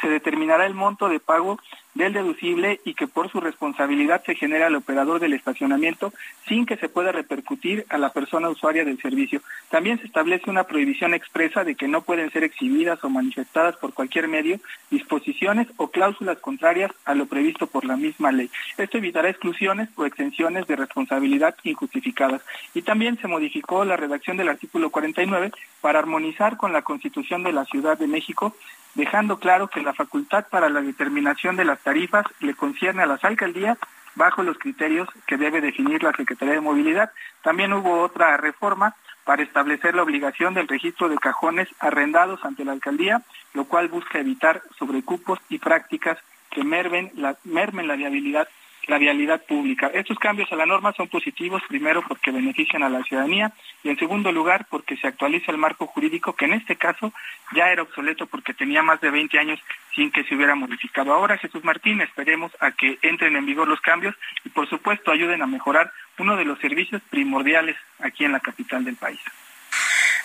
[0.00, 1.58] se determinará el monto de pago
[1.98, 6.12] del deducible y que por su responsabilidad se genera al operador del estacionamiento
[6.46, 9.42] sin que se pueda repercutir a la persona usuaria del servicio.
[9.68, 13.94] También se establece una prohibición expresa de que no pueden ser exhibidas o manifestadas por
[13.94, 14.60] cualquier medio
[14.90, 18.48] disposiciones o cláusulas contrarias a lo previsto por la misma ley.
[18.76, 22.42] Esto evitará exclusiones o exenciones de responsabilidad injustificadas.
[22.74, 25.50] Y también se modificó la redacción del artículo 49
[25.80, 28.54] para armonizar con la Constitución de la Ciudad de México
[28.98, 33.24] dejando claro que la facultad para la determinación de las tarifas le concierne a las
[33.24, 33.78] alcaldías
[34.14, 37.12] bajo los criterios que debe definir la Secretaría de Movilidad.
[37.42, 38.94] También hubo otra reforma
[39.24, 43.22] para establecer la obligación del registro de cajones arrendados ante la alcaldía,
[43.54, 46.18] lo cual busca evitar sobrecupos y prácticas
[46.50, 48.48] que mermen la, mermen la viabilidad
[48.88, 49.90] la vialidad pública.
[49.94, 53.52] Estos cambios a la norma son positivos, primero porque benefician a la ciudadanía
[53.84, 57.12] y en segundo lugar porque se actualiza el marco jurídico que en este caso
[57.54, 59.60] ya era obsoleto porque tenía más de 20 años
[59.94, 61.12] sin que se hubiera modificado.
[61.12, 65.42] Ahora, Jesús Martín, esperemos a que entren en vigor los cambios y por supuesto ayuden
[65.42, 69.20] a mejorar uno de los servicios primordiales aquí en la capital del país.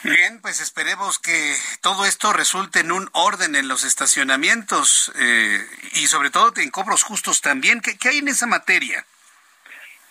[0.04, 6.08] Bien, pues esperemos que todo esto resulte en un orden en los estacionamientos eh, y
[6.08, 7.80] sobre todo en cobros justos también.
[7.80, 9.06] ¿Qué, hay en esa materia?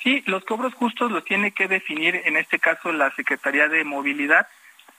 [0.03, 4.49] Sí, los cobros justos los tiene que definir en este caso la Secretaría de Movilidad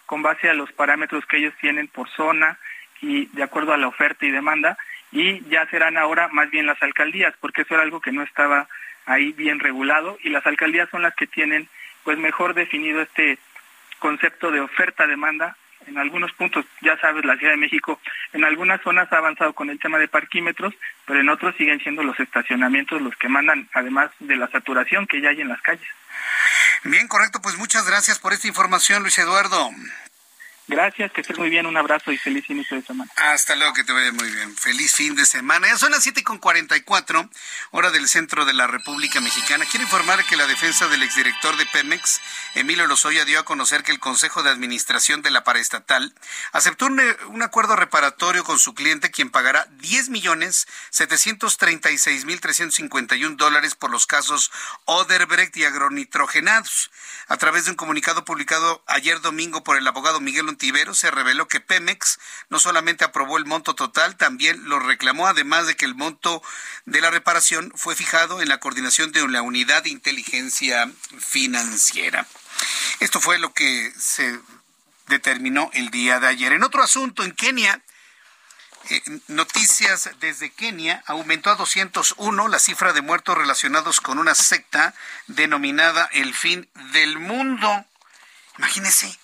[0.06, 2.60] con base a los parámetros que ellos tienen por zona
[3.02, 4.78] y de acuerdo a la oferta y demanda
[5.11, 8.68] y ya serán ahora más bien las alcaldías porque eso era algo que no estaba
[9.07, 11.68] ahí bien regulado y las alcaldías son las que tienen
[12.03, 13.40] pues mejor definido este
[14.03, 15.55] concepto de oferta-demanda.
[15.88, 17.99] En algunos puntos, ya sabes, la Ciudad de México,
[18.34, 20.73] en algunas zonas ha avanzado con el tema de parquímetros,
[21.05, 25.21] pero en otros siguen siendo los estacionamientos los que mandan, además de la saturación que
[25.21, 25.88] ya hay en las calles.
[26.84, 27.41] Bien, correcto.
[27.41, 29.71] Pues muchas gracias por esta información, Luis Eduardo.
[30.68, 33.11] Gracias, que estés muy bien, un abrazo y feliz inicio de semana.
[33.18, 34.56] Hasta luego, que te vaya muy bien.
[34.56, 35.68] Feliz fin de semana.
[35.68, 37.30] Ya son las siete con cuatro,
[37.72, 39.65] hora del centro de la República Mexicana.
[39.69, 42.22] Quiero informar que la defensa del exdirector de Pemex,
[42.56, 46.14] Emilio Lozoya, dio a conocer que el Consejo de Administración de la Paraestatal
[46.53, 53.35] aceptó un, un acuerdo reparatorio con su cliente, quien pagará 10 millones 736 mil 351
[53.35, 54.49] dólares por los casos
[54.85, 56.90] Oderbrecht y agronitrogenados.
[57.27, 60.52] A través de un comunicado publicado ayer domingo por el abogado Miguel
[60.93, 62.19] se reveló que Pemex
[62.49, 66.41] no solamente aprobó el monto total, también lo reclamó, además de que el monto
[66.85, 72.27] de la reparación fue fijado en la coordinación de la unidad de inteligencia financiera.
[72.99, 74.39] Esto fue lo que se
[75.07, 76.53] determinó el día de ayer.
[76.53, 77.81] En otro asunto, en Kenia,
[78.89, 84.93] eh, noticias desde Kenia, aumentó a 201 la cifra de muertos relacionados con una secta
[85.27, 87.85] denominada el fin del mundo.
[88.57, 89.17] Imagínense,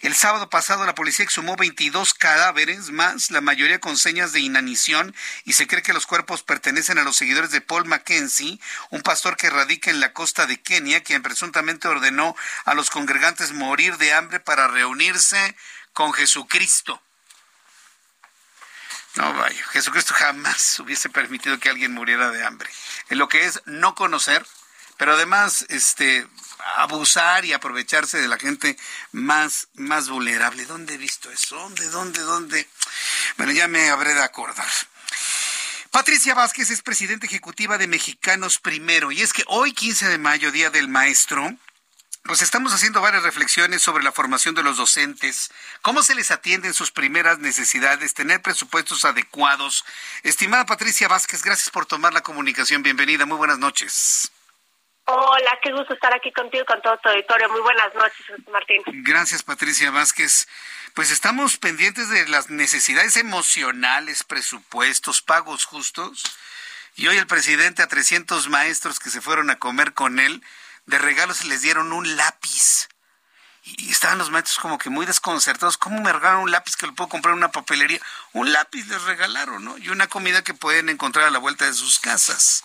[0.00, 5.14] el sábado pasado la policía exhumó 22 cadáveres más, la mayoría con señas de inanición,
[5.44, 8.60] y se cree que los cuerpos pertenecen a los seguidores de Paul Mackenzie,
[8.90, 13.52] un pastor que radica en la costa de Kenia, quien presuntamente ordenó a los congregantes
[13.52, 15.56] morir de hambre para reunirse
[15.92, 17.02] con Jesucristo.
[19.16, 22.68] No vaya, Jesucristo jamás hubiese permitido que alguien muriera de hambre.
[23.08, 24.46] En lo que es no conocer,
[24.96, 26.26] pero además, este,
[26.76, 28.76] abusar y aprovecharse de la gente
[29.12, 30.64] más, más vulnerable.
[30.66, 31.56] ¿Dónde he visto eso?
[31.56, 32.68] ¿Dónde, dónde, dónde?
[33.36, 34.68] Bueno, ya me habré de acordar.
[35.90, 39.12] Patricia Vázquez es presidenta ejecutiva de Mexicanos Primero.
[39.12, 41.56] Y es que hoy, 15 de mayo, Día del Maestro,
[42.24, 45.50] pues estamos haciendo varias reflexiones sobre la formación de los docentes,
[45.80, 49.84] cómo se les atienden sus primeras necesidades, tener presupuestos adecuados.
[50.22, 52.82] Estimada Patricia Vázquez, gracias por tomar la comunicación.
[52.82, 54.32] Bienvenida, muy buenas noches.
[55.08, 57.48] Hola, qué gusto estar aquí contigo con todo tu auditorio.
[57.48, 58.82] Muy buenas noches, Martín.
[59.04, 60.48] Gracias, Patricia Vázquez.
[60.94, 66.24] Pues estamos pendientes de las necesidades emocionales, presupuestos, pagos justos.
[66.96, 70.42] Y hoy el presidente a 300 maestros que se fueron a comer con él,
[70.86, 72.88] de regalos les dieron un lápiz.
[73.62, 75.78] Y estaban los maestros como que muy desconcertados.
[75.78, 78.00] ¿Cómo me regalaron un lápiz que lo puedo comprar en una papelería?
[78.32, 79.78] Un lápiz les regalaron, ¿no?
[79.78, 82.64] Y una comida que pueden encontrar a la vuelta de sus casas.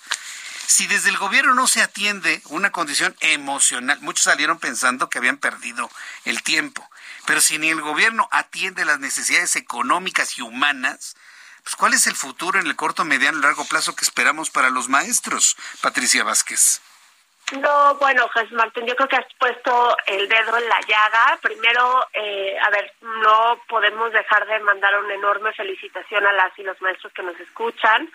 [0.66, 5.38] Si desde el gobierno no se atiende una condición emocional, muchos salieron pensando que habían
[5.38, 5.90] perdido
[6.26, 6.90] el tiempo,
[7.26, 11.16] pero si ni el gobierno atiende las necesidades económicas y humanas,
[11.64, 14.70] pues ¿cuál es el futuro en el corto, mediano y largo plazo que esperamos para
[14.70, 16.82] los maestros, Patricia Vázquez?
[17.60, 21.38] No, bueno, Jesús Martín, yo creo que has puesto el dedo en la llaga.
[21.42, 26.64] Primero, eh, a ver, no podemos dejar de mandar una enorme felicitación a las y
[26.64, 28.10] los maestros que nos escuchan.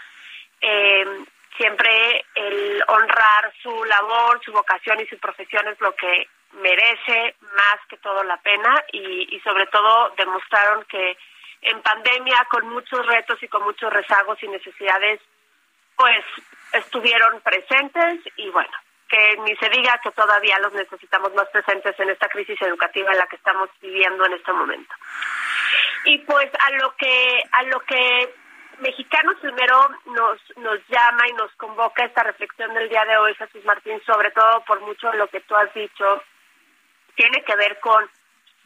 [0.62, 1.26] Eh,
[1.56, 7.78] siempre el honrar su labor, su vocación y su profesión es lo que merece más
[7.88, 11.16] que todo la pena y, y sobre todo demostraron que
[11.62, 15.20] en pandemia con muchos retos y con muchos rezagos y necesidades
[15.96, 16.24] pues
[16.72, 18.76] estuvieron presentes y bueno
[19.08, 23.18] que ni se diga que todavía los necesitamos más presentes en esta crisis educativa en
[23.18, 24.92] la que estamos viviendo en este momento.
[26.04, 28.34] Y pues a lo que a lo que
[28.78, 33.64] Mexicanos primero nos, nos llama y nos convoca esta reflexión del día de hoy, Jesús
[33.64, 36.22] Martín, sobre todo por mucho de lo que tú has dicho,
[37.14, 38.08] tiene que ver con,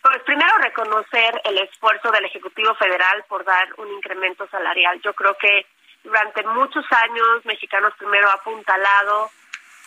[0.02, 5.00] pues primero reconocer el esfuerzo del Ejecutivo Federal por dar un incremento salarial.
[5.02, 5.66] Yo creo que
[6.02, 9.30] durante muchos años Mexicanos primero ha apuntalado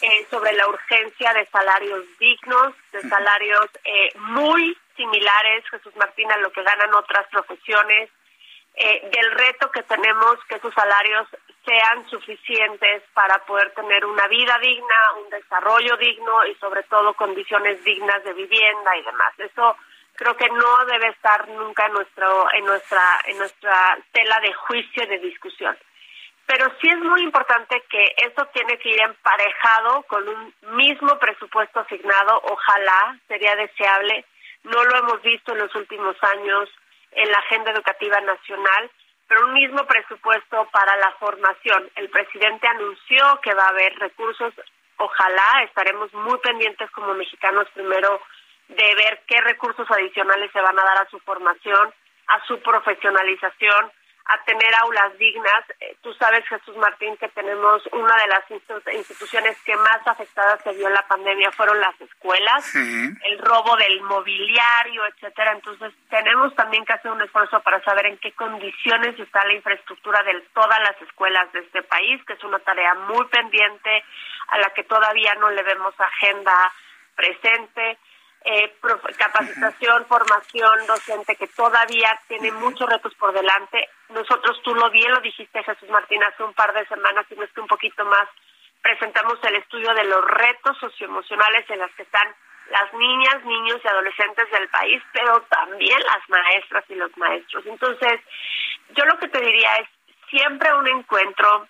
[0.01, 6.37] eh, sobre la urgencia de salarios dignos, de salarios eh, muy similares, Jesús Martín, a
[6.37, 8.09] lo que ganan otras profesiones,
[8.75, 11.27] eh, del reto que tenemos que sus salarios
[11.63, 17.83] sean suficientes para poder tener una vida digna, un desarrollo digno y sobre todo condiciones
[17.83, 19.33] dignas de vivienda y demás.
[19.37, 19.77] Eso
[20.15, 25.03] creo que no debe estar nunca en nuestro en nuestra en nuestra tela de juicio
[25.03, 25.77] y de discusión.
[26.45, 31.79] Pero sí es muy importante que eso tiene que ir emparejado con un mismo presupuesto
[31.79, 34.25] asignado, ojalá sería deseable.
[34.63, 36.69] No lo hemos visto en los últimos años
[37.15, 38.91] en la agenda educativa nacional,
[39.27, 41.89] pero un mismo presupuesto para la formación.
[41.95, 44.53] El presidente anunció que va a haber recursos,
[44.97, 48.21] ojalá estaremos muy pendientes como mexicanos primero
[48.67, 51.93] de ver qué recursos adicionales se van a dar a su formación,
[52.27, 53.91] a su profesionalización,
[54.25, 55.63] a tener aulas dignas.
[55.79, 58.43] Eh, tú sabes, Jesús Martín, que tenemos una de las
[58.93, 64.01] instituciones que más afectadas se vio en la pandemia fueron las escuelas, el robo del
[64.01, 65.51] mobiliario, etcétera.
[65.51, 70.23] Entonces, tenemos también que hacer un esfuerzo para saber en qué condiciones está la infraestructura
[70.23, 74.03] de todas las escuelas de este país, que es una tarea muy pendiente
[74.47, 76.73] a la que todavía no le vemos agenda
[77.15, 77.97] presente
[78.45, 78.73] eh,
[79.17, 83.87] capacitación, formación docente que todavía tiene muchos retos por delante.
[84.13, 87.47] Nosotros, tú lo bien lo dijiste, Jesús Martín, hace un par de semanas, y no
[87.47, 88.29] que un poquito más,
[88.81, 92.35] presentamos el estudio de los retos socioemocionales en los que están
[92.69, 97.65] las niñas, niños y adolescentes del país, pero también las maestras y los maestros.
[97.65, 98.21] Entonces,
[98.95, 99.89] yo lo que te diría es
[100.29, 101.67] siempre un encuentro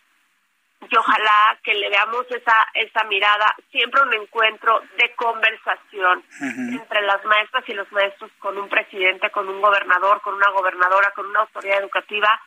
[0.90, 7.24] y ojalá que le veamos esa esa mirada, siempre un encuentro de conversación entre las
[7.26, 11.42] maestras y los maestros con un presidente, con un gobernador, con una gobernadora, con una
[11.42, 12.40] autoridad educativa,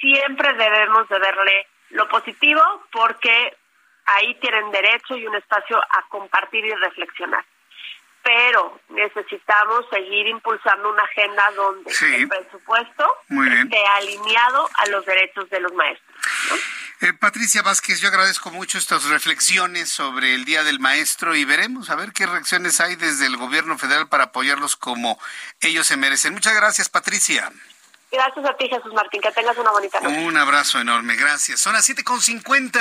[0.00, 2.60] siempre debemos de verle lo positivo
[2.90, 3.56] porque
[4.06, 7.44] ahí tienen derecho y un espacio a compartir y reflexionar.
[8.22, 15.60] Pero necesitamos seguir impulsando una agenda donde el presupuesto esté alineado a los derechos de
[15.60, 16.16] los maestros.
[17.02, 21.90] Eh, Patricia Vázquez, yo agradezco mucho estas reflexiones sobre el Día del Maestro y veremos
[21.90, 25.18] a ver qué reacciones hay desde el gobierno federal para apoyarlos como
[25.60, 26.32] ellos se merecen.
[26.32, 27.50] Muchas gracias, Patricia.
[28.12, 29.20] Gracias a ti, Jesús Martín.
[29.20, 30.16] Que tengas una bonita noche.
[30.16, 31.60] Un abrazo enorme, gracias.
[31.60, 32.80] Son las 7.50.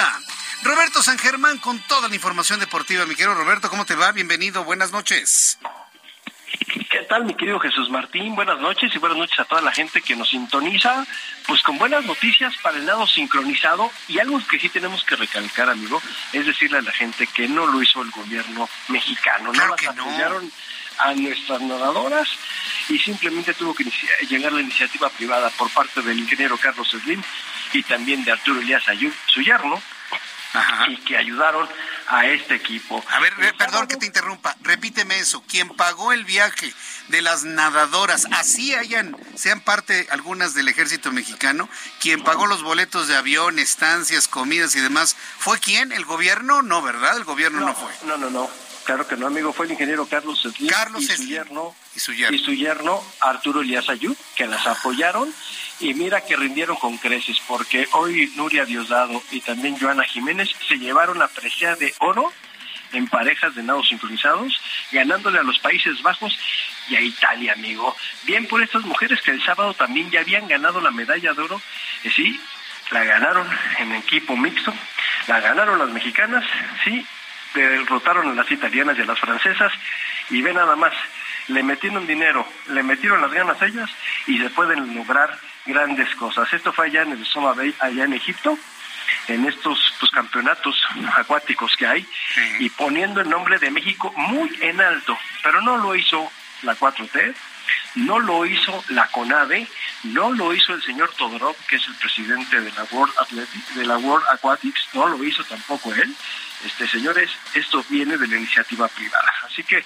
[0.61, 3.07] Roberto San Germán con toda la información deportiva.
[3.07, 4.11] Mi querido Roberto, ¿cómo te va?
[4.11, 5.57] Bienvenido, buenas noches.
[7.11, 8.35] ¿Qué tal, mi querido Jesús Martín?
[8.35, 11.05] Buenas noches y buenas noches a toda la gente que nos sintoniza.
[11.45, 15.69] Pues con buenas noticias para el lado sincronizado y algo que sí tenemos que recalcar,
[15.69, 16.01] amigo,
[16.31, 19.51] es decirle a la gente que no lo hizo el gobierno mexicano.
[19.51, 20.49] no las apoyaron
[20.99, 22.29] a nuestras nadadoras
[22.87, 23.83] y simplemente tuvo que
[24.29, 27.21] llegar la iniciativa privada por parte del ingeniero Carlos Slim
[27.73, 29.81] y también de Arturo Elías Ayub, su yerno,
[30.87, 31.67] y que ayudaron
[32.07, 33.03] a este equipo.
[33.09, 36.73] A ver, perdón que te interrumpa, repíteme eso, quien pagó el viaje
[37.07, 41.69] de las nadadoras, así hayan, sean parte algunas del ejército mexicano,
[41.99, 45.91] quien pagó los boletos de avión, estancias, comidas y demás, ¿fue quién?
[45.91, 46.61] ¿El gobierno?
[46.61, 47.17] No, ¿verdad?
[47.17, 47.91] El gobierno no, fue.
[48.03, 48.49] No, no, no.
[48.91, 52.11] Claro que no, amigo, fue el ingeniero Carlos Slim Carlos y, su yerno, y su
[52.11, 52.35] yerno.
[52.35, 55.33] Y su yerno Arturo Elías Ayú, que las apoyaron
[55.79, 60.77] y mira que rindieron con creces, porque hoy Nuria Diosdado y también Joana Jiménez se
[60.77, 62.33] llevaron la presea de oro
[62.91, 64.59] en parejas de nados sincronizados,
[64.91, 66.37] ganándole a los Países Bajos
[66.89, 67.95] y a Italia, amigo.
[68.23, 71.61] Bien por estas mujeres que el sábado también ya habían ganado la medalla de oro,
[72.13, 72.37] sí,
[72.89, 73.47] la ganaron
[73.79, 74.73] en equipo mixto,
[75.27, 76.43] la ganaron las mexicanas,
[76.83, 77.07] sí,
[77.53, 79.71] derrotaron a las italianas y a las francesas,
[80.29, 80.93] y ve nada más,
[81.47, 83.89] le metieron dinero, le metieron las ganas a ellas
[84.27, 86.51] y se pueden lograr grandes cosas.
[86.53, 88.57] Esto fue allá en el Soma Bay, allá en Egipto,
[89.27, 90.81] en estos pues, campeonatos
[91.15, 92.07] acuáticos que hay,
[92.59, 96.31] y poniendo el nombre de México muy en alto, pero no lo hizo
[96.63, 97.33] la 4T,
[97.95, 99.67] no lo hizo la CONADE,
[100.03, 103.13] no lo hizo el señor Todorov, que es el presidente de la World
[103.75, 106.15] de la World Aquatics, no lo hizo tampoco él.
[106.65, 109.31] Este, señores, esto viene de la iniciativa privada.
[109.43, 109.83] Así que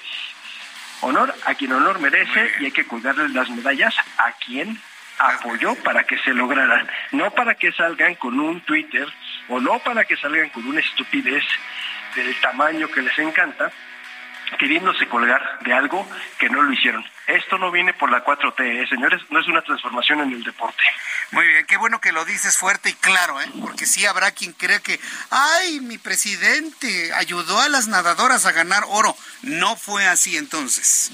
[1.01, 4.79] honor a quien honor merece y hay que colgarle las medallas a quien
[5.17, 9.07] apoyó para que se lograran, no para que salgan con un Twitter
[9.47, 11.43] o no para que salgan con una estupidez
[12.15, 13.71] del tamaño que les encanta,
[14.57, 16.07] queriéndose colgar de algo
[16.37, 17.05] que no lo hicieron.
[17.27, 20.83] Esto no viene por la 4T, ¿eh, señores, no es una transformación en el deporte.
[21.31, 23.49] Muy bien, qué bueno que lo dices fuerte y claro, ¿eh?
[23.61, 24.99] porque sí habrá quien crea que,
[25.31, 29.15] ay, mi presidente ayudó a las nadadoras a ganar oro.
[29.41, 31.11] No fue así entonces.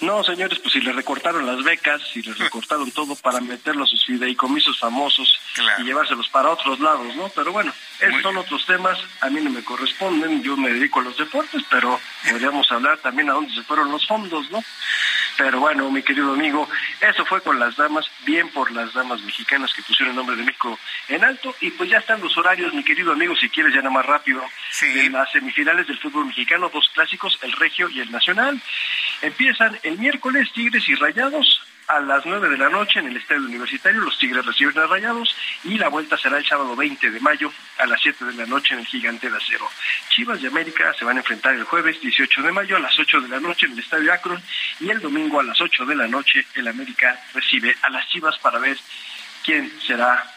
[0.00, 3.90] No, señores, pues si le recortaron las becas, si les recortaron todo para meterlos a
[3.90, 5.40] sus fideicomisos famosos
[5.78, 7.28] y llevárselos para otros lados, ¿no?
[7.30, 11.04] Pero bueno, esos son otros temas, a mí no me corresponden, yo me dedico a
[11.04, 11.98] los deportes, pero
[12.30, 14.62] podríamos hablar también a dónde se fueron los fondos, ¿no?
[15.36, 16.68] Pero bueno, mi querido amigo,
[17.00, 20.42] eso fue con las damas, bien por las damas mexicanas que pusieron el nombre de
[20.42, 21.54] México en alto.
[21.60, 24.42] Y pues ya están los horarios, mi querido amigo, si quieres ya nada más rápido.
[24.82, 28.60] En las semifinales del fútbol mexicano, dos clásicos, el Regio y el Nacional.
[29.22, 33.42] Empiezan el miércoles Tigres y Rayados, a las 9 de la noche en el Estadio
[33.42, 34.00] Universitario.
[34.02, 35.34] Los Tigres reciben a Rayados
[35.64, 38.74] y la vuelta será el sábado 20 de mayo a las 7 de la noche
[38.74, 39.68] en el Gigante de Acero.
[40.10, 43.22] Chivas de América se van a enfrentar el jueves 18 de mayo a las 8
[43.22, 44.42] de la noche en el Estadio Akron
[44.80, 48.38] y el domingo a las 8 de la noche el América recibe a las Chivas
[48.38, 48.76] para ver
[49.42, 50.30] quién será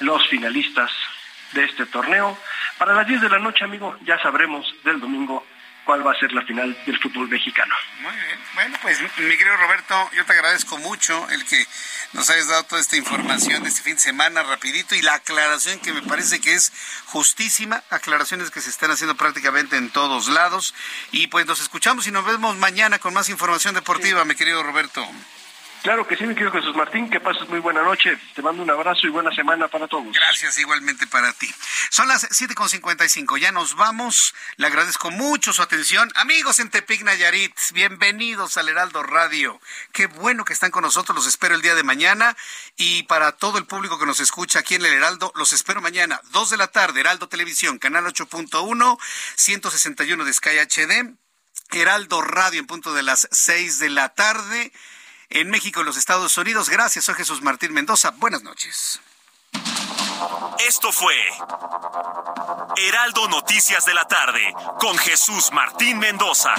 [0.00, 0.90] los finalistas
[1.52, 2.36] de este torneo.
[2.78, 5.46] Para las 10 de la noche, amigo, ya sabremos del domingo
[5.84, 7.74] cuál va a ser la final del fútbol mexicano.
[8.00, 8.38] Muy bien.
[8.54, 11.66] Bueno, pues mi querido Roberto, yo te agradezco mucho el que
[12.12, 15.78] nos hayas dado toda esta información de este fin de semana rapidito y la aclaración
[15.80, 16.72] que me parece que es
[17.06, 20.74] justísima, aclaraciones que se están haciendo prácticamente en todos lados.
[21.12, 25.06] Y pues nos escuchamos y nos vemos mañana con más información deportiva, mi querido Roberto.
[25.84, 28.16] Claro que sí, mi querido Jesús Martín, que pases muy buena noche.
[28.34, 30.14] Te mando un abrazo y buena semana para todos.
[30.14, 31.46] Gracias, igualmente para ti.
[31.90, 34.34] Son las 7.55, ya nos vamos.
[34.56, 36.10] Le agradezco mucho su atención.
[36.14, 39.60] Amigos en Tepic Nayarit, bienvenidos al Heraldo Radio.
[39.92, 42.34] Qué bueno que están con nosotros, los espero el día de mañana.
[42.78, 46.18] Y para todo el público que nos escucha aquí en el Heraldo, los espero mañana,
[46.30, 48.98] 2 de la tarde, Heraldo Televisión, canal 8.1,
[49.36, 51.14] 161 de Sky HD.
[51.72, 54.72] Heraldo Radio en punto de las 6 de la tarde
[55.30, 56.68] en México y los Estados Unidos.
[56.68, 58.10] Gracias, soy Jesús Martín Mendoza.
[58.16, 59.00] Buenas noches.
[60.66, 61.14] Esto fue
[62.76, 66.54] Heraldo Noticias de la tarde con Jesús Martín Mendoza.